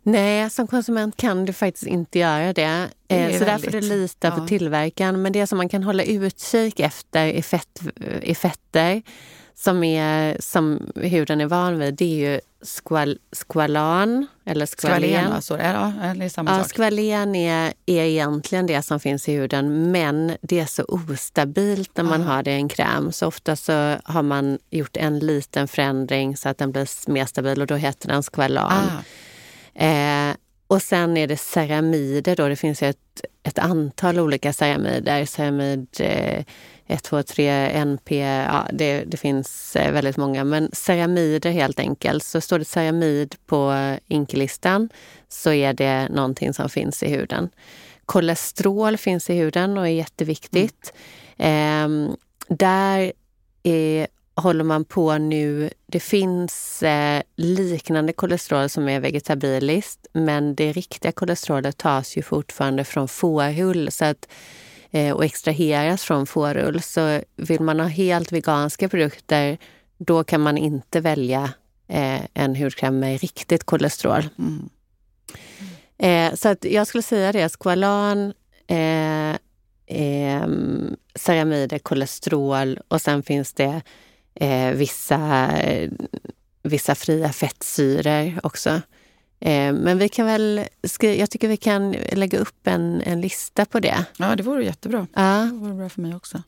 Nej, 0.07 0.51
som 0.51 0.67
konsument 0.67 1.17
kan 1.17 1.45
du 1.45 1.53
faktiskt 1.65 1.87
inte 1.87 2.19
göra 2.19 2.53
det. 2.53 2.89
det 3.07 3.17
eh, 3.17 3.39
så 3.39 3.45
därför 3.45 3.67
är 3.67 3.81
det 3.81 3.81
lita 3.81 4.29
ja. 4.29 4.37
på 4.37 4.47
tillverkaren. 4.47 5.23
Men 5.23 5.33
det 5.33 5.47
som 5.47 5.59
man 5.59 5.69
kan 5.69 5.83
hålla 5.83 6.03
utkik 6.03 6.81
efter 6.81 7.27
i, 7.27 7.43
fett, 7.43 7.81
i 8.23 8.35
fetter 8.35 9.03
som, 9.55 9.85
är, 9.85 10.37
som 10.41 10.93
huden 10.95 11.41
är 11.41 11.47
van 11.47 11.79
vid, 11.79 11.95
det 11.95 12.05
är 12.05 12.33
ju 12.33 12.41
skval, 12.63 13.19
skvalan 13.33 14.27
eller 14.45 14.67
skvalen. 14.67 15.43
Skvalen, 15.43 16.21
ja, 16.21 16.31
samma 16.31 16.59
ja. 16.59 16.65
Skvalen 16.65 17.35
är, 17.35 17.73
är 17.87 18.05
egentligen 18.05 18.67
det 18.67 18.83
som 18.83 19.01
finns 19.01 19.29
i 19.29 19.33
huden 19.33 19.93
men 19.93 20.37
det 20.43 20.61
är 20.61 20.67
så 20.67 20.85
ostabilt 20.85 21.97
när 21.97 22.05
man 22.05 22.23
ah. 22.23 22.25
har 22.25 22.43
det 22.43 22.51
i 22.51 22.55
en 22.55 22.69
kräm. 22.69 23.13
Så 23.13 23.27
ofta 23.27 23.57
så 23.57 23.97
har 24.05 24.23
man 24.23 24.59
gjort 24.71 24.97
en 24.97 25.19
liten 25.19 25.69
förändring 25.69 26.37
så 26.37 26.49
att 26.49 26.59
den 26.59 26.73
blir 26.73 27.11
mer 27.11 27.27
stabil 27.27 27.61
och 27.61 27.67
då 27.67 27.75
heter 27.75 28.09
den 28.09 28.23
skvalan. 28.23 28.73
Ah. 28.73 29.03
Eh, 29.85 30.35
och 30.67 30.83
sen 30.83 31.17
är 31.17 31.27
det 31.27 31.37
ceramider 31.37 32.37
då. 32.37 32.49
Det 32.49 32.57
finns 32.57 32.83
ett, 32.83 33.25
ett 33.43 33.59
antal 33.59 34.19
olika 34.19 34.53
ceramider. 34.53 35.25
Ceramid 35.25 35.87
eh, 36.01 36.45
1, 36.87 37.03
2, 37.03 37.23
3, 37.23 37.51
NP, 37.85 38.19
ja, 38.19 38.67
det, 38.73 39.05
det 39.05 39.17
finns 39.17 39.77
eh, 39.77 39.93
väldigt 39.93 40.17
många. 40.17 40.45
Men 40.45 40.71
ceramider 40.73 41.51
helt 41.51 41.79
enkelt. 41.79 42.25
Så 42.25 42.41
står 42.41 42.59
det 42.59 42.65
ceramid 42.65 43.35
på 43.47 43.75
inkelistan 44.07 44.89
så 45.29 45.53
är 45.53 45.73
det 45.73 46.09
någonting 46.09 46.55
som 46.55 46.69
finns 46.69 47.03
i 47.03 47.09
huden. 47.09 47.51
Kolesterol 48.07 48.97
finns 48.97 49.31
i 49.31 49.35
huden 49.35 49.79
och 49.79 49.87
är 49.87 49.93
jätteviktigt. 49.93 50.93
Mm. 51.37 52.07
Eh, 52.07 52.15
där 52.49 53.13
är 53.63 54.07
håller 54.37 54.65
man 54.65 54.85
på 54.85 55.19
nu. 55.19 55.71
Det 55.87 56.01
finns 56.01 56.83
eh, 56.83 57.23
liknande 57.37 58.13
kolesterol 58.13 58.69
som 58.69 58.89
är 58.89 59.01
vegetabiliskt 59.01 60.07
men 60.13 60.55
det 60.55 60.73
riktiga 60.73 61.13
kolesterolet 61.13 61.77
tas 61.77 62.17
ju 62.17 62.23
fortfarande 62.23 62.85
från 62.85 63.09
fårull 63.09 63.91
så 63.91 64.05
att, 64.05 64.29
eh, 64.91 65.15
och 65.15 65.25
extraheras 65.25 66.03
från 66.03 66.27
fårull. 66.27 66.83
Så 66.83 67.21
vill 67.37 67.61
man 67.61 67.81
ha 67.81 67.87
helt 67.87 68.33
veganska 68.33 68.89
produkter 68.89 69.59
då 69.99 70.25
kan 70.25 70.41
man 70.41 70.59
inte 70.59 71.01
välja 71.01 71.51
eh, 71.89 72.21
en 72.35 72.57
hudkräm 72.57 72.99
med 72.99 73.21
riktigt 73.21 73.65
kolesterol. 73.65 74.25
Mm. 74.39 74.69
Eh, 75.99 76.35
så 76.35 76.49
att 76.49 76.65
jag 76.65 76.87
skulle 76.87 77.03
säga 77.03 77.33
det, 77.33 77.49
Squalan, 77.49 78.33
eh, 78.67 79.31
eh, 79.87 80.49
ceramider, 81.15 81.79
kolesterol 81.79 82.81
och 82.89 83.01
sen 83.01 83.23
finns 83.23 83.53
det 83.53 83.83
eh, 84.35 84.71
vissa, 84.71 85.51
vissa 86.63 86.95
fria 86.95 87.33
fettsyror 87.33 88.41
också. 88.43 88.81
Eh, 89.41 89.73
men 89.73 89.99
vi 89.99 90.09
kan 90.09 90.27
väl, 90.27 90.65
jag 91.01 91.31
tycker 91.31 91.49
vi 91.49 91.57
kan 91.57 91.93
lägga 91.93 92.39
upp 92.39 92.67
en, 92.67 93.01
en 93.01 93.21
lista 93.21 93.65
på 93.65 93.81
det. 93.81 94.05
Ja, 94.17 94.37
det 94.37 94.43
vore 94.43 94.65
jättebra. 94.65 95.07
Ja. 95.15 95.49
Det 95.53 95.59
vore 95.59 95.75
bra 95.75 95.89
för 95.89 96.01
mig 96.01 96.15
också. 96.15 96.43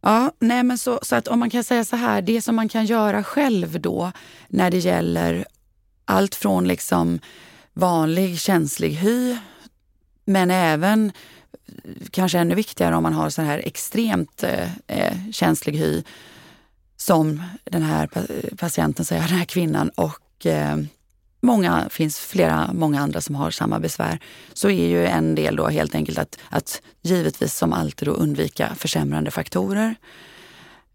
Ja, 0.00 0.32
nej 0.38 0.62
men 0.62 0.78
så, 0.78 0.98
så 1.02 1.16
att 1.16 1.28
om 1.28 1.38
man 1.38 1.50
kan 1.50 1.64
säga 1.64 1.84
så 1.84 1.96
här, 1.96 2.22
det 2.22 2.42
som 2.42 2.56
man 2.56 2.68
kan 2.68 2.86
göra 2.86 3.24
själv 3.24 3.80
då 3.80 4.12
när 4.48 4.70
det 4.70 4.78
gäller 4.78 5.44
allt 6.04 6.34
från 6.34 6.68
liksom 6.68 7.18
vanlig 7.72 8.38
känslig 8.38 8.90
hy, 8.90 9.36
men 10.24 10.50
även 10.50 11.12
kanske 12.10 12.38
ännu 12.38 12.54
viktigare 12.54 12.96
om 12.96 13.02
man 13.02 13.12
har 13.12 13.30
så 13.30 13.42
här 13.42 13.58
extremt 13.58 14.44
eh, 14.86 15.32
känslig 15.32 15.72
hy, 15.72 16.02
som 17.00 17.42
den 17.64 17.82
här 17.82 18.08
patienten 18.56 19.04
säger, 19.04 19.22
den 19.22 19.38
här 19.38 19.44
kvinnan 19.44 19.88
och 19.88 20.46
eh, 20.46 20.76
många, 21.40 21.88
finns 21.90 22.18
flera, 22.18 22.70
många 22.72 23.00
andra 23.00 23.20
som 23.20 23.34
har 23.34 23.50
samma 23.50 23.80
besvär, 23.80 24.18
så 24.52 24.70
är 24.70 24.86
ju 24.86 25.06
en 25.06 25.34
del 25.34 25.56
då 25.56 25.68
helt 25.68 25.94
enkelt 25.94 26.18
att, 26.18 26.38
att 26.48 26.82
givetvis 27.02 27.54
som 27.54 27.72
alltid 27.72 28.08
då 28.08 28.12
undvika 28.12 28.74
försämrande 28.74 29.30
faktorer. 29.30 29.94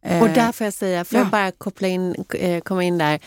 Eh, 0.01 0.21
och 0.21 0.29
där 0.29 0.51
får 0.51 0.65
jag 0.65 0.73
säga, 0.73 1.05
får 1.05 1.17
ja. 1.17 1.23
jag 1.23 1.31
bara 1.31 1.51
koppla 1.51 1.87
in, 1.87 2.25
eh, 2.33 2.61
komma 2.61 2.83
in 2.83 2.97
där, 2.97 3.19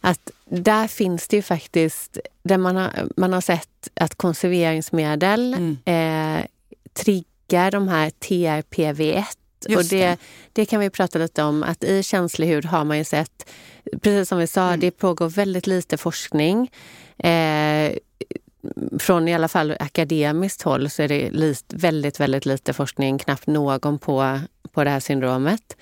att 0.00 0.30
där 0.44 0.88
finns 0.88 1.28
det 1.28 1.36
ju 1.36 1.42
faktiskt, 1.42 2.18
där 2.42 2.58
man 2.58 2.76
har, 2.76 3.08
man 3.16 3.32
har 3.32 3.40
sett 3.40 3.88
att 3.94 4.14
konserveringsmedel 4.14 5.54
mm. 5.54 5.76
eh, 5.84 6.46
triggar 6.92 7.70
de 7.70 7.88
här 7.88 8.10
TRPV1 8.10 9.24
och 9.64 9.84
det, 9.84 9.88
det, 9.90 10.18
det. 10.52 10.66
kan 10.66 10.80
vi 10.80 10.90
prata 10.90 11.18
lite 11.18 11.42
om, 11.42 11.62
att 11.62 11.84
i 11.84 12.02
känslig 12.02 12.46
hud 12.46 12.64
har 12.64 12.84
man 12.84 12.98
ju 12.98 13.04
sett, 13.04 13.50
precis 14.00 14.28
som 14.28 14.38
vi 14.38 14.46
sa, 14.46 14.68
mm. 14.68 14.80
det 14.80 14.90
pågår 14.90 15.28
väldigt 15.28 15.66
lite 15.66 15.96
forskning. 15.96 16.70
Eh, 17.18 17.92
från 18.98 19.28
i 19.28 19.34
alla 19.34 19.48
fall 19.48 19.76
akademiskt 19.80 20.62
håll 20.62 20.90
så 20.90 21.02
är 21.02 21.08
det 21.08 21.30
lit, 21.30 21.64
väldigt, 21.74 22.20
väldigt 22.20 22.46
lite 22.46 22.72
forskning, 22.72 23.18
knappt 23.18 23.46
någon 23.46 23.98
på, 23.98 24.40
på 24.72 24.84
det 24.84 24.90
här 24.90 25.00
syndromet. 25.00 25.76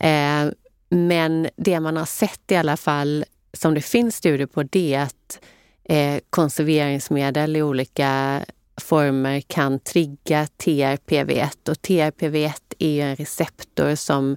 Eh, 0.00 0.46
men 0.88 1.48
det 1.56 1.80
man 1.80 1.96
har 1.96 2.04
sett 2.04 2.50
i 2.50 2.56
alla 2.56 2.76
fall, 2.76 3.24
som 3.52 3.74
det 3.74 3.80
finns 3.80 4.16
studier 4.16 4.46
på, 4.46 4.62
det 4.62 4.94
är 4.94 5.02
att 5.02 5.40
eh, 5.84 6.20
konserveringsmedel 6.30 7.56
i 7.56 7.62
olika 7.62 8.40
former 8.78 9.40
kan 9.40 9.78
trigga 9.78 10.44
TRPV1 10.44 11.68
och 11.68 11.76
TRPV1 11.76 12.52
är 12.78 12.90
ju 12.90 13.00
en 13.00 13.16
receptor 13.16 13.94
som 13.94 14.36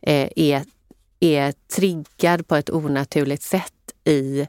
eh, 0.00 0.28
är, 0.36 0.64
är 1.20 1.52
triggad 1.76 2.48
på 2.48 2.56
ett 2.56 2.70
onaturligt 2.70 3.42
sätt 3.42 3.72
i 4.04 4.46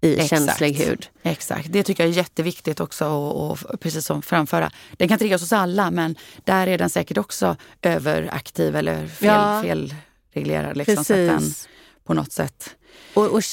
i 0.00 0.14
Exakt. 0.14 0.28
känslig 0.28 0.74
hud. 0.74 1.08
Exakt, 1.22 1.72
det 1.72 1.82
tycker 1.82 2.04
jag 2.04 2.10
är 2.10 2.16
jätteviktigt 2.16 2.80
också 2.80 3.04
att 3.64 3.80
precis 3.80 4.06
som 4.06 4.22
framföra. 4.22 4.70
Den 4.92 5.08
kan 5.08 5.18
triggas 5.18 5.40
hos 5.40 5.52
alla 5.52 5.90
men 5.90 6.16
där 6.44 6.66
är 6.66 6.78
den 6.78 6.90
säkert 6.90 7.18
också 7.18 7.56
överaktiv 7.82 8.76
eller 8.76 9.06
fel, 9.06 9.28
ja, 9.28 9.62
felreglerad. 9.62 10.76
Liksom, 10.76 11.04
så 11.04 11.12
att 11.12 11.18
den 11.18 11.42
på 12.04 12.14
något 12.14 12.32
sätt... 12.32 12.76
Och, 13.14 13.26
och 13.26 13.44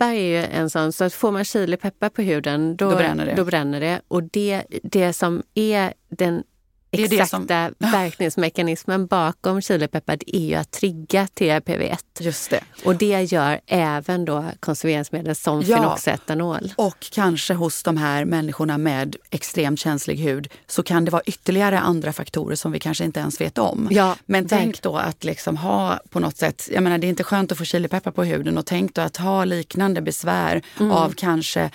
chilipeppar 0.00 0.14
är 0.14 0.20
ju 0.20 0.36
en 0.36 0.70
sån, 0.70 0.92
så 0.92 1.04
att 1.04 1.14
får 1.14 1.32
man 1.32 1.44
chilipeppar 1.44 2.08
på 2.08 2.22
huden 2.22 2.76
då, 2.76 2.90
då, 2.90 2.96
bränner, 2.96 3.26
det. 3.26 3.34
då 3.34 3.44
bränner 3.44 3.80
det. 3.80 4.00
Och 4.08 4.22
det, 4.22 4.62
det 4.82 5.12
som 5.12 5.42
är 5.54 5.92
den 6.08 6.42
exakta 6.90 7.38
det 7.38 7.74
som... 7.78 7.90
verkningsmekanismen 7.92 9.06
bakom 9.06 9.60
chilipeppar 9.60 10.18
är 10.26 10.40
ju 10.40 10.54
att 10.54 10.70
trigga 10.70 11.24
TRPV1. 11.24 11.98
Just 12.20 12.50
det. 12.50 12.60
Och 12.84 12.96
det 12.96 13.32
gör 13.32 13.60
även 13.66 14.24
då 14.24 14.44
konserveringsmedel 14.60 15.34
som 15.34 15.62
ja. 15.62 15.76
fenoxetanol. 15.76 16.72
Och 16.76 17.06
kanske 17.10 17.54
hos 17.54 17.82
de 17.82 17.96
här 17.96 18.24
människorna 18.24 18.78
med 18.78 19.16
extremt 19.30 19.80
känslig 19.80 20.16
hud 20.16 20.48
så 20.66 20.82
kan 20.82 21.04
det 21.04 21.10
vara 21.10 21.22
ytterligare 21.22 21.78
andra 21.78 22.12
faktorer 22.12 22.56
som 22.56 22.72
vi 22.72 22.78
kanske 22.78 23.04
inte 23.04 23.20
ens 23.20 23.40
vet 23.40 23.58
om. 23.58 23.88
Ja, 23.90 24.16
Men 24.26 24.48
tänk 24.48 24.82
då 24.82 24.96
att 24.96 25.24
liksom 25.24 25.56
ha 25.56 26.00
på 26.10 26.20
något 26.20 26.36
sätt, 26.36 26.68
jag 26.72 26.82
menar 26.82 26.98
det 26.98 27.06
är 27.06 27.08
inte 27.08 27.24
skönt 27.24 27.52
att 27.52 27.58
få 27.58 27.64
chilipeppar 27.64 28.10
på 28.10 28.24
huden 28.24 28.58
och 28.58 28.66
tänk 28.66 28.94
då 28.94 29.02
att 29.02 29.16
ha 29.16 29.44
liknande 29.44 30.02
besvär 30.02 30.62
mm. 30.78 30.92
av 30.92 31.14
kanske 31.16 31.70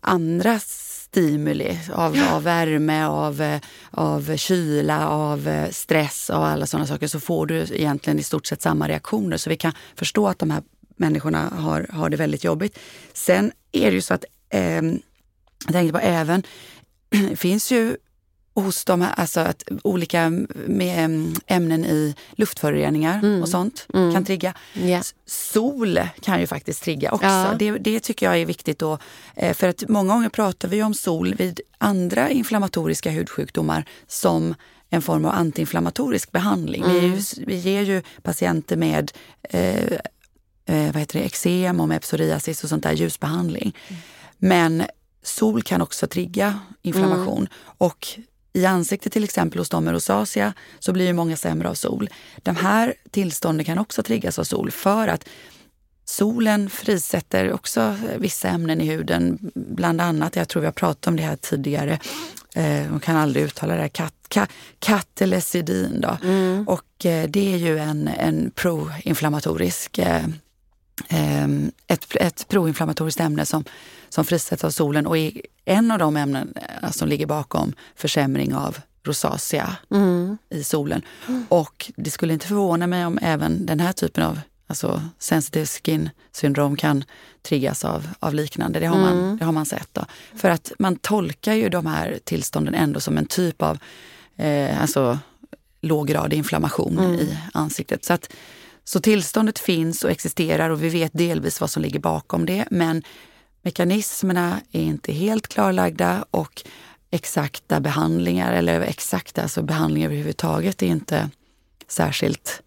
andras 0.00 0.89
stimuli 1.10 1.78
av, 1.92 2.16
ja. 2.16 2.34
av 2.34 2.42
värme, 2.42 3.06
av, 3.06 3.40
eh, 3.40 3.60
av 3.90 4.36
kyla, 4.36 5.08
av 5.08 5.48
eh, 5.48 5.70
stress 5.70 6.30
och 6.30 6.46
alla 6.46 6.66
sådana 6.66 6.86
saker 6.86 7.06
så 7.06 7.20
får 7.20 7.46
du 7.46 7.54
egentligen 7.60 8.18
i 8.18 8.22
stort 8.22 8.46
sett 8.46 8.62
samma 8.62 8.88
reaktioner. 8.88 9.36
Så 9.36 9.50
vi 9.50 9.56
kan 9.56 9.72
förstå 9.96 10.28
att 10.28 10.38
de 10.38 10.50
här 10.50 10.62
människorna 10.96 11.48
har, 11.48 11.86
har 11.92 12.10
det 12.10 12.16
väldigt 12.16 12.44
jobbigt. 12.44 12.78
Sen 13.12 13.52
är 13.72 13.90
det 13.90 13.94
ju 13.94 14.00
så 14.00 14.14
att, 14.14 14.24
eh, 14.50 14.82
jag 15.64 15.72
tänkte 15.72 15.92
på 15.92 15.98
även, 15.98 16.42
finns 17.36 17.72
ju 17.72 17.96
hos 18.54 18.84
de 18.84 19.00
här, 19.00 19.12
alltså 19.16 19.40
att 19.40 19.62
olika 19.82 20.30
med 20.66 21.34
ämnen 21.46 21.84
i 21.84 22.14
luftföroreningar 22.32 23.18
mm. 23.18 23.42
och 23.42 23.48
sånt 23.48 23.86
mm. 23.94 24.14
kan 24.14 24.24
trigga. 24.24 24.54
Yeah. 24.74 25.02
Sol 25.26 26.00
kan 26.20 26.40
ju 26.40 26.46
faktiskt 26.46 26.82
trigga 26.82 27.12
också. 27.12 27.26
Ja. 27.26 27.54
Det, 27.58 27.70
det, 27.70 28.00
tycker 28.00 28.26
jag 28.26 28.40
är 28.40 28.46
viktigt 28.46 28.78
då. 28.78 28.98
Eh, 29.36 29.54
för 29.54 29.68
att 29.68 29.88
många 29.88 30.14
gånger 30.14 30.28
pratar 30.28 30.68
vi 30.68 30.82
om 30.82 30.94
sol 30.94 31.34
vid 31.34 31.60
andra 31.78 32.30
inflammatoriska 32.30 33.10
hudsjukdomar 33.10 33.84
som 34.06 34.54
en 34.90 35.02
form 35.02 35.24
av 35.24 35.34
antiinflammatorisk 35.34 36.32
behandling. 36.32 36.82
Mm. 36.82 37.00
Vi, 37.00 37.44
vi 37.46 37.56
ger 37.56 37.82
ju 37.82 38.02
patienter 38.22 38.76
med 38.76 39.12
eh, 39.42 39.92
eh, 40.66 40.92
vad 40.92 40.96
heter 40.96 41.18
det, 41.18 41.24
eksem 41.24 41.80
och 41.80 41.88
med 41.88 42.02
psoriasis 42.02 42.64
och 42.64 42.68
sånt 42.68 42.82
där 42.82 42.92
ljusbehandling. 42.92 43.76
Mm. 43.88 44.00
Men 44.38 44.84
sol 45.22 45.62
kan 45.62 45.82
också 45.82 46.06
trigga 46.06 46.60
inflammation. 46.82 47.38
Mm. 47.38 47.48
Och 47.60 48.06
i 48.52 48.66
ansiktet 48.66 49.12
till 49.12 49.24
exempel 49.24 49.58
hos 49.58 49.68
dem 49.68 49.84
med 49.84 49.92
rosacea 49.94 50.52
så 50.78 50.92
blir 50.92 51.06
ju 51.06 51.12
många 51.12 51.36
sämre 51.36 51.68
av 51.68 51.74
sol. 51.74 52.08
De 52.36 52.56
här 52.56 52.94
tillstånden 53.10 53.64
kan 53.64 53.78
också 53.78 54.02
triggas 54.02 54.38
av 54.38 54.44
sol 54.44 54.70
för 54.70 55.08
att 55.08 55.28
solen 56.04 56.70
frisätter 56.70 57.52
också 57.52 57.96
vissa 58.18 58.48
ämnen 58.48 58.80
i 58.80 58.86
huden. 58.86 59.38
Bland 59.54 60.00
annat, 60.00 60.36
jag 60.36 60.48
tror 60.48 60.60
vi 60.60 60.66
har 60.66 60.72
pratat 60.72 61.06
om 61.06 61.16
det 61.16 61.22
här 61.22 61.36
tidigare, 61.36 61.98
eh, 62.54 62.90
man 62.90 63.00
kan 63.00 63.16
aldrig 63.16 63.44
uttala 63.44 63.74
det 63.74 63.80
här, 63.80 63.88
kat, 63.88 64.14
kat, 64.28 64.50
katelecidin. 64.78 66.00
Då. 66.00 66.16
Mm. 66.22 66.68
Och 66.68 67.06
eh, 67.06 67.28
det 67.28 67.54
är 67.54 67.58
ju 67.58 67.78
en, 67.78 68.08
en 68.08 68.50
proinflammatorisk 68.54 69.98
eh, 69.98 70.26
Ehm, 71.08 71.72
ett, 71.86 72.16
ett 72.16 72.48
proinflammatoriskt 72.48 73.20
ämne 73.20 73.46
som, 73.46 73.64
som 74.10 74.24
frisätts 74.24 74.64
av 74.64 74.70
solen 74.70 75.06
och 75.06 75.18
är 75.18 75.32
en 75.64 75.90
av 75.90 75.98
de 75.98 76.16
ämnen 76.16 76.54
eh, 76.82 76.90
som 76.90 77.08
ligger 77.08 77.26
bakom 77.26 77.72
försämring 77.94 78.54
av 78.54 78.78
rosacea 79.02 79.76
mm. 79.90 80.38
i 80.50 80.64
solen. 80.64 81.02
Mm. 81.28 81.46
Och 81.48 81.92
det 81.96 82.10
skulle 82.10 82.32
inte 82.32 82.46
förvåna 82.46 82.86
mig 82.86 83.06
om 83.06 83.18
även 83.22 83.66
den 83.66 83.80
här 83.80 83.92
typen 83.92 84.24
av 84.24 84.40
alltså 84.66 85.02
sensitive 85.18 85.66
skin 85.66 86.10
syndrom 86.32 86.76
kan 86.76 87.04
triggas 87.42 87.84
av, 87.84 88.08
av 88.20 88.34
liknande. 88.34 88.80
Det 88.80 88.86
har, 88.86 88.96
mm. 88.96 89.18
man, 89.18 89.36
det 89.36 89.44
har 89.44 89.52
man 89.52 89.66
sett. 89.66 89.88
Då. 89.92 90.04
För 90.34 90.50
att 90.50 90.72
man 90.78 90.96
tolkar 90.96 91.54
ju 91.54 91.68
de 91.68 91.86
här 91.86 92.18
tillstånden 92.24 92.74
ändå 92.74 93.00
som 93.00 93.18
en 93.18 93.26
typ 93.26 93.62
av 93.62 93.78
eh, 94.36 94.82
alltså, 94.82 95.18
låggradig 95.80 96.36
inflammation 96.36 96.98
mm. 96.98 97.14
i 97.14 97.38
ansiktet. 97.52 98.04
Så 98.04 98.12
att 98.12 98.32
så 98.84 99.00
tillståndet 99.00 99.58
finns 99.58 100.04
och 100.04 100.10
existerar 100.10 100.70
och 100.70 100.82
vi 100.82 100.88
vet 100.88 101.12
delvis 101.14 101.60
vad 101.60 101.70
som 101.70 101.82
ligger 101.82 102.00
bakom 102.00 102.46
det. 102.46 102.64
Men 102.70 103.02
mekanismerna 103.62 104.60
är 104.72 104.82
inte 104.82 105.12
helt 105.12 105.48
klarlagda 105.48 106.24
och 106.30 106.62
exakta 107.10 107.80
behandlingar 107.80 108.52
eller 108.52 108.80
exakta 108.80 109.42
alltså 109.42 109.62
behandlingar 109.62 110.08
överhuvudtaget 110.08 110.82
är 110.82 110.86
inte 110.86 111.30
särskilt 111.88 112.62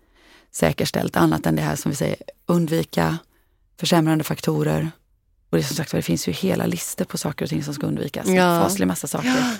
säkerställt. 0.52 1.18
Annat 1.18 1.46
än 1.46 1.56
det 1.56 1.62
här 1.62 1.76
som 1.76 1.92
vi 1.92 1.96
säger, 1.96 2.18
undvika 2.46 3.18
försämrande 3.80 4.24
faktorer. 4.24 4.92
Och 5.50 5.58
det, 5.58 5.64
som 5.64 5.76
sagt, 5.76 5.92
det 5.92 6.02
finns 6.02 6.28
ju 6.28 6.32
hela 6.32 6.66
listor 6.66 7.06
på 7.06 7.18
saker 7.18 7.46
och 7.46 7.50
ting 7.50 7.64
som 7.64 7.74
ska 7.74 7.88
undvikas. 7.88 8.28
Ja. 8.28 8.62
Faslig 8.64 8.88
massa 8.88 9.08
saker. 9.08 9.28
Ja. 9.28 9.56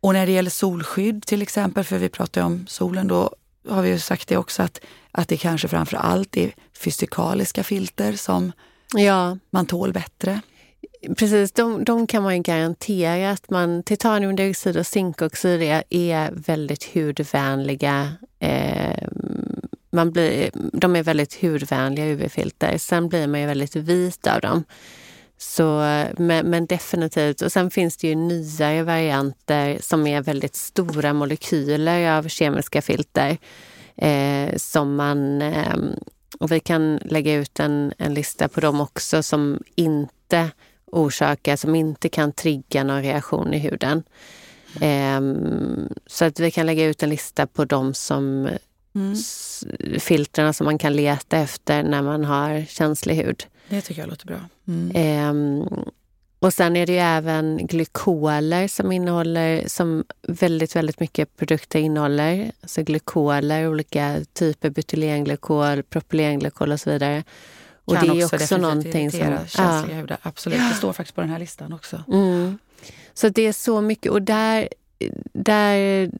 Och 0.00 0.12
när 0.12 0.26
det 0.26 0.32
gäller 0.32 0.50
solskydd 0.50 1.26
till 1.26 1.42
exempel, 1.42 1.84
för 1.84 1.98
vi 1.98 2.08
pratar 2.08 2.40
ju 2.40 2.46
om 2.46 2.66
solen, 2.68 3.08
då 3.08 3.34
har 3.68 3.82
vi 3.82 3.88
ju 3.88 3.98
sagt 3.98 4.28
det 4.28 4.36
också 4.36 4.62
att, 4.62 4.80
att 5.10 5.28
det 5.28 5.36
kanske 5.36 5.68
framför 5.68 5.96
allt 5.96 6.36
är 6.36 6.54
fysikaliska 6.78 7.64
filter 7.64 8.12
som 8.12 8.52
ja. 8.94 9.38
man 9.50 9.66
tål 9.66 9.92
bättre. 9.92 10.40
Precis, 11.16 11.52
de, 11.52 11.84
de 11.84 12.06
kan 12.06 12.22
man 12.22 12.36
ju 12.36 12.42
garantera 12.42 13.30
att 13.30 13.50
man, 13.50 13.82
titaniumdioxid 13.82 14.76
och 14.76 14.86
zinkoxid 14.86 15.62
är, 15.62 15.84
är 15.90 16.30
väldigt 16.32 16.94
hudvänliga. 16.94 18.12
Eh, 18.38 19.08
man 19.90 20.10
blir, 20.10 20.50
de 20.72 20.96
är 20.96 21.02
väldigt 21.02 21.42
hudvänliga 21.42 22.06
UV-filter. 22.06 22.78
Sen 22.78 23.08
blir 23.08 23.26
man 23.26 23.40
ju 23.40 23.46
väldigt 23.46 23.76
vit 23.76 24.26
av 24.26 24.40
dem. 24.40 24.64
Så, 25.38 25.64
men, 26.16 26.50
men, 26.50 26.66
definitivt. 26.66 27.42
Och 27.42 27.52
sen 27.52 27.70
finns 27.70 27.96
det 27.96 28.08
ju 28.08 28.14
nyare 28.14 28.82
varianter 28.82 29.78
som 29.80 30.06
är 30.06 30.22
väldigt 30.22 30.54
stora 30.54 31.12
molekyler 31.12 32.18
av 32.18 32.28
kemiska 32.28 32.82
filter. 32.82 33.36
Eh, 33.96 34.56
som 34.56 34.96
man, 34.96 35.42
eh, 35.42 35.76
och 36.40 36.52
vi 36.52 36.60
kan 36.60 36.96
lägga 36.96 37.34
ut 37.34 37.60
en, 37.60 37.92
en 37.98 38.14
lista 38.14 38.48
på 38.48 38.60
dem 38.60 38.80
också 38.80 39.22
som 39.22 39.62
inte 39.74 40.50
orsakar, 40.94 41.56
som 41.56 41.74
inte 41.74 42.08
kan 42.08 42.32
trigga 42.32 42.84
någon 42.84 43.02
reaktion 43.02 43.54
i 43.54 43.58
huden. 43.58 44.02
Eh, 44.80 45.20
så 46.06 46.24
att 46.24 46.40
vi 46.40 46.50
kan 46.50 46.66
lägga 46.66 46.84
ut 46.84 47.02
en 47.02 47.10
lista 47.10 47.46
på 47.46 47.64
de 47.64 47.94
som 47.94 48.48
mm. 48.94 49.16
filtrerna 50.00 50.52
som 50.52 50.64
man 50.64 50.78
kan 50.78 50.92
leta 50.92 51.38
efter 51.38 51.82
när 51.82 52.02
man 52.02 52.24
har 52.24 52.64
känslig 52.68 53.14
hud. 53.14 53.46
Det 53.68 53.80
tycker 53.80 54.02
jag 54.02 54.10
låter 54.10 54.26
bra. 54.26 54.40
Mm. 54.68 54.90
Eh, 54.90 55.66
och 56.44 56.52
sen 56.52 56.76
är 56.76 56.86
det 56.86 56.92
ju 56.92 56.98
även 56.98 57.66
glykoler 57.66 58.68
som 58.68 58.92
innehåller, 58.92 59.68
som 59.68 60.04
väldigt, 60.22 60.76
väldigt 60.76 61.00
mycket 61.00 61.36
produkter 61.36 61.78
innehåller. 61.78 62.52
Alltså 62.60 62.82
glykoler, 62.82 63.68
olika 63.68 64.20
typer, 64.32 64.70
butylenglykol, 64.70 65.82
propylenglykol 65.82 66.72
och 66.72 66.80
så 66.80 66.90
vidare. 66.90 67.24
Och 67.84 67.94
kan 67.96 68.06
det 68.06 68.20
är 68.20 68.24
också, 68.24 68.36
också 68.36 68.56
någonting 68.56 69.10
som... 69.10 69.20
känsliga 69.20 69.96
ja. 69.96 70.00
hudar. 70.00 70.18
Absolut, 70.22 70.58
det 70.70 70.76
står 70.76 70.92
faktiskt 70.92 71.14
på 71.14 71.20
den 71.20 71.30
här 71.30 71.38
listan 71.38 71.72
också. 71.72 72.04
Mm. 72.08 72.58
Så 73.14 73.28
det 73.28 73.46
är 73.46 73.52
så 73.52 73.80
mycket 73.80 74.12
och 74.12 74.22
där, 74.22 74.68
där 75.32 76.10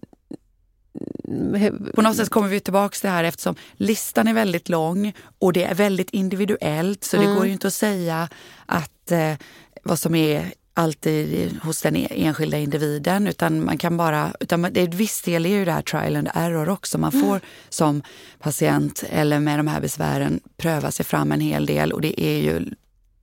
på 1.95 2.03
något 2.03 2.17
sätt 2.17 2.29
kommer 2.29 2.49
vi 2.49 2.61
tillbaka 2.61 2.95
till 2.95 3.07
det 3.09 3.15
här 3.15 3.25
eftersom 3.25 3.55
listan 3.73 4.29
är 4.29 4.35
väldigt 4.35 4.69
lång 4.69 5.12
och 5.39 5.53
det 5.53 5.65
är 5.65 5.75
väldigt 5.75 6.11
individuellt 6.11 7.05
så 7.05 7.17
mm. 7.17 7.29
det 7.29 7.35
går 7.37 7.47
ju 7.47 7.53
inte 7.53 7.67
att 7.67 7.75
säga 7.75 8.29
att 8.67 9.12
eh, 9.12 9.35
vad 9.83 9.99
som 9.99 10.15
är 10.15 10.53
alltid 10.75 11.59
hos 11.62 11.83
den 11.83 11.97
e-, 11.97 12.09
enskilda 12.11 12.59
individen 12.59 13.27
utan 13.27 13.64
man 13.64 13.79
kan 13.79 13.97
bara, 13.97 14.35
utan 14.41 14.62
det 14.62 14.81
är 14.81 14.89
viss 14.89 15.22
del 15.22 15.47
är 15.47 15.51
ju 15.51 15.64
det 15.64 15.72
här 15.72 15.83
trial 15.83 16.16
and 16.16 16.29
error 16.35 16.68
också. 16.68 16.99
Man 16.99 17.12
får 17.12 17.37
mm. 17.37 17.41
som 17.68 18.03
patient 18.39 19.05
eller 19.11 19.41
med 19.41 19.59
de 19.59 19.66
här 19.66 19.81
besvären 19.81 20.41
pröva 20.57 20.91
sig 20.91 21.07
fram 21.07 21.33
en 21.33 21.41
hel 21.41 21.66
del 21.66 21.93
och 21.93 22.01
det 22.01 22.22
är 22.22 22.39
ju 22.39 22.70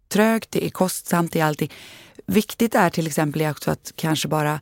trögt, 0.07 0.51
det 0.51 0.65
är 0.65 0.69
kostsamt, 0.69 1.33
det 1.33 1.39
är 1.39 1.45
alltid. 1.45 1.73
Viktigt 2.25 2.75
är 2.75 2.89
till 2.89 3.07
exempel 3.07 3.41
också 3.41 3.71
att 3.71 3.93
kanske 3.95 4.27
bara 4.27 4.59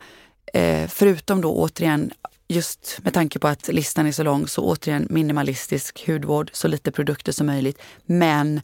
eh, 0.53 0.87
förutom 0.87 1.41
då 1.41 1.55
återigen 1.55 2.11
just 2.47 2.99
med 3.03 3.13
tanke 3.13 3.39
på 3.39 3.47
att 3.47 3.67
listan 3.67 4.07
är 4.07 4.11
så 4.11 4.23
lång, 4.23 4.47
så 4.47 4.63
återigen 4.63 5.07
minimalistisk 5.09 6.07
hudvård, 6.07 6.49
så 6.53 6.67
lite 6.67 6.91
produkter 6.91 7.31
som 7.31 7.47
möjligt. 7.47 7.81
Men 8.05 8.61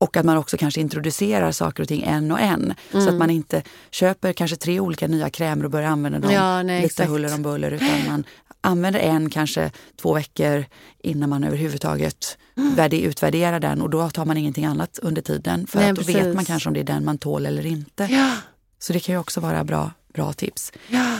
Och 0.00 0.16
att 0.16 0.26
man 0.26 0.36
också 0.36 0.56
kanske 0.56 0.80
introducerar 0.80 1.52
saker 1.52 1.82
och 1.82 1.88
ting 1.88 2.02
en 2.02 2.32
och 2.32 2.40
en. 2.40 2.74
Mm. 2.92 3.04
Så 3.04 3.08
att 3.08 3.14
man 3.14 3.30
inte 3.30 3.62
köper 3.90 4.32
kanske 4.32 4.56
tre 4.56 4.80
olika 4.80 5.08
nya 5.08 5.30
krämer 5.30 5.64
och 5.64 5.70
börjar 5.70 5.88
använda 5.88 6.18
dem 6.18 6.32
ja, 6.32 6.62
nej, 6.62 6.76
lite 6.76 6.86
exakt. 6.86 7.10
huller 7.10 7.34
om 7.34 7.42
buller. 7.42 7.70
Utan 7.70 8.06
man 8.08 8.24
använder 8.60 9.00
en 9.00 9.30
kanske 9.30 9.70
två 10.02 10.14
veckor 10.14 10.64
innan 10.98 11.30
man 11.30 11.44
överhuvudtaget 11.44 12.38
mm. 12.56 12.92
utvärderar 12.92 13.60
den 13.60 13.82
och 13.82 13.90
då 13.90 14.10
tar 14.10 14.24
man 14.24 14.36
ingenting 14.36 14.64
annat 14.64 14.98
under 15.02 15.22
tiden. 15.22 15.66
För 15.66 15.78
nej, 15.78 15.90
att 15.90 15.96
då 15.96 16.02
precis. 16.02 16.16
vet 16.16 16.34
man 16.34 16.44
kanske 16.44 16.68
om 16.68 16.74
det 16.74 16.80
är 16.80 16.84
den 16.84 17.04
man 17.04 17.18
tål 17.18 17.46
eller 17.46 17.66
inte. 17.66 18.08
Ja. 18.10 18.36
Så 18.78 18.92
det 18.92 19.00
kan 19.00 19.14
ju 19.14 19.18
också 19.18 19.40
vara 19.40 19.64
bra, 19.64 19.90
bra 20.14 20.32
tips. 20.32 20.72
Ja. 20.88 21.16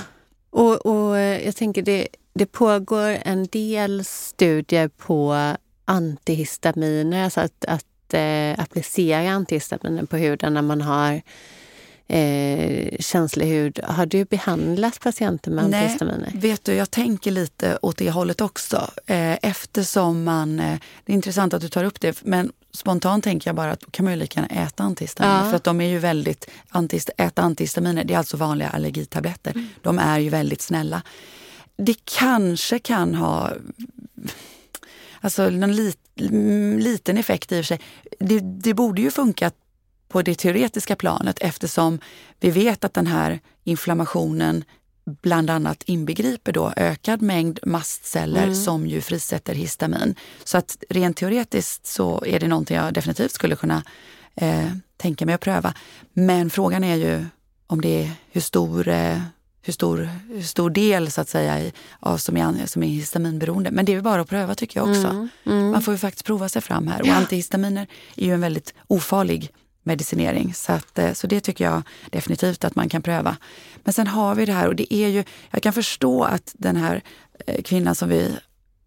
Och, 0.50 0.86
och 0.86 1.18
eh, 1.18 1.44
jag 1.44 1.56
tänker 1.56 1.82
det, 1.82 2.08
det 2.34 2.46
pågår 2.46 3.18
en 3.22 3.46
del 3.46 4.04
studier 4.04 4.88
på 4.88 5.36
antihistaminer, 5.84 7.24
alltså 7.24 7.40
att, 7.40 7.64
att 7.64 7.84
eh, 8.14 8.60
applicera 8.60 9.30
antihistaminer 9.30 10.04
på 10.04 10.16
huden 10.16 10.54
när 10.54 10.62
man 10.62 10.80
har 10.80 11.22
eh, 12.10 12.96
känslig 12.98 13.46
hud. 13.46 13.80
Har 13.84 14.06
du 14.06 14.24
behandlat 14.24 15.00
patienter 15.00 15.50
med 15.50 15.70
Nej, 15.70 15.82
antihistaminer? 15.82 16.32
vet 16.34 16.64
du, 16.64 16.74
jag 16.74 16.90
tänker 16.90 17.30
lite 17.30 17.78
åt 17.82 17.96
det 17.96 18.10
hållet 18.10 18.40
också. 18.40 18.90
Eh, 19.06 19.38
eftersom 19.42 20.24
man, 20.24 20.60
eh, 20.60 20.78
det 21.04 21.12
är 21.12 21.14
intressant 21.14 21.54
att 21.54 21.60
du 21.60 21.68
tar 21.68 21.84
upp 21.84 22.00
det, 22.00 22.22
men 22.24 22.52
spontant 22.72 23.24
tänker 23.24 23.48
jag 23.48 23.56
bara 23.56 23.72
att 23.72 23.80
då 23.80 23.90
kan 23.90 24.04
man 24.04 24.12
ju 24.12 24.20
lika 24.20 24.40
gärna 24.40 24.62
äta 24.62 24.82
antihistaminer. 24.82 25.44
Ja. 25.44 25.50
För 25.50 25.56
att 25.56 25.64
de 25.64 25.80
är 25.80 25.88
ju 25.88 25.98
väldigt, 25.98 26.50
antihist, 26.68 27.10
äta 27.16 27.42
antihistaminer, 27.42 28.04
det 28.04 28.14
är 28.14 28.18
alltså 28.18 28.36
vanliga 28.36 28.68
allergitabletter. 28.68 29.50
Mm. 29.50 29.68
De 29.82 29.98
är 29.98 30.18
ju 30.18 30.28
väldigt 30.28 30.62
snälla. 30.62 31.02
Det 31.76 31.96
kanske 32.04 32.78
kan 32.78 33.14
ha 33.14 33.52
alltså 35.20 35.50
någon 35.50 35.76
lit, 35.76 35.98
liten 36.78 37.18
effekt 37.18 37.52
i 37.52 37.54
och 37.54 37.64
för 37.64 37.66
sig. 37.66 37.80
Det, 38.18 38.40
det 38.40 38.74
borde 38.74 39.02
ju 39.02 39.10
funka 39.10 39.50
på 40.08 40.22
det 40.22 40.34
teoretiska 40.34 40.96
planet 40.96 41.38
eftersom 41.40 41.98
vi 42.40 42.50
vet 42.50 42.84
att 42.84 42.94
den 42.94 43.06
här 43.06 43.40
inflammationen 43.64 44.64
bland 45.04 45.50
annat 45.50 45.82
inbegriper 45.86 46.52
då 46.52 46.72
ökad 46.76 47.22
mängd 47.22 47.58
mastceller 47.62 48.42
mm. 48.42 48.54
som 48.54 48.86
ju 48.86 49.00
frisätter 49.00 49.54
histamin. 49.54 50.14
Så 50.44 50.58
att 50.58 50.76
rent 50.88 51.16
teoretiskt 51.16 51.86
så 51.86 52.24
är 52.26 52.40
det 52.40 52.48
någonting 52.48 52.76
jag 52.76 52.94
definitivt 52.94 53.32
skulle 53.32 53.56
kunna 53.56 53.82
eh, 54.34 54.70
tänka 54.96 55.26
mig 55.26 55.34
att 55.34 55.40
pröva. 55.40 55.74
Men 56.12 56.50
frågan 56.50 56.84
är 56.84 56.96
ju 56.96 57.26
om 57.66 57.80
det 57.80 58.02
är 58.02 58.10
hur 58.30 58.40
stor, 58.40 58.88
eh, 58.88 59.20
hur 59.62 59.72
stor, 59.72 60.08
hur 60.28 60.42
stor 60.42 60.70
del 60.70 61.10
så 61.10 61.20
att 61.20 61.28
säga 61.28 61.70
av 62.00 62.16
som 62.16 62.36
är, 62.36 62.66
som 62.66 62.82
är 62.82 62.86
histaminberoende. 62.86 63.70
Men 63.70 63.84
det 63.84 63.94
är 63.94 64.00
bara 64.00 64.22
att 64.22 64.28
pröva 64.28 64.54
tycker 64.54 64.80
jag 64.80 64.88
också. 64.88 65.08
Mm. 65.08 65.28
Mm. 65.46 65.70
Man 65.70 65.82
får 65.82 65.94
ju 65.94 65.98
faktiskt 65.98 66.24
prova 66.24 66.48
sig 66.48 66.62
fram 66.62 66.88
här. 66.88 67.02
Och 67.02 67.08
antihistaminer 67.08 67.86
är 68.16 68.26
ju 68.26 68.34
en 68.34 68.40
väldigt 68.40 68.74
ofarlig 68.86 69.50
medicinering. 69.82 70.54
Så, 70.54 70.72
att, 70.72 70.98
eh, 70.98 71.12
så 71.12 71.26
det 71.26 71.40
tycker 71.40 71.64
jag 71.64 71.82
definitivt 72.10 72.64
att 72.64 72.74
man 72.74 72.88
kan 72.88 73.02
pröva. 73.02 73.36
Men 73.84 73.92
sen 73.92 74.06
har 74.06 74.34
vi 74.34 74.44
det 74.44 74.52
här 74.52 74.68
och 74.68 74.76
det 74.76 74.94
är 74.94 75.08
ju, 75.08 75.24
jag 75.50 75.62
kan 75.62 75.72
förstå 75.72 76.24
att 76.24 76.54
den 76.58 76.76
här 76.76 77.02
eh, 77.46 77.62
kvinnan 77.62 77.94
som 77.94 78.08
vi, 78.08 78.36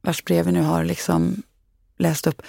vars 0.02 0.24
brev 0.24 0.46
vi 0.46 0.52
nu 0.52 0.62
har 0.62 0.84
liksom 0.84 1.44
läst 1.98 2.28
upp 2.28 2.42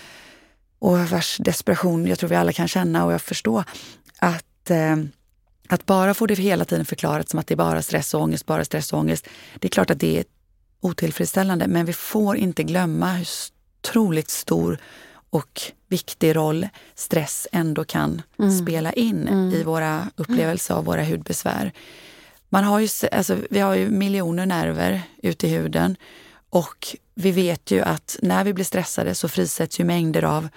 och 0.78 0.98
vars 0.98 1.36
desperation 1.38 2.06
jag 2.06 2.18
tror 2.18 2.30
vi 2.30 2.36
alla 2.36 2.52
kan 2.52 2.68
känna 2.68 3.04
och 3.04 3.12
jag 3.12 3.22
förstår 3.22 3.64
att 4.18 4.70
eh, 4.70 4.96
att 5.68 5.86
bara 5.86 6.14
få 6.14 6.26
det 6.26 6.34
hela 6.34 6.64
tiden 6.64 6.84
förklarat 6.84 7.28
som 7.28 7.38
att 7.38 7.46
det 7.46 7.54
är 7.54 7.56
bara 7.56 7.82
stress 7.82 8.14
och 8.14 8.20
ångest, 8.20 8.46
bara 8.46 8.64
stress 8.64 8.92
och 8.92 8.98
ångest. 8.98 9.28
Det 9.58 9.66
är 9.66 9.70
klart 9.70 9.90
att 9.90 10.00
det 10.00 10.18
är 10.18 10.24
otillfredsställande, 10.80 11.66
men 11.66 11.86
vi 11.86 11.92
får 11.92 12.36
inte 12.36 12.62
glömma 12.62 13.12
hur 13.12 13.28
otroligt 13.82 14.30
stor 14.30 14.78
och 15.30 15.62
viktig 15.88 16.36
roll 16.36 16.68
stress 16.94 17.48
ändå 17.52 17.84
kan 17.84 18.22
mm. 18.38 18.58
spela 18.58 18.92
in 18.92 19.28
mm. 19.28 19.54
i 19.54 19.62
våra 19.62 20.10
upplevelser 20.16 20.74
av 20.74 20.84
våra 20.84 21.04
hudbesvär. 21.04 21.72
Man 22.48 22.64
har 22.64 22.80
ju, 22.80 22.88
alltså, 23.12 23.36
vi 23.50 23.60
har 23.60 23.74
ju 23.74 23.90
miljoner 23.90 24.46
nerver 24.46 25.02
ute 25.22 25.46
i 25.46 25.50
huden 25.50 25.96
och 26.50 26.96
vi 27.14 27.30
vet 27.30 27.70
ju 27.70 27.80
att 27.80 28.18
när 28.22 28.44
vi 28.44 28.52
blir 28.52 28.64
stressade 28.64 29.14
så 29.14 29.28
frisätts 29.28 29.80
ju 29.80 29.84
mängder 29.84 30.22
av 30.22 30.48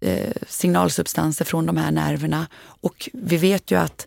eh, 0.00 0.32
signalsubstanser 0.48 1.44
från 1.44 1.66
de 1.66 1.76
här 1.76 1.90
nerverna. 1.90 2.46
Och 2.80 3.08
vi 3.12 3.36
vet 3.36 3.70
ju 3.70 3.78
att 3.78 4.06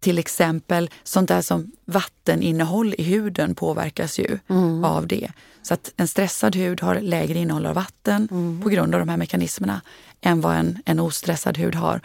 till 0.00 0.18
exempel 0.18 0.90
sånt 1.02 1.28
där 1.28 1.42
som 1.42 1.72
vatteninnehåll 1.84 2.94
i 2.98 3.02
huden 3.02 3.54
påverkas 3.54 4.18
ju 4.18 4.38
mm. 4.48 4.84
av 4.84 5.06
det. 5.06 5.32
Så 5.62 5.74
att 5.74 5.92
en 5.96 6.08
stressad 6.08 6.56
hud 6.56 6.80
har 6.80 7.00
lägre 7.00 7.38
innehåll 7.38 7.66
av 7.66 7.74
vatten 7.74 8.28
mm. 8.30 8.60
på 8.62 8.68
grund 8.68 8.94
av 8.94 9.00
de 9.00 9.08
här 9.08 9.16
mekanismerna 9.16 9.80
än 10.20 10.40
vad 10.40 10.56
en, 10.56 10.78
en 10.84 11.00
ostressad 11.00 11.58
hud 11.58 11.74
har. 11.74 12.00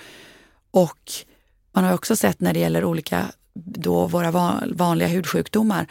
Och 0.71 1.11
man 1.71 1.83
har 1.83 1.93
också 1.93 2.15
sett 2.15 2.39
när 2.39 2.53
det 2.53 2.59
gäller 2.59 2.85
olika, 2.85 3.25
då 3.53 4.07
våra 4.07 4.31
vanliga 4.75 5.07
hudsjukdomar, 5.07 5.87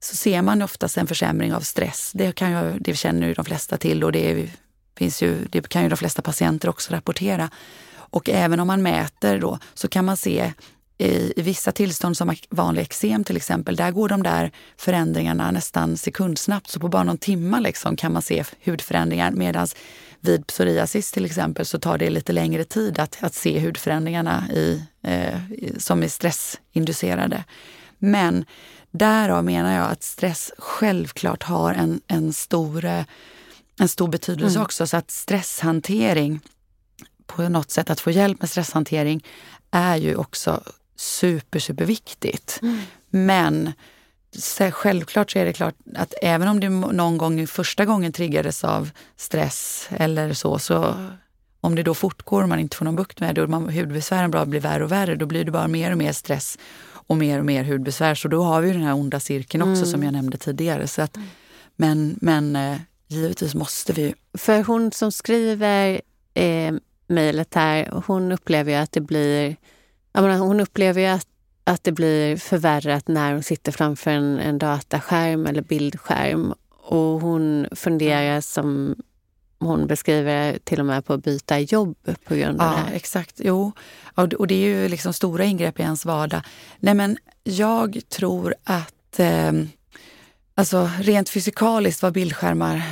så 0.00 0.16
ser 0.16 0.42
man 0.42 0.62
oftast 0.62 0.96
en 0.96 1.06
försämring 1.06 1.54
av 1.54 1.60
stress. 1.60 2.10
Det, 2.14 2.32
kan 2.32 2.50
ju, 2.50 2.78
det 2.78 2.94
känner 2.94 3.26
ju 3.26 3.34
de 3.34 3.44
flesta 3.44 3.76
till 3.76 4.04
och 4.04 4.12
det, 4.12 4.50
finns 4.96 5.22
ju, 5.22 5.46
det 5.50 5.68
kan 5.68 5.82
ju 5.82 5.88
de 5.88 5.96
flesta 5.96 6.22
patienter 6.22 6.68
också 6.68 6.92
rapportera. 6.92 7.50
Och 7.94 8.28
även 8.28 8.60
om 8.60 8.66
man 8.66 8.82
mäter 8.82 9.38
då 9.38 9.58
så 9.74 9.88
kan 9.88 10.04
man 10.04 10.16
se 10.16 10.52
i, 10.98 11.32
i 11.36 11.42
vissa 11.42 11.72
tillstånd 11.72 12.16
som 12.16 12.36
vanlig 12.50 12.82
eksem 12.82 13.24
till 13.24 13.36
exempel, 13.36 13.76
där 13.76 13.90
går 13.90 14.08
de 14.08 14.22
där 14.22 14.50
förändringarna 14.76 15.50
nästan 15.50 15.96
sekundsnabbt. 15.96 16.70
Så 16.70 16.80
på 16.80 16.88
bara 16.88 17.04
någon 17.04 17.18
timme 17.18 17.60
liksom 17.60 17.96
kan 17.96 18.12
man 18.12 18.22
se 18.22 18.44
hudförändringar. 18.64 19.30
Medan 19.30 19.66
vid 20.20 20.46
psoriasis 20.46 21.12
till 21.12 21.24
exempel 21.24 21.66
så 21.66 21.78
tar 21.78 21.98
det 21.98 22.10
lite 22.10 22.32
längre 22.32 22.64
tid 22.64 22.98
att, 22.98 23.18
att 23.20 23.34
se 23.34 23.60
hudförändringarna 23.60 24.44
i, 24.50 24.82
eh, 25.02 25.38
som 25.78 26.02
är 26.02 26.08
stressinducerade. 26.08 27.44
Men 27.98 28.44
därav 28.90 29.44
menar 29.44 29.74
jag 29.74 29.90
att 29.90 30.02
stress 30.02 30.52
självklart 30.58 31.42
har 31.42 31.74
en, 31.74 32.00
en, 32.06 32.32
stor, 32.32 32.84
en 33.80 33.88
stor 33.88 34.08
betydelse 34.08 34.56
mm. 34.56 34.64
också. 34.64 34.86
Så 34.86 34.96
att 34.96 35.10
stresshantering, 35.10 36.40
på 37.26 37.48
något 37.48 37.70
sätt 37.70 37.90
att 37.90 38.00
få 38.00 38.10
hjälp 38.10 38.40
med 38.40 38.50
stresshantering, 38.50 39.24
är 39.70 39.96
ju 39.96 40.16
också 40.16 40.62
super, 40.96 41.58
superviktigt. 41.58 42.58
Mm. 42.62 42.78
Men 43.10 43.72
självklart 44.72 45.30
så 45.30 45.38
är 45.38 45.44
det 45.44 45.52
klart 45.52 45.74
att 45.94 46.14
även 46.22 46.48
om 46.48 46.60
det 46.60 46.68
någon 46.68 47.18
gång 47.18 47.46
första 47.46 47.84
gången 47.84 48.12
triggades 48.12 48.64
av 48.64 48.90
stress 49.16 49.88
eller 49.90 50.32
så, 50.32 50.58
så 50.58 50.94
om 51.60 51.74
det 51.74 51.82
då 51.82 51.94
fortgår 51.94 52.42
och 52.42 52.48
man 52.48 52.58
inte 52.58 52.76
får 52.76 52.84
någon 52.84 52.96
bukt 52.96 53.20
med 53.20 53.34
det 53.34 53.42
och 53.42 53.50
man, 53.50 53.68
hudbesvären 53.68 54.30
bara 54.30 54.46
blir 54.46 54.60
värre 54.60 54.84
och 54.84 54.92
värre, 54.92 55.14
då 55.14 55.26
blir 55.26 55.44
det 55.44 55.50
bara 55.50 55.68
mer 55.68 55.90
och 55.90 55.98
mer 55.98 56.12
stress 56.12 56.58
och 57.06 57.16
mer 57.16 57.38
och 57.38 57.44
mer 57.44 57.64
hudbesvär. 57.64 58.14
Så 58.14 58.28
då 58.28 58.42
har 58.42 58.60
vi 58.60 58.72
den 58.72 58.82
här 58.82 58.94
onda 58.94 59.20
cirkeln 59.20 59.62
också 59.62 59.82
mm. 59.82 59.86
som 59.86 60.02
jag 60.02 60.12
nämnde 60.12 60.36
tidigare. 60.36 60.86
Så 60.86 61.02
att, 61.02 61.16
men 61.76 62.18
men 62.20 62.56
eh, 62.56 62.76
givetvis 63.08 63.54
måste 63.54 63.92
vi... 63.92 64.14
För 64.34 64.62
hon 64.62 64.92
som 64.92 65.12
skriver 65.12 66.00
eh, 66.34 66.74
mejlet 67.06 67.54
här, 67.54 68.02
hon 68.06 68.32
upplever 68.32 68.72
ju 68.72 68.78
att 68.78 68.92
det 68.92 69.00
blir 69.00 69.56
menar, 70.22 70.38
hon 70.38 70.60
upplever 70.60 71.00
ju 71.00 71.06
att, 71.06 71.26
att 71.64 71.84
det 71.84 71.92
blir 71.92 72.36
förvärrat 72.36 73.08
när 73.08 73.32
hon 73.32 73.42
sitter 73.42 73.72
framför 73.72 74.10
en, 74.10 74.38
en 74.38 74.58
dataskärm 74.58 75.46
eller 75.46 75.62
bildskärm. 75.62 76.54
Och 76.70 77.20
hon 77.20 77.66
funderar 77.72 78.40
som 78.40 78.96
hon 79.58 79.86
beskriver 79.86 80.58
till 80.64 80.80
och 80.80 80.86
med 80.86 81.04
på 81.04 81.12
att 81.12 81.24
byta 81.24 81.58
jobb 81.58 81.96
på 82.24 82.34
grund 82.34 82.60
av 82.60 82.66
ja, 82.66 82.72
det 82.72 82.78
här. 82.78 82.96
Exakt, 82.96 83.40
jo. 83.44 83.72
Och 84.14 84.46
det 84.46 84.54
är 84.54 84.68
ju 84.68 84.88
liksom 84.88 85.12
stora 85.12 85.44
ingrepp 85.44 85.80
i 85.80 85.82
ens 85.82 86.04
vardag. 86.04 86.42
Nej 86.78 86.94
men 86.94 87.16
jag 87.44 88.00
tror 88.08 88.54
att 88.64 89.18
eh, 89.18 89.52
Alltså 90.54 90.90
rent 91.00 91.28
fysikaliskt 91.28 92.02
vad 92.02 92.12
bildskärmar 92.12 92.82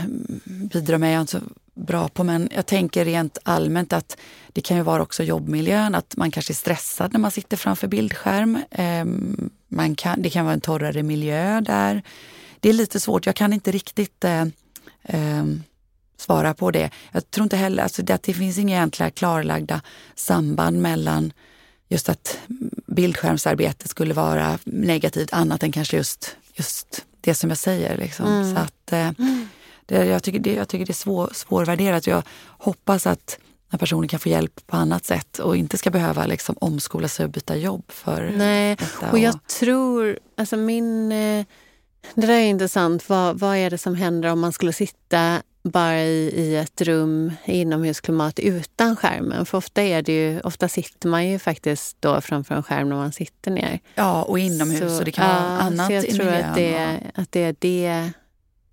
bidrar 0.44 0.98
med 0.98 1.08
är 1.08 1.12
jag 1.12 1.20
inte 1.20 1.32
så 1.32 1.40
bra 1.74 2.08
på 2.08 2.24
men 2.24 2.48
jag 2.54 2.66
tänker 2.66 3.04
rent 3.04 3.38
allmänt 3.42 3.92
att 3.92 4.16
det 4.52 4.60
kan 4.60 4.76
ju 4.76 4.82
vara 4.82 5.02
också 5.02 5.22
jobbmiljön, 5.22 5.94
att 5.94 6.16
man 6.16 6.30
kanske 6.30 6.52
är 6.52 6.54
stressad 6.54 7.12
när 7.12 7.20
man 7.20 7.30
sitter 7.30 7.56
framför 7.56 7.88
bildskärm. 7.88 8.58
Ehm, 8.70 9.50
man 9.68 9.94
kan, 9.94 10.22
det 10.22 10.30
kan 10.30 10.44
vara 10.44 10.54
en 10.54 10.60
torrare 10.60 11.02
miljö 11.02 11.60
där. 11.60 12.02
Det 12.60 12.68
är 12.68 12.72
lite 12.72 13.00
svårt, 13.00 13.26
jag 13.26 13.36
kan 13.36 13.52
inte 13.52 13.72
riktigt 13.72 14.24
eh, 14.24 14.42
eh, 15.02 15.44
svara 16.16 16.54
på 16.54 16.70
det. 16.70 16.90
Jag 17.12 17.30
tror 17.30 17.44
inte 17.44 17.56
heller 17.56 17.82
alltså, 17.82 18.12
att 18.12 18.22
det 18.22 18.34
finns 18.34 18.58
inga 18.58 18.76
egentliga 18.76 19.10
klarlagda 19.10 19.80
samband 20.14 20.82
mellan 20.82 21.32
just 21.88 22.08
att 22.08 22.38
bildskärmsarbete 22.86 23.88
skulle 23.88 24.14
vara 24.14 24.58
negativt 24.64 25.32
annat 25.32 25.62
än 25.62 25.72
kanske 25.72 25.96
just, 25.96 26.36
just 26.54 27.04
det 27.22 27.34
som 27.34 27.50
jag 27.50 27.58
säger. 27.58 27.96
Liksom. 27.96 28.26
Mm. 28.26 28.54
Så 28.54 28.60
att, 28.60 28.92
eh, 28.92 29.10
det, 29.86 30.04
jag, 30.04 30.22
tycker 30.22 30.38
det, 30.38 30.54
jag 30.54 30.68
tycker 30.68 30.86
det 30.86 30.92
är 30.92 30.94
svår, 30.94 31.30
svårvärderat. 31.34 32.06
Jag 32.06 32.22
hoppas 32.48 33.06
att 33.06 33.38
den 33.70 33.78
personen 33.78 34.08
kan 34.08 34.20
få 34.20 34.28
hjälp 34.28 34.66
på 34.66 34.76
annat 34.76 35.04
sätt 35.04 35.38
och 35.38 35.56
inte 35.56 35.78
ska 35.78 35.90
behöva 35.90 36.26
liksom, 36.26 36.56
omskola 36.60 37.08
sig 37.08 37.24
och 37.24 37.30
byta 37.30 37.56
jobb 37.56 37.84
för 37.88 38.32
Nej, 38.36 38.76
detta. 38.76 39.10
Och 39.10 39.18
jag 39.18 39.46
tror, 39.46 40.18
alltså 40.36 40.56
min... 40.56 41.12
Eh, 41.12 41.46
det 42.14 42.26
där 42.26 42.34
är 42.34 42.44
intressant. 42.44 43.08
Vad, 43.08 43.38
vad 43.38 43.56
är 43.56 43.70
det 43.70 43.78
som 43.78 43.94
händer 43.94 44.32
om 44.32 44.40
man 44.40 44.52
skulle 44.52 44.72
sitta 44.72 45.42
bara 45.62 46.02
i, 46.02 46.32
i 46.36 46.56
ett 46.56 46.80
rum 46.80 47.32
inomhusklimat 47.44 48.38
utan 48.38 48.96
skärmen. 48.96 49.46
För 49.46 49.58
ofta, 49.58 49.82
är 49.82 50.02
det 50.02 50.12
ju, 50.12 50.40
ofta 50.40 50.68
sitter 50.68 51.08
man 51.08 51.28
ju 51.28 51.38
faktiskt 51.38 51.96
då 52.00 52.20
framför 52.20 52.54
en 52.54 52.62
skärm 52.62 52.88
när 52.88 52.96
man 52.96 53.12
sitter 53.12 53.50
ner. 53.50 53.80
Ja, 53.94 54.22
och 54.22 54.38
inomhus 54.38 54.78
så, 54.92 54.98
och 54.98 55.04
det 55.04 55.12
kan 55.12 55.26
ja, 55.28 55.32
vara 55.32 55.58
annat 55.60 55.86
så 55.86 55.92
jag 55.92 56.04
i 56.04 56.12
tror 56.12 56.24
miljön. 56.24 56.44
att 56.50 56.54
det, 56.54 57.00
och- 57.14 57.22
att 57.22 57.32
det 57.32 57.40
är 57.44 57.56
det 57.58 58.10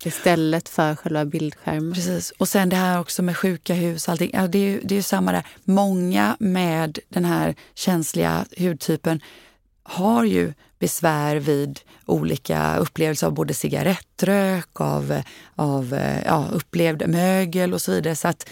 istället 0.04 0.68
för 0.68 0.94
själva 0.94 1.24
bildskärmen. 1.24 1.92
Precis. 1.92 2.30
Och 2.38 2.48
sen 2.48 2.68
det 2.68 2.76
här 2.76 3.00
också 3.00 3.22
med 3.22 3.36
sjuka 3.36 3.74
hus. 3.74 4.08
Allting. 4.08 4.30
Ja, 4.34 4.46
det, 4.48 4.58
är 4.58 4.62
ju, 4.70 4.80
det 4.84 4.94
är 4.94 4.96
ju 4.96 5.02
samma 5.02 5.32
där. 5.32 5.46
Många 5.64 6.36
med 6.40 6.98
den 7.08 7.24
här 7.24 7.54
känsliga 7.74 8.44
hudtypen 8.58 9.20
har 9.82 10.24
ju 10.24 10.52
besvär 10.80 11.36
vid 11.36 11.80
olika 12.06 12.76
upplevelser 12.76 13.26
av 13.26 13.32
både 13.34 13.54
cigarettrök, 13.54 14.80
av, 14.80 15.22
av 15.56 15.94
eh, 15.94 16.22
ja, 16.26 16.46
upplevd 16.52 17.08
mögel 17.08 17.74
och 17.74 17.82
så 17.82 17.92
vidare. 17.92 18.16
Så 18.16 18.28
att, 18.28 18.48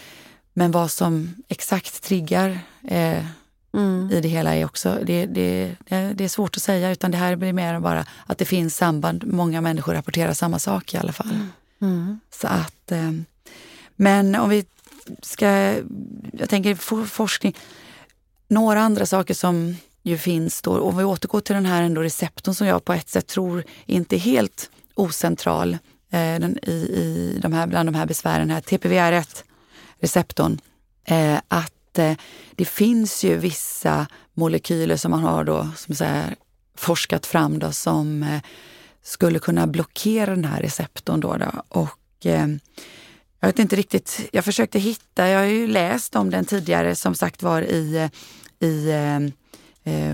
men 0.52 0.70
vad 0.70 0.90
som 0.90 1.34
exakt 1.48 2.02
triggar 2.02 2.60
eh, 2.88 3.24
Mm. 3.72 4.10
i 4.12 4.20
det 4.20 4.28
hela 4.28 4.54
är 4.56 4.64
också, 4.64 4.98
det, 5.06 5.26
det, 5.26 5.74
det 5.88 6.12
det 6.14 6.24
är 6.24 6.28
svårt 6.28 6.56
att 6.56 6.62
säga 6.62 6.90
utan 6.90 7.10
det 7.10 7.16
här 7.18 7.36
blir 7.36 7.52
mer 7.52 7.80
bara 7.80 8.06
att 8.26 8.38
det 8.38 8.44
finns 8.44 8.76
samband. 8.76 9.24
Många 9.26 9.60
människor 9.60 9.94
rapporterar 9.94 10.32
samma 10.32 10.58
sak 10.58 10.94
i 10.94 10.96
alla 10.96 11.12
fall. 11.12 11.38
Mm. 11.80 12.20
Så 12.30 12.46
att, 12.46 12.92
eh, 12.92 13.12
men 13.96 14.34
om 14.34 14.48
vi 14.50 14.64
ska, 15.22 15.46
jag 16.32 16.48
tänker 16.48 16.74
for- 16.74 17.04
forskning, 17.06 17.56
några 18.48 18.80
andra 18.80 19.06
saker 19.06 19.34
som 19.34 19.76
ju 20.08 20.18
finns 20.18 20.62
då, 20.62 20.80
om 20.80 20.96
vi 20.96 21.04
återgår 21.04 21.40
till 21.40 21.54
den 21.54 21.66
här 21.66 21.82
ändå 21.82 22.02
receptorn 22.02 22.54
som 22.54 22.66
jag 22.66 22.84
på 22.84 22.92
ett 22.92 23.08
sätt 23.08 23.26
tror 23.26 23.64
inte 23.86 24.16
är 24.16 24.20
helt 24.20 24.70
ocentral 24.94 25.72
eh, 26.10 26.40
den, 26.40 26.58
i, 26.62 26.72
i 26.72 27.38
de 27.42 27.52
här, 27.52 27.66
bland 27.66 27.88
de 27.88 27.94
här 27.94 28.06
besvären, 28.06 28.50
här 28.50 28.60
TPVR1-receptorn, 28.60 30.60
eh, 31.04 31.38
att 31.48 31.98
eh, 31.98 32.16
det 32.54 32.64
finns 32.64 33.24
ju 33.24 33.36
vissa 33.36 34.06
molekyler 34.34 34.96
som 34.96 35.10
man 35.10 35.22
har 35.22 35.44
då, 35.44 35.68
som 35.76 35.94
så 35.94 36.04
här, 36.04 36.34
forskat 36.74 37.26
fram 37.26 37.58
då, 37.58 37.72
som 37.72 38.22
eh, 38.22 38.40
skulle 39.02 39.38
kunna 39.38 39.66
blockera 39.66 40.34
den 40.34 40.44
här 40.44 40.62
receptorn. 40.62 41.20
Då, 41.20 41.36
då. 41.36 41.62
Och, 41.68 42.26
eh, 42.26 42.46
jag 43.40 43.48
vet 43.48 43.58
inte 43.58 43.76
riktigt, 43.76 44.28
jag 44.32 44.44
försökte 44.44 44.78
hitta, 44.78 45.28
jag 45.28 45.38
har 45.38 45.46
ju 45.46 45.66
läst 45.66 46.16
om 46.16 46.30
den 46.30 46.44
tidigare 46.44 46.94
som 46.94 47.14
sagt 47.14 47.42
var 47.42 47.62
i, 47.62 47.96
eh, 47.96 48.10
i 48.68 48.90
eh, 48.90 49.20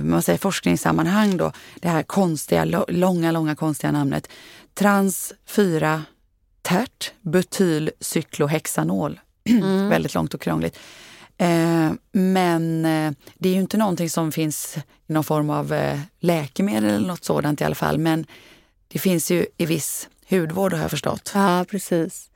man 0.03 0.23
säger 0.23 0.39
forskningssammanhang 0.39 1.37
då, 1.37 1.53
det 1.77 1.89
här 1.89 2.03
konstiga, 2.03 2.85
långa, 2.89 3.33
långa 3.33 3.55
konstiga 3.55 3.93
namnet 3.93 4.29
trans 4.75 5.33
4 5.47 6.03
tert 6.63 7.13
butylcyklohexanol. 7.21 9.21
Väldigt 9.91 10.15
långt 10.15 10.35
och 10.35 10.41
krångligt. 10.41 10.79
Eh, 11.39 11.93
men 12.13 12.85
eh, 12.85 13.13
det 13.39 13.49
är 13.49 13.53
ju 13.53 13.61
inte 13.61 13.77
någonting 13.77 14.11
som 14.11 14.33
finns 14.33 14.77
i 15.07 15.13
någon 15.13 15.25
form 15.25 15.51
av 15.51 15.73
eh, 15.73 16.01
läkemedel 16.21 16.91
eller 16.91 17.09
något 17.09 17.25
sådant 17.25 17.61
i 17.61 17.65
alla 17.65 17.75
fall. 17.75 17.99
Men 17.99 18.27
det 18.89 18.99
finns 18.99 19.31
ju 19.31 19.47
i 19.57 19.67
viss 19.67 20.09
hudvård 20.29 20.73
har 20.73 20.81
jag 20.81 20.91
förstått. 20.91 21.33
Ja, 21.35 21.65
precis. 21.71 22.31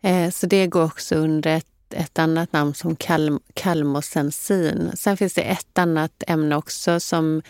Eh, 0.00 0.30
så 0.30 0.46
det 0.46 0.66
går 0.66 0.84
också 0.84 1.14
under 1.14 1.56
ett, 1.56 1.66
ett 1.96 2.18
annat 2.18 2.52
namn 2.52 2.74
som 2.74 2.96
kalm, 2.96 3.40
kalmosensin. 3.54 4.90
Sen 4.94 5.16
finns 5.16 5.34
det 5.34 5.42
ett 5.42 5.78
annat 5.78 6.22
ämne 6.26 6.56
också 6.56 7.00
som 7.00 7.42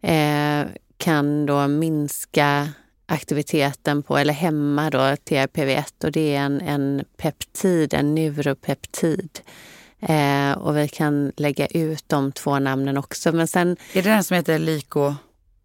eh, 0.00 0.64
kan 0.96 1.46
då 1.46 1.68
minska 1.68 2.68
aktiviteten 3.06 4.02
på, 4.02 4.18
eller 4.18 4.34
hämma 4.34 4.90
då 4.90 4.98
TRPV1 4.98 6.04
och 6.04 6.12
det 6.12 6.34
är 6.34 6.40
en, 6.40 6.60
en 6.60 7.04
peptid, 7.16 7.94
en 7.94 8.14
neuropeptid. 8.14 9.40
Eh, 10.00 10.52
och 10.52 10.76
vi 10.76 10.88
kan 10.88 11.32
lägga 11.36 11.66
ut 11.66 12.04
de 12.06 12.32
två 12.32 12.58
namnen 12.58 12.96
också. 12.96 13.32
Men 13.32 13.48
sen 13.48 13.76
Är 13.92 14.02
det 14.02 14.10
den 14.10 14.24
som 14.24 14.36
heter 14.36 14.58
Liko... 14.58 15.14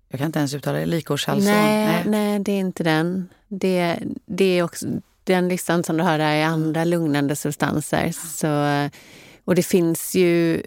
Jag 0.10 0.20
kan 0.20 0.26
inte 0.26 0.40
ens 0.40 0.54
uttala 0.54 0.78
det. 0.78 0.86
Likorchalson? 0.86 1.54
Nej, 1.54 2.04
nej, 2.06 2.40
det 2.40 2.52
är 2.52 2.60
inte 2.60 2.84
den. 2.84 3.30
Det, 3.48 4.00
det 4.26 4.60
är 4.60 4.64
också, 4.64 4.86
den 5.24 5.48
listan 5.48 5.84
som 5.84 5.98
du 5.98 6.04
har 6.04 6.18
där 6.18 6.36
är 6.36 6.46
andra 6.46 6.84
lugnande 6.84 7.36
substanser. 7.36 8.12
Så, 8.12 8.90
och 9.46 9.56
det 9.56 9.64
finns 9.64 10.16
ju 10.16 10.64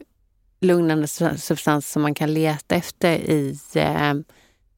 lugnande 0.61 1.07
substanser 1.09 1.93
som 1.93 2.03
man 2.03 2.15
kan 2.15 2.35
leta 2.35 2.75
efter 2.75 3.19
i, 3.19 3.59
eh, 3.75 4.15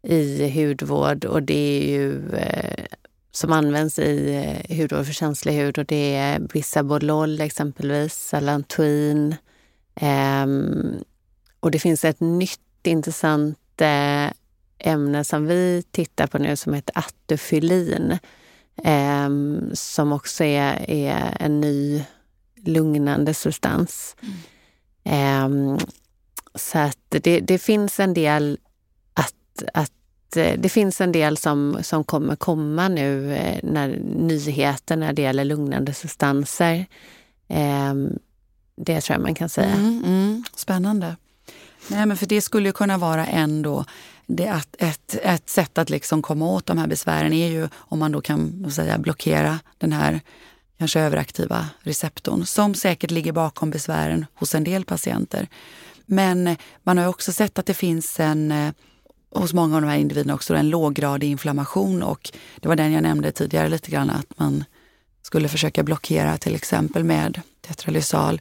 i 0.02 0.50
hudvård 0.50 1.24
och 1.24 1.42
det 1.42 1.82
är 1.82 1.88
ju 1.88 2.36
eh, 2.36 2.84
som 3.30 3.52
används 3.52 3.98
i 3.98 4.34
eh, 4.68 4.76
hudvård 4.76 5.06
för 5.06 5.12
känslig 5.12 5.52
hud 5.52 5.78
och 5.78 5.84
det 5.84 6.14
är 6.16 6.38
Bisabolol 6.38 7.40
exempelvis, 7.40 8.14
Salantoin. 8.14 9.34
ehm, 9.94 11.04
och 11.60 11.70
det 11.70 11.78
finns 11.78 12.04
ett 12.04 12.20
nytt 12.20 12.60
intressant 12.82 13.58
ämne 14.78 15.24
som 15.24 15.46
vi 15.46 15.82
tittar 15.90 16.26
på 16.26 16.38
nu 16.38 16.56
som 16.56 16.74
heter 16.74 16.98
atofylin 16.98 18.18
eh, 18.84 19.28
som 19.72 20.12
också 20.12 20.44
är, 20.44 20.90
är 20.90 21.36
en 21.40 21.60
ny 21.60 22.04
lugnande 22.64 23.34
substans. 23.34 24.16
Ehm, 25.04 25.78
så 26.54 26.78
att 26.78 26.98
det, 27.08 27.40
det 27.40 27.58
finns 27.58 28.00
en 28.00 28.14
del 28.14 28.58
att, 29.14 29.62
att 29.74 30.36
eh, 30.36 30.58
det 30.58 30.68
finns 30.68 31.00
en 31.00 31.12
del 31.12 31.36
som, 31.36 31.78
som 31.82 32.04
kommer 32.04 32.36
komma 32.36 32.88
nu 32.88 33.34
eh, 33.34 33.60
när 33.62 33.88
nyheter 34.16 34.96
när 34.96 35.12
det 35.12 35.22
gäller 35.22 35.44
lugnande 35.44 35.94
substanser. 35.94 36.86
Eh, 37.48 37.94
det 38.76 39.00
tror 39.00 39.14
jag 39.14 39.22
man 39.22 39.34
kan 39.34 39.48
säga. 39.48 39.74
Mm, 39.74 40.02
mm, 40.04 40.44
spännande. 40.54 41.16
Nej, 41.88 42.06
men 42.06 42.16
för 42.16 42.26
det 42.26 42.40
skulle 42.40 42.68
ju 42.68 42.72
kunna 42.72 42.98
vara 42.98 43.26
ändå 43.26 43.84
det 44.28 44.48
att 44.48 44.76
ett, 44.78 45.18
ett 45.22 45.50
sätt 45.50 45.78
att 45.78 45.90
liksom 45.90 46.22
komma 46.22 46.46
åt 46.46 46.66
de 46.66 46.78
här 46.78 46.86
besvären 46.86 47.32
är 47.32 47.48
ju 47.48 47.68
om 47.74 47.98
man 47.98 48.12
då 48.12 48.20
kan 48.20 48.70
säga, 48.70 48.98
blockera 48.98 49.58
den 49.78 49.92
här 49.92 50.20
kanske 50.78 51.00
överaktiva 51.00 51.68
receptorn 51.80 52.46
som 52.46 52.74
säkert 52.74 53.10
ligger 53.10 53.32
bakom 53.32 53.70
besvären 53.70 54.26
hos 54.34 54.54
en 54.54 54.64
del 54.64 54.84
patienter. 54.84 55.48
Men 56.06 56.56
man 56.82 56.98
har 56.98 57.06
också 57.06 57.32
sett 57.32 57.58
att 57.58 57.66
det 57.66 57.74
finns 57.74 58.20
en 58.20 58.52
eh, 58.52 58.72
hos 59.30 59.52
många 59.52 59.76
av 59.76 59.82
de 59.82 59.88
här 59.88 59.98
individerna 59.98 60.34
också 60.34 60.54
en 60.54 60.70
låggradig 60.70 61.30
inflammation 61.30 62.02
och 62.02 62.30
det 62.60 62.68
var 62.68 62.76
den 62.76 62.92
jag 62.92 63.02
nämnde 63.02 63.32
tidigare 63.32 63.68
lite 63.68 63.90
grann 63.90 64.10
att 64.10 64.38
man 64.38 64.64
skulle 65.22 65.48
försöka 65.48 65.82
blockera 65.82 66.38
till 66.38 66.54
exempel 66.54 67.04
med 67.04 67.40
tetralysal. 67.60 68.40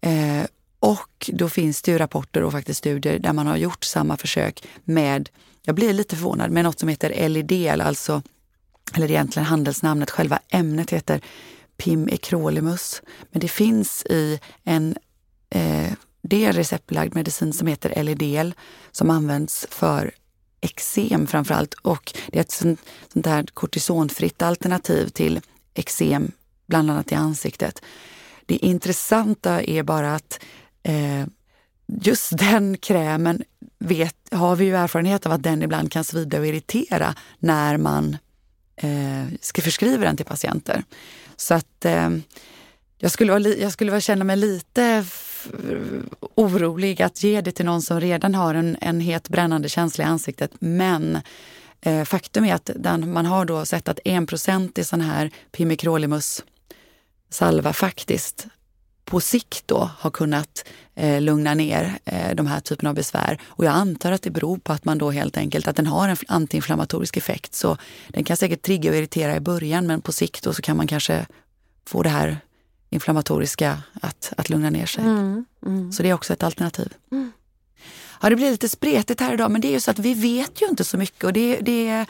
Eh, 0.00 0.44
och 0.86 1.30
då 1.32 1.48
finns 1.48 1.82
det 1.82 1.90
ju 1.90 1.98
rapporter 1.98 2.42
och 2.42 2.52
faktiskt 2.52 2.78
studier 2.78 3.18
där 3.18 3.32
man 3.32 3.46
har 3.46 3.56
gjort 3.56 3.84
samma 3.84 4.16
försök 4.16 4.66
med, 4.84 5.28
jag 5.62 5.74
blir 5.74 5.92
lite 5.92 6.16
förvånad, 6.16 6.50
med 6.50 6.64
något 6.64 6.78
som 6.78 6.88
heter 6.88 7.28
LED, 7.28 7.80
alltså, 7.80 8.22
eller 8.94 9.10
egentligen 9.10 9.46
handelsnamnet, 9.46 10.10
själva 10.10 10.38
ämnet 10.48 10.90
heter 10.90 11.20
Pimecrolimus. 11.76 13.02
Men 13.30 13.40
det 13.40 13.48
finns 13.48 14.06
i 14.06 14.40
en 14.64 14.96
eh, 15.50 15.92
det 16.22 16.44
är 16.44 16.52
receptbelagd 16.52 17.14
medicin 17.14 17.52
som 17.52 17.66
heter 17.66 18.02
LEDL 18.02 18.50
som 18.92 19.10
används 19.10 19.66
för 19.70 20.10
eksem 20.60 21.26
framförallt. 21.26 21.74
och 21.74 22.14
det 22.28 22.38
är 22.38 22.40
ett 22.40 22.50
sånt, 22.50 22.80
sånt 23.12 23.26
här 23.26 23.46
kortisonfritt 23.54 24.42
alternativ 24.42 25.08
till 25.08 25.40
eksem, 25.74 26.32
bland 26.66 26.90
annat 26.90 27.12
i 27.12 27.14
ansiktet. 27.14 27.82
Det 28.46 28.56
intressanta 28.56 29.62
är 29.62 29.82
bara 29.82 30.14
att 30.14 30.40
eh, 30.86 31.26
just 31.86 32.38
den 32.38 32.76
krämen 32.76 33.42
vet, 33.78 34.16
har 34.30 34.56
vi 34.56 34.64
ju 34.64 34.76
erfarenhet 34.76 35.26
av 35.26 35.32
att 35.32 35.42
den 35.42 35.62
ibland 35.62 35.92
kan 35.92 36.04
svida 36.04 36.38
och 36.38 36.46
irritera 36.46 37.14
när 37.38 37.76
man 37.76 38.16
eh, 38.76 39.24
ska 39.40 39.62
förskriva 39.62 40.04
den 40.04 40.16
till 40.16 40.26
patienter. 40.26 40.84
Så 41.36 41.54
att 41.54 41.84
eh, 41.84 42.10
jag 42.98 43.10
skulle, 43.10 43.32
vara, 43.32 43.42
jag 43.42 43.72
skulle 43.72 43.90
vara, 43.90 44.00
känna 44.00 44.24
mig 44.24 44.36
lite 44.36 45.04
orolig 46.34 47.02
att 47.02 47.22
ge 47.22 47.40
det 47.40 47.52
till 47.52 47.64
någon 47.64 47.82
som 47.82 48.00
redan 48.00 48.34
har 48.34 48.54
en, 48.54 48.76
en 48.80 49.00
het 49.00 49.28
brännande 49.28 49.68
känsla 49.68 50.04
i 50.04 50.06
ansiktet. 50.06 50.50
Men 50.58 51.20
eh, 51.80 52.04
faktum 52.04 52.44
är 52.44 52.54
att 52.54 52.70
den, 52.76 53.12
man 53.12 53.26
har 53.26 53.44
då 53.44 53.64
sett 53.64 53.88
att 53.88 53.98
1 54.04 54.78
i 54.78 54.84
sån 54.84 55.00
här 55.00 55.30
Pimicrolimus 55.52 56.44
salva 57.30 57.72
faktiskt 57.72 58.46
på 59.06 59.20
sikt 59.20 59.62
då 59.66 59.90
har 59.98 60.10
kunnat 60.10 60.64
eh, 60.94 61.20
lugna 61.20 61.54
ner 61.54 61.98
eh, 62.04 62.34
de 62.34 62.46
här 62.46 62.60
typen 62.60 62.88
av 62.88 62.94
besvär. 62.94 63.40
Och 63.46 63.64
jag 63.64 63.72
antar 63.72 64.12
att 64.12 64.22
det 64.22 64.30
beror 64.30 64.58
på 64.58 64.72
att 64.72 64.84
man 64.84 64.98
då 64.98 65.10
helt 65.10 65.36
enkelt 65.36 65.68
att 65.68 65.76
den 65.76 65.86
har 65.86 66.08
en 66.08 66.16
antiinflammatorisk 66.28 67.16
effekt. 67.16 67.54
Så 67.54 67.76
den 68.08 68.24
kan 68.24 68.36
säkert 68.36 68.62
trigga 68.62 68.90
och 68.90 68.96
irritera 68.96 69.36
i 69.36 69.40
början 69.40 69.86
men 69.86 70.00
på 70.00 70.12
sikt 70.12 70.44
då 70.44 70.52
så 70.52 70.62
kan 70.62 70.76
man 70.76 70.86
kanske 70.86 71.26
få 71.86 72.02
det 72.02 72.08
här 72.08 72.38
inflammatoriska 72.90 73.82
att, 74.02 74.32
att 74.36 74.48
lugna 74.48 74.70
ner 74.70 74.86
sig. 74.86 75.04
Mm, 75.04 75.44
mm. 75.66 75.92
Så 75.92 76.02
det 76.02 76.10
är 76.10 76.14
också 76.14 76.32
ett 76.32 76.42
alternativ. 76.42 76.92
Ja, 78.20 78.30
det 78.30 78.36
blir 78.36 78.50
lite 78.50 78.68
spretigt 78.68 79.20
här 79.20 79.34
idag 79.34 79.50
men 79.50 79.60
det 79.60 79.68
är 79.68 79.72
ju 79.72 79.80
så 79.80 79.90
att 79.90 79.98
vi 79.98 80.14
vet 80.14 80.62
ju 80.62 80.66
inte 80.66 80.84
så 80.84 80.98
mycket 80.98 81.24
och 81.24 81.32
det, 81.32 81.60
det, 81.60 82.06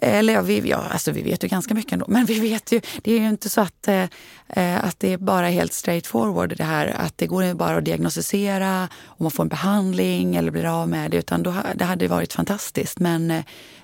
Eller 0.00 0.34
ja, 0.34 0.42
vi, 0.42 0.68
ja, 0.70 0.76
alltså 0.90 1.12
vi 1.12 1.22
vet 1.22 1.44
ju 1.44 1.48
ganska 1.48 1.74
mycket 1.74 1.92
ändå, 1.92 2.04
men 2.08 2.24
vi 2.24 2.40
vet 2.40 2.72
ju, 2.72 2.80
det 3.02 3.12
är 3.12 3.18
ju 3.18 3.28
inte 3.28 3.48
så 3.48 3.60
att, 3.60 3.88
eh, 3.88 4.84
att 4.84 5.00
det 5.00 5.12
är 5.12 5.18
bara 5.18 5.48
helt 5.48 5.72
straight 5.72 6.06
forward 6.06 6.56
det 6.56 6.64
här 6.64 6.86
att 6.86 7.18
det 7.18 7.26
går 7.26 7.54
bara 7.54 7.76
att 7.76 7.84
diagnostisera 7.84 8.88
och 9.04 9.20
man 9.20 9.30
får 9.30 9.42
en 9.42 9.48
behandling 9.48 10.36
eller 10.36 10.50
blir 10.50 10.64
av 10.64 10.88
med 10.88 11.10
det, 11.10 11.16
utan 11.16 11.42
då, 11.42 11.54
det 11.74 11.84
hade 11.84 12.08
varit 12.08 12.32
fantastiskt. 12.32 12.98
Men, 12.98 13.42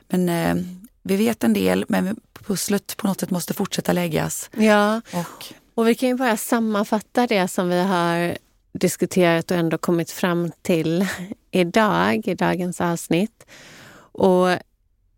men 0.08 0.28
eh, 0.28 0.64
vi 1.02 1.16
vet 1.16 1.44
en 1.44 1.52
del, 1.52 1.84
men 1.88 2.16
pusslet 2.46 2.96
på 2.96 3.06
något 3.06 3.20
sätt 3.20 3.30
måste 3.30 3.54
fortsätta 3.54 3.92
läggas. 3.92 4.50
Ja, 4.56 5.00
och, 5.12 5.44
och 5.74 5.88
vi 5.88 5.94
kan 5.94 6.08
ju 6.08 6.14
bara 6.14 6.36
sammanfatta 6.36 7.26
det 7.26 7.48
som 7.48 7.68
vi 7.68 7.82
har 7.82 8.36
diskuterat 8.72 9.50
och 9.50 9.56
ändå 9.56 9.78
kommit 9.78 10.10
fram 10.10 10.52
till 10.62 11.06
idag, 11.50 12.28
i 12.28 12.34
dagens 12.34 12.80
avsnitt. 12.80 13.46
Och 14.12 14.48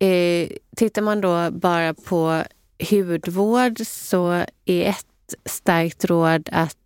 eh, 0.03 0.49
tittar 0.77 1.03
man 1.03 1.21
då 1.21 1.51
bara 1.51 1.95
på 1.95 2.43
hudvård 2.91 3.87
så 3.87 4.31
är 4.65 4.89
ett 4.89 5.35
starkt 5.45 6.05
råd 6.05 6.49
att 6.53 6.77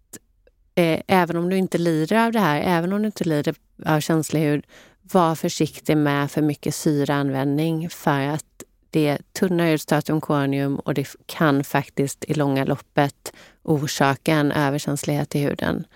eh, 0.75 1.01
även 1.07 1.37
om 1.37 1.51
du 1.51 1.57
inte 1.57 1.79
lider 1.79 2.27
av 2.27 2.33
det 2.33 2.41
här, 2.41 2.61
även 2.61 2.93
om 2.93 3.03
du 3.03 3.07
inte 3.07 3.25
lider 3.25 3.55
av 3.87 4.01
känslig 4.01 4.41
hud, 4.41 4.67
var 5.03 5.35
försiktig 5.35 5.97
med 5.97 6.31
för 6.31 6.43
mycket 6.43 6.75
syraanvändning 6.75 7.91
för 7.91 8.21
att 8.21 8.45
det 8.91 9.19
tunnar 9.33 9.67
ut 9.67 9.81
statium 9.81 10.21
corneum 10.21 10.77
och 10.77 10.95
det 10.95 11.09
kan 11.27 11.64
faktiskt 11.64 12.25
i 12.25 12.35
långa 12.35 12.64
loppet 12.64 13.33
orsaka 13.62 14.35
en 14.35 14.53
överkänslighet 14.53 15.35
i 15.35 15.39
huden. 15.39 15.87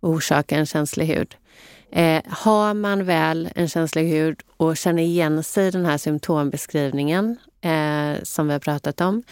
Orsaka 0.00 0.56
en 0.56 0.66
känslig 0.66 1.06
hud. 1.06 1.34
Eh, 1.90 2.22
har 2.28 2.74
man 2.74 3.04
väl 3.04 3.48
en 3.54 3.68
känslig 3.68 4.08
hud 4.08 4.40
och 4.56 4.76
känner 4.76 5.02
igen 5.02 5.42
sig 5.42 5.66
i 5.66 5.70
den 5.70 5.86
här 5.86 5.98
symptombeskrivningen 5.98 7.36
eh, 7.60 8.22
som 8.22 8.46
vi 8.46 8.52
har 8.52 8.60
pratat 8.60 9.00
om, 9.00 9.22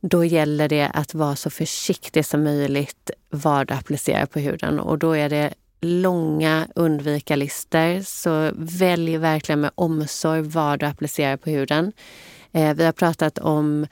då 0.00 0.24
gäller 0.24 0.68
det 0.68 0.90
att 0.94 1.14
vara 1.14 1.36
så 1.36 1.50
försiktig 1.50 2.26
som 2.26 2.44
möjligt 2.44 3.10
vad 3.30 3.66
du 3.66 3.74
applicerar 3.74 4.26
på 4.26 4.38
huden. 4.38 4.80
Och 4.80 4.98
då 4.98 5.16
är 5.16 5.28
det 5.28 5.54
långa 5.80 6.68
undvika-listor. 6.74 8.02
Så 8.02 8.50
välj 8.56 9.16
verkligen 9.16 9.60
med 9.60 9.70
omsorg 9.74 10.42
vad 10.42 10.80
du 10.80 10.86
applicerar 10.86 11.36
på 11.36 11.50
huden. 11.50 11.92
Eh, 12.52 12.74
vi 12.74 12.84
har 12.84 12.92
pratat 12.92 13.38
om 13.38 13.86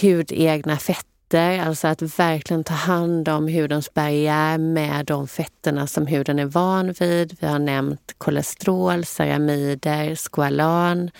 hudegna 0.00 0.76
fetter 0.76 1.11
fetter, 1.32 1.58
alltså 1.58 1.88
att 1.88 2.18
verkligen 2.18 2.64
ta 2.64 2.74
hand 2.74 3.28
om 3.28 3.48
hudens 3.48 3.94
barriär 3.94 4.58
med 4.58 5.06
de 5.06 5.28
fetterna 5.28 5.86
som 5.86 6.06
huden 6.06 6.38
är 6.38 6.44
van 6.44 6.92
vid. 6.92 7.36
Vi 7.40 7.46
har 7.46 7.58
nämnt 7.58 8.14
kolesterol, 8.18 9.04
ceramider, 9.04 10.16
squalan. 10.16 11.10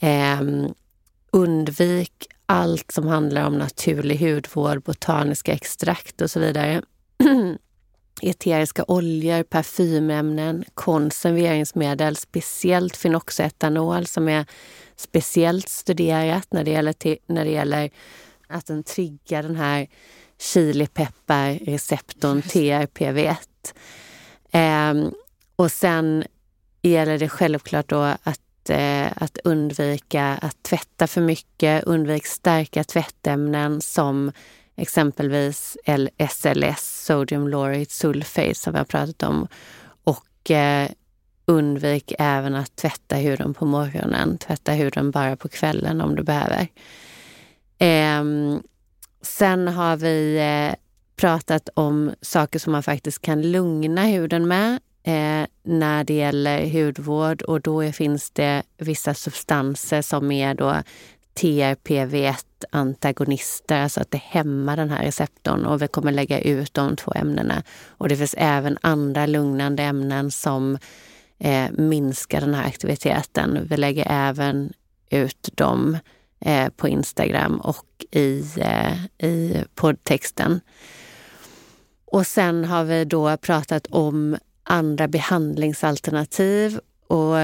Eh, 0.00 0.40
undvik 1.32 2.28
allt 2.46 2.92
som 2.92 3.06
handlar 3.06 3.46
om 3.46 3.58
naturlig 3.58 4.18
hudvård, 4.18 4.82
botaniska 4.82 5.52
extrakt 5.52 6.20
och 6.20 6.30
så 6.30 6.40
vidare. 6.40 6.82
Eteriska 8.22 8.84
oljor, 8.88 9.42
parfymämnen, 9.42 10.64
konserveringsmedel, 10.74 12.16
speciellt 12.16 12.96
fenoxetanol 12.96 14.06
som 14.06 14.28
är 14.28 14.46
speciellt 14.96 15.68
studerat 15.68 16.52
när 16.52 16.64
det 16.64 16.70
gäller, 16.70 16.94
när 17.26 17.44
det 17.44 17.50
gäller 17.50 17.90
att 18.46 18.66
den 18.66 18.82
triggar 18.82 19.42
den 19.42 19.56
här 19.56 19.86
chilipepparreceptorn 20.38 22.40
TRPV1. 22.40 23.36
Eh, 24.50 24.94
och 25.56 25.72
sen 25.72 26.24
gäller 26.82 27.18
det 27.18 27.28
självklart 27.28 27.88
då 27.88 28.14
att, 28.22 28.70
eh, 28.70 29.06
att 29.16 29.38
undvika 29.44 30.38
att 30.42 30.62
tvätta 30.62 31.06
för 31.06 31.20
mycket, 31.20 31.84
undvik 31.84 32.26
starka 32.26 32.84
tvättämnen 32.84 33.80
som 33.80 34.32
exempelvis 34.76 35.76
SLS, 36.30 37.04
sodium 37.06 37.48
laurate 37.48 37.94
sulfate 37.94 38.54
som 38.54 38.72
vi 38.72 38.78
har 38.78 38.84
pratat 38.84 39.22
om. 39.22 39.48
Och 40.04 40.50
eh, 40.50 40.90
undvik 41.46 42.12
även 42.18 42.54
att 42.54 42.76
tvätta 42.76 43.16
huden 43.16 43.54
på 43.54 43.66
morgonen. 43.66 44.38
Tvätta 44.38 44.72
huden 44.72 45.10
bara 45.10 45.36
på 45.36 45.48
kvällen 45.48 46.00
om 46.00 46.16
du 46.16 46.22
behöver. 46.22 46.68
Eh, 47.78 48.24
sen 49.22 49.68
har 49.68 49.96
vi 49.96 50.36
eh, 50.36 50.74
pratat 51.16 51.68
om 51.74 52.14
saker 52.20 52.58
som 52.58 52.72
man 52.72 52.82
faktiskt 52.82 53.22
kan 53.22 53.42
lugna 53.42 54.04
huden 54.04 54.48
med 54.48 54.72
eh, 55.02 55.46
när 55.62 56.04
det 56.04 56.14
gäller 56.14 56.70
hudvård 56.70 57.42
och 57.42 57.60
då 57.60 57.92
finns 57.92 58.30
det 58.30 58.62
vissa 58.78 59.14
substanser 59.14 60.02
som 60.02 60.32
är 60.32 60.54
då 60.54 60.82
TRPV1-antagonister, 61.34 63.82
alltså 63.82 64.00
att 64.00 64.10
det 64.10 64.22
hämmar 64.22 64.76
den 64.76 64.90
här 64.90 65.04
receptorn 65.04 65.64
och 65.64 65.82
vi 65.82 65.88
kommer 65.88 66.12
lägga 66.12 66.40
ut 66.40 66.74
de 66.74 66.96
två 66.96 67.12
ämnena. 67.14 67.62
Och 67.88 68.08
det 68.08 68.16
finns 68.16 68.34
även 68.38 68.78
andra 68.80 69.26
lugnande 69.26 69.82
ämnen 69.82 70.30
som 70.30 70.78
eh, 71.38 71.70
minskar 71.72 72.40
den 72.40 72.54
här 72.54 72.66
aktiviteten. 72.66 73.66
Vi 73.70 73.76
lägger 73.76 74.06
även 74.10 74.72
ut 75.10 75.48
dem 75.54 75.98
eh, 76.44 76.68
på 76.68 76.88
Instagram 76.88 77.60
och 77.60 77.86
i, 78.10 78.44
eh, 78.56 79.28
i 79.28 79.64
poddtexten. 79.74 80.60
Och 82.04 82.26
sen 82.26 82.64
har 82.64 82.84
vi 82.84 83.04
då 83.04 83.36
pratat 83.36 83.86
om 83.86 84.36
andra 84.62 85.08
behandlingsalternativ 85.08 86.78
och 87.06 87.36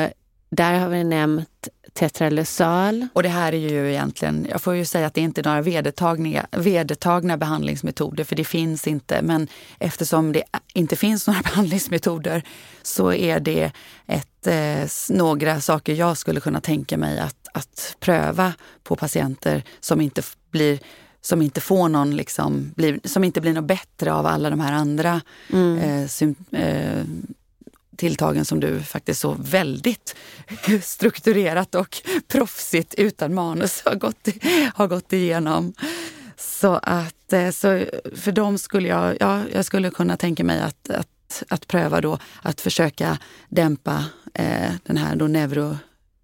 där 0.51 0.79
har 0.79 0.89
vi 0.89 1.05
nämnt 1.05 1.69
tetralysal. 1.93 3.07
Och 3.13 3.23
det 3.23 3.29
här 3.29 3.53
är 3.53 3.59
ju 3.59 3.91
egentligen, 3.91 4.47
jag 4.51 4.63
får 4.63 4.75
ju 4.75 4.85
säga 4.85 5.07
att 5.07 5.15
det 5.15 5.21
inte 5.21 5.41
är 5.41 5.45
några 5.45 5.63
vedertagna, 5.63 6.47
vedertagna 6.51 7.37
behandlingsmetoder, 7.37 8.25
för 8.25 8.37
det 8.37 8.45
finns 8.45 8.87
inte. 8.87 9.23
Men 9.23 9.49
eftersom 9.79 10.33
det 10.33 10.43
inte 10.75 10.97
finns 10.97 11.27
några 11.27 11.43
behandlingsmetoder 11.45 12.43
så 12.83 13.13
är 13.13 13.41
det 13.41 13.73
ett, 14.07 14.47
eh, 14.47 15.17
några 15.17 15.61
saker 15.61 15.95
jag 15.95 16.17
skulle 16.17 16.41
kunna 16.41 16.61
tänka 16.61 16.97
mig 16.97 17.19
att, 17.19 17.40
att 17.53 17.97
pröva 18.01 18.53
på 18.83 18.97
patienter 18.97 19.63
som 19.81 20.01
inte 20.01 20.23
blir 20.51 20.79
som 21.21 21.43
inte 21.43 21.61
får 21.61 21.89
någon, 21.89 22.17
liksom, 22.17 22.73
blir, 22.77 23.01
som 23.05 23.25
inte 23.25 23.41
blir 23.41 23.53
något 23.53 23.65
bättre 23.65 24.13
av 24.13 24.27
alla 24.27 24.51
de 24.51 24.61
här 24.61 24.73
andra 24.73 25.21
mm. 25.53 25.79
eh, 25.79 26.09
sym, 26.09 26.35
eh, 26.51 27.05
tilltagen 27.97 28.45
som 28.45 28.61
du 28.61 28.83
faktiskt 28.83 29.21
så 29.21 29.37
väldigt 29.41 30.17
strukturerat 30.83 31.75
och 31.75 32.03
proffsigt 32.29 32.95
utan 32.95 33.35
manus 33.35 33.83
har 33.85 33.95
gått, 33.95 34.29
har 34.75 34.87
gått 34.87 35.13
igenom. 35.13 35.73
Så 36.37 36.81
att 36.83 37.33
eh, 37.33 37.51
så 37.51 37.85
för 38.17 38.33
dem 38.33 38.59
skulle 38.59 38.89
jag, 38.89 39.17
ja, 39.21 39.43
jag 39.53 39.65
skulle 39.65 39.91
kunna 39.91 40.17
tänka 40.17 40.45
mig 40.45 40.61
att, 40.61 40.91
att, 40.91 41.43
att 41.49 41.69
pröva 41.69 42.01
då 42.01 42.19
att 42.43 42.61
försöka 42.61 43.19
dämpa 43.49 44.05
eh, 44.35 44.73
den 44.83 44.97
här 44.97 45.17
då 45.17 45.27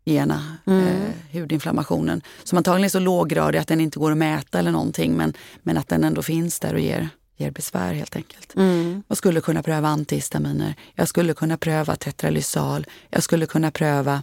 neurogena 0.06 0.56
mm. 0.66 0.86
eh, 0.86 1.40
hudinflammationen. 1.40 2.22
Som 2.44 2.58
antagligen 2.58 2.84
är 2.84 2.88
så 2.88 2.98
låggradig 2.98 3.58
att 3.58 3.68
den 3.68 3.80
inte 3.80 3.98
går 3.98 4.12
att 4.12 4.18
mäta 4.18 4.58
eller 4.58 4.70
någonting 4.70 5.16
men, 5.16 5.32
men 5.62 5.78
att 5.78 5.88
den 5.88 6.04
ändå 6.04 6.22
finns 6.22 6.60
där 6.60 6.74
och 6.74 6.80
ger 6.80 7.08
ger 7.38 7.50
besvär 7.50 7.94
helt 7.94 8.16
enkelt. 8.16 8.56
Mm. 8.56 9.02
Jag 9.08 9.18
skulle 9.18 9.40
kunna 9.40 9.62
pröva 9.62 9.88
antihistaminer. 9.88 10.74
Jag 10.94 11.08
skulle 11.08 11.34
kunna 11.34 11.56
pröva 11.56 11.96
tetralysal. 11.96 12.86
Jag 13.10 13.22
skulle 13.22 13.46
kunna 13.46 13.70
pröva 13.70 14.22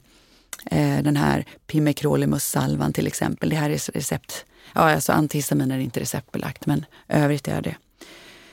eh, 0.72 1.04
den 1.04 1.18
här 1.18 1.46
Pimecrolimus-salvan 1.68 2.94
till 2.94 3.08
exempel. 3.08 3.50
Det 3.50 3.56
här 3.56 3.70
är 3.70 3.92
recept. 3.94 4.46
Ja, 4.74 4.94
alltså 4.94 5.12
antihistaminer 5.12 5.78
är 5.78 5.82
inte 5.82 6.00
receptbelagt, 6.00 6.66
men 6.66 6.86
övrigt 7.08 7.48
är 7.48 7.62
det. 7.62 7.76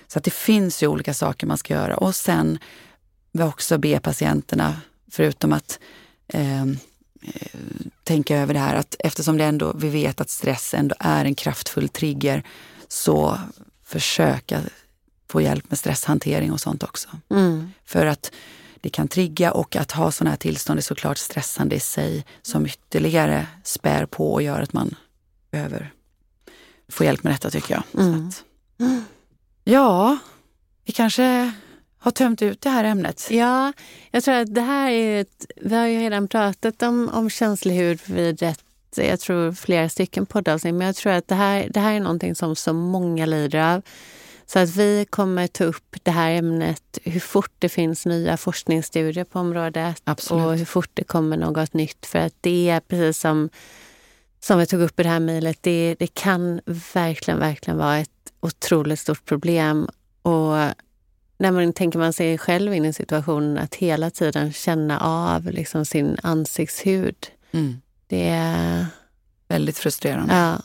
Så 0.06 0.18
att 0.18 0.24
det 0.24 0.34
finns 0.34 0.82
ju 0.82 0.86
olika 0.86 1.14
saker 1.14 1.46
man 1.46 1.58
ska 1.58 1.74
göra. 1.74 1.96
Och 1.96 2.14
sen 2.14 2.58
också 3.38 3.78
be 3.78 4.00
patienterna, 4.00 4.80
förutom 5.10 5.52
att 5.52 5.78
eh, 6.28 6.64
tänka 8.04 8.38
över 8.38 8.54
det 8.54 8.60
här, 8.60 8.74
att 8.74 8.96
eftersom 8.98 9.38
det 9.38 9.44
ändå, 9.44 9.72
vi 9.76 9.88
vet 9.88 10.20
att 10.20 10.30
stress 10.30 10.74
ändå 10.74 10.94
är 10.98 11.24
en 11.24 11.34
kraftfull 11.34 11.88
trigger, 11.88 12.42
så 12.88 13.38
försöka 13.84 14.60
få 15.28 15.40
hjälp 15.40 15.70
med 15.70 15.78
stresshantering 15.78 16.52
och 16.52 16.60
sånt 16.60 16.82
också. 16.82 17.08
Mm. 17.30 17.72
För 17.84 18.06
att 18.06 18.32
det 18.80 18.90
kan 18.90 19.08
trigga 19.08 19.52
och 19.52 19.76
att 19.76 19.92
ha 19.92 20.12
sådana 20.12 20.30
här 20.30 20.36
tillstånd 20.36 20.78
är 20.78 20.82
såklart 20.82 21.18
stressande 21.18 21.76
i 21.76 21.80
sig 21.80 22.24
som 22.42 22.66
ytterligare 22.66 23.46
spär 23.64 24.06
på 24.06 24.32
och 24.32 24.42
gör 24.42 24.60
att 24.60 24.72
man 24.72 24.94
behöver 25.50 25.92
få 26.88 27.04
hjälp 27.04 27.22
med 27.22 27.32
detta 27.32 27.50
tycker 27.50 27.74
jag. 27.74 28.02
Mm. 28.02 28.28
Att, 28.28 28.44
ja, 29.64 30.18
vi 30.84 30.92
kanske 30.92 31.52
har 32.02 32.10
tömt 32.10 32.42
ut 32.42 32.60
det 32.60 32.70
här 32.70 32.84
ämnet. 32.84 33.28
Ja, 33.30 33.72
jag 34.10 34.24
tror 34.24 34.34
att 34.34 34.54
det 34.54 34.60
här 34.60 34.90
är 34.90 35.20
ett, 35.20 35.46
vi 35.56 35.76
har 35.76 35.86
ju 35.86 35.98
redan 35.98 36.28
pratat 36.28 36.82
om, 36.82 37.10
om 37.12 37.30
känslig 37.30 37.74
hud 37.74 38.00
vid 38.06 38.42
ett 38.42 38.64
jag 38.96 39.20
tror 39.20 39.52
flera 39.52 39.88
stycken 39.88 40.26
poddavsnitt, 40.26 40.74
men 40.74 40.86
jag 40.86 40.96
tror 40.96 41.12
att 41.12 41.28
det 41.28 41.34
här, 41.34 41.68
det 41.70 41.80
här 41.80 41.94
är 41.94 42.00
någonting 42.00 42.34
som 42.34 42.56
så 42.56 42.72
många 42.72 43.26
lider 43.26 43.74
av. 43.74 43.82
Så 44.46 44.58
att 44.58 44.76
vi 44.76 45.06
kommer 45.10 45.46
ta 45.46 45.64
upp 45.64 45.96
det 46.02 46.10
här 46.10 46.30
ämnet 46.30 46.98
hur 47.04 47.20
fort 47.20 47.52
det 47.58 47.68
finns 47.68 48.06
nya 48.06 48.36
forskningsstudier 48.36 49.24
på 49.24 49.38
området 49.38 50.02
Absolut. 50.04 50.44
och 50.44 50.56
hur 50.56 50.64
fort 50.64 50.90
det 50.94 51.04
kommer 51.04 51.36
något 51.36 51.74
nytt. 51.74 52.06
För 52.06 52.18
att 52.18 52.34
det 52.40 52.70
är 52.70 52.80
precis 52.80 53.20
som 53.20 53.48
som 54.40 54.58
vi 54.58 54.66
tog 54.66 54.80
upp 54.80 55.00
i 55.00 55.02
det 55.02 55.08
här 55.08 55.20
mejlet, 55.20 55.58
det, 55.60 55.96
det 55.98 56.14
kan 56.14 56.60
verkligen, 56.94 57.40
verkligen 57.40 57.78
vara 57.78 57.98
ett 57.98 58.32
otroligt 58.40 59.00
stort 59.00 59.24
problem. 59.24 59.88
Och 60.22 60.56
när 61.40 61.50
man 61.50 61.72
tänker 61.72 61.98
man 61.98 62.12
sig 62.12 62.38
själv 62.38 62.74
in 62.74 62.84
i 62.84 62.92
situationen 62.92 63.58
att 63.58 63.74
hela 63.74 64.10
tiden 64.10 64.52
känna 64.52 65.00
av 65.00 65.44
liksom 65.44 65.84
sin 65.84 66.16
ansiktshud. 66.22 67.16
Mm. 67.52 67.80
Det 68.06 68.28
är... 68.28 68.86
Väldigt 69.48 69.78
frustrerande. 69.78 70.34
Ja. 70.34 70.62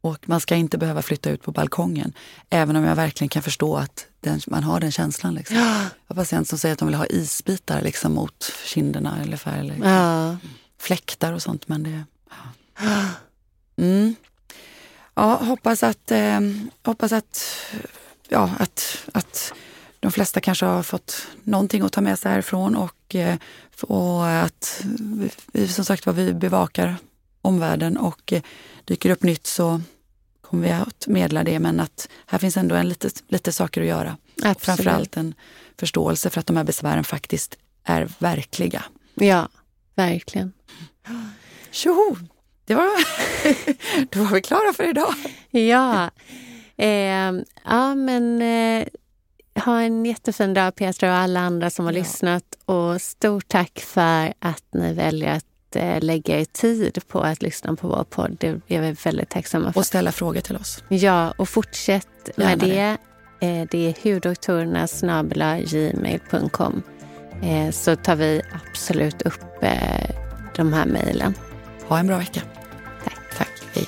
Och 0.00 0.28
man 0.28 0.40
ska 0.40 0.54
inte 0.54 0.78
behöva 0.78 1.02
flytta 1.02 1.30
ut 1.30 1.42
på 1.42 1.52
balkongen. 1.52 2.12
Även 2.50 2.76
om 2.76 2.84
jag 2.84 2.96
verkligen 2.96 3.28
kan 3.28 3.42
förstå 3.42 3.76
att 3.76 4.06
den, 4.20 4.40
man 4.46 4.62
har 4.62 4.80
den 4.80 4.92
känslan. 4.92 5.34
Liksom. 5.34 5.56
Jag 5.56 5.88
har 6.06 6.14
patient 6.14 6.48
som 6.48 6.58
säger 6.58 6.72
att 6.72 6.78
de 6.78 6.88
vill 6.88 6.94
ha 6.94 7.06
isbitar 7.06 7.82
liksom, 7.82 8.12
mot 8.12 8.52
kinderna 8.64 9.22
eller, 9.22 9.36
för, 9.36 9.50
eller 9.50 9.76
Ja. 9.88 10.36
fläktar 10.78 11.32
och 11.32 11.42
sånt. 11.42 11.68
Men 11.68 11.82
det... 11.82 12.04
Mm. 13.76 14.14
Ja, 15.14 15.34
hoppas 15.34 15.82
att, 15.82 16.10
eh, 16.10 16.40
hoppas 16.84 17.12
att, 17.12 17.56
ja, 18.28 18.50
att, 18.58 19.04
att 19.12 19.52
de 20.04 20.12
flesta 20.12 20.40
kanske 20.40 20.66
har 20.66 20.82
fått 20.82 21.26
någonting 21.44 21.82
att 21.82 21.92
ta 21.92 22.00
med 22.00 22.18
sig 22.18 22.30
härifrån 22.30 22.76
och, 22.76 23.14
eh, 23.14 23.36
och 23.80 24.28
att 24.28 24.84
vi, 25.52 25.68
som 25.68 25.84
sagt 25.84 26.06
vad 26.06 26.14
vi 26.14 26.34
bevakar 26.34 26.96
omvärlden 27.42 27.96
och 27.96 28.32
eh, 28.32 28.42
dyker 28.84 29.10
upp 29.10 29.22
nytt 29.22 29.46
så 29.46 29.80
kommer 30.40 30.62
vi 30.62 30.72
att 30.72 31.06
meddela 31.06 31.44
det. 31.44 31.58
Men 31.58 31.80
att 31.80 32.08
här 32.26 32.38
finns 32.38 32.56
ändå 32.56 32.74
en 32.74 32.88
lite, 32.88 33.10
lite 33.28 33.52
saker 33.52 33.80
att 33.80 33.86
göra. 33.86 34.16
Absolut. 34.36 34.60
Framförallt 34.60 35.16
en 35.16 35.34
förståelse 35.78 36.30
för 36.30 36.40
att 36.40 36.46
de 36.46 36.56
här 36.56 36.64
besvären 36.64 37.04
faktiskt 37.04 37.58
är 37.84 38.08
verkliga. 38.18 38.84
Ja, 39.14 39.48
verkligen. 39.94 40.52
Tjoho! 41.70 42.16
Det 42.64 42.74
var, 42.74 42.88
då 44.14 44.24
var 44.24 44.34
vi 44.34 44.42
klara 44.42 44.72
för 44.72 44.88
idag. 44.88 45.14
Ja, 45.50 46.10
eh, 46.76 47.32
ja 47.64 47.94
men 47.94 48.42
eh, 48.42 48.86
ha 49.64 49.80
en 49.80 50.04
jättefin 50.04 50.54
dag 50.54 50.74
Petra 50.74 51.10
och 51.12 51.16
alla 51.18 51.40
andra 51.40 51.70
som 51.70 51.84
har 51.84 51.92
Ja. 51.92 51.98
lyssnat. 51.98 52.44
Och 52.64 53.00
stort 53.02 53.48
tack 53.48 53.80
för 53.80 54.32
att 54.38 54.64
ni 54.74 54.92
väljer 54.94 55.36
att 55.36 55.76
eh, 55.76 56.00
lägga 56.00 56.40
er 56.40 56.44
tid 56.44 56.98
på 57.08 57.20
att 57.20 57.42
lyssna 57.42 57.76
på 57.76 57.88
vår 57.88 58.04
podd. 58.04 58.36
Det 58.40 58.48
är 58.68 58.80
vi 58.80 58.92
väldigt 59.04 59.30
tacksamma 59.30 59.72
för. 59.72 59.80
Och 59.80 59.86
ställa 59.86 60.12
frågor 60.12 60.40
till 60.40 60.56
oss. 60.56 60.82
Ja, 60.88 61.34
och 61.38 61.48
fortsätt 61.48 62.06
med 62.36 62.62
Gärna 62.62 62.66
det. 62.66 62.96
Eh, 63.46 63.66
det 63.70 63.88
är 63.88 63.94
hudoktorerna.gmail.com 64.14 66.82
eh, 67.42 67.70
så 67.70 67.96
tar 67.96 68.16
vi 68.16 68.42
absolut 68.70 69.22
upp 69.22 69.62
eh, 69.62 70.10
de 70.56 70.72
här 70.72 70.86
mejlen. 70.86 71.34
Ha 71.88 71.98
en 71.98 72.06
bra 72.06 72.18
vecka. 72.18 72.40
Tack. 73.04 73.18
Tack. 73.38 73.50
Hej. 73.74 73.86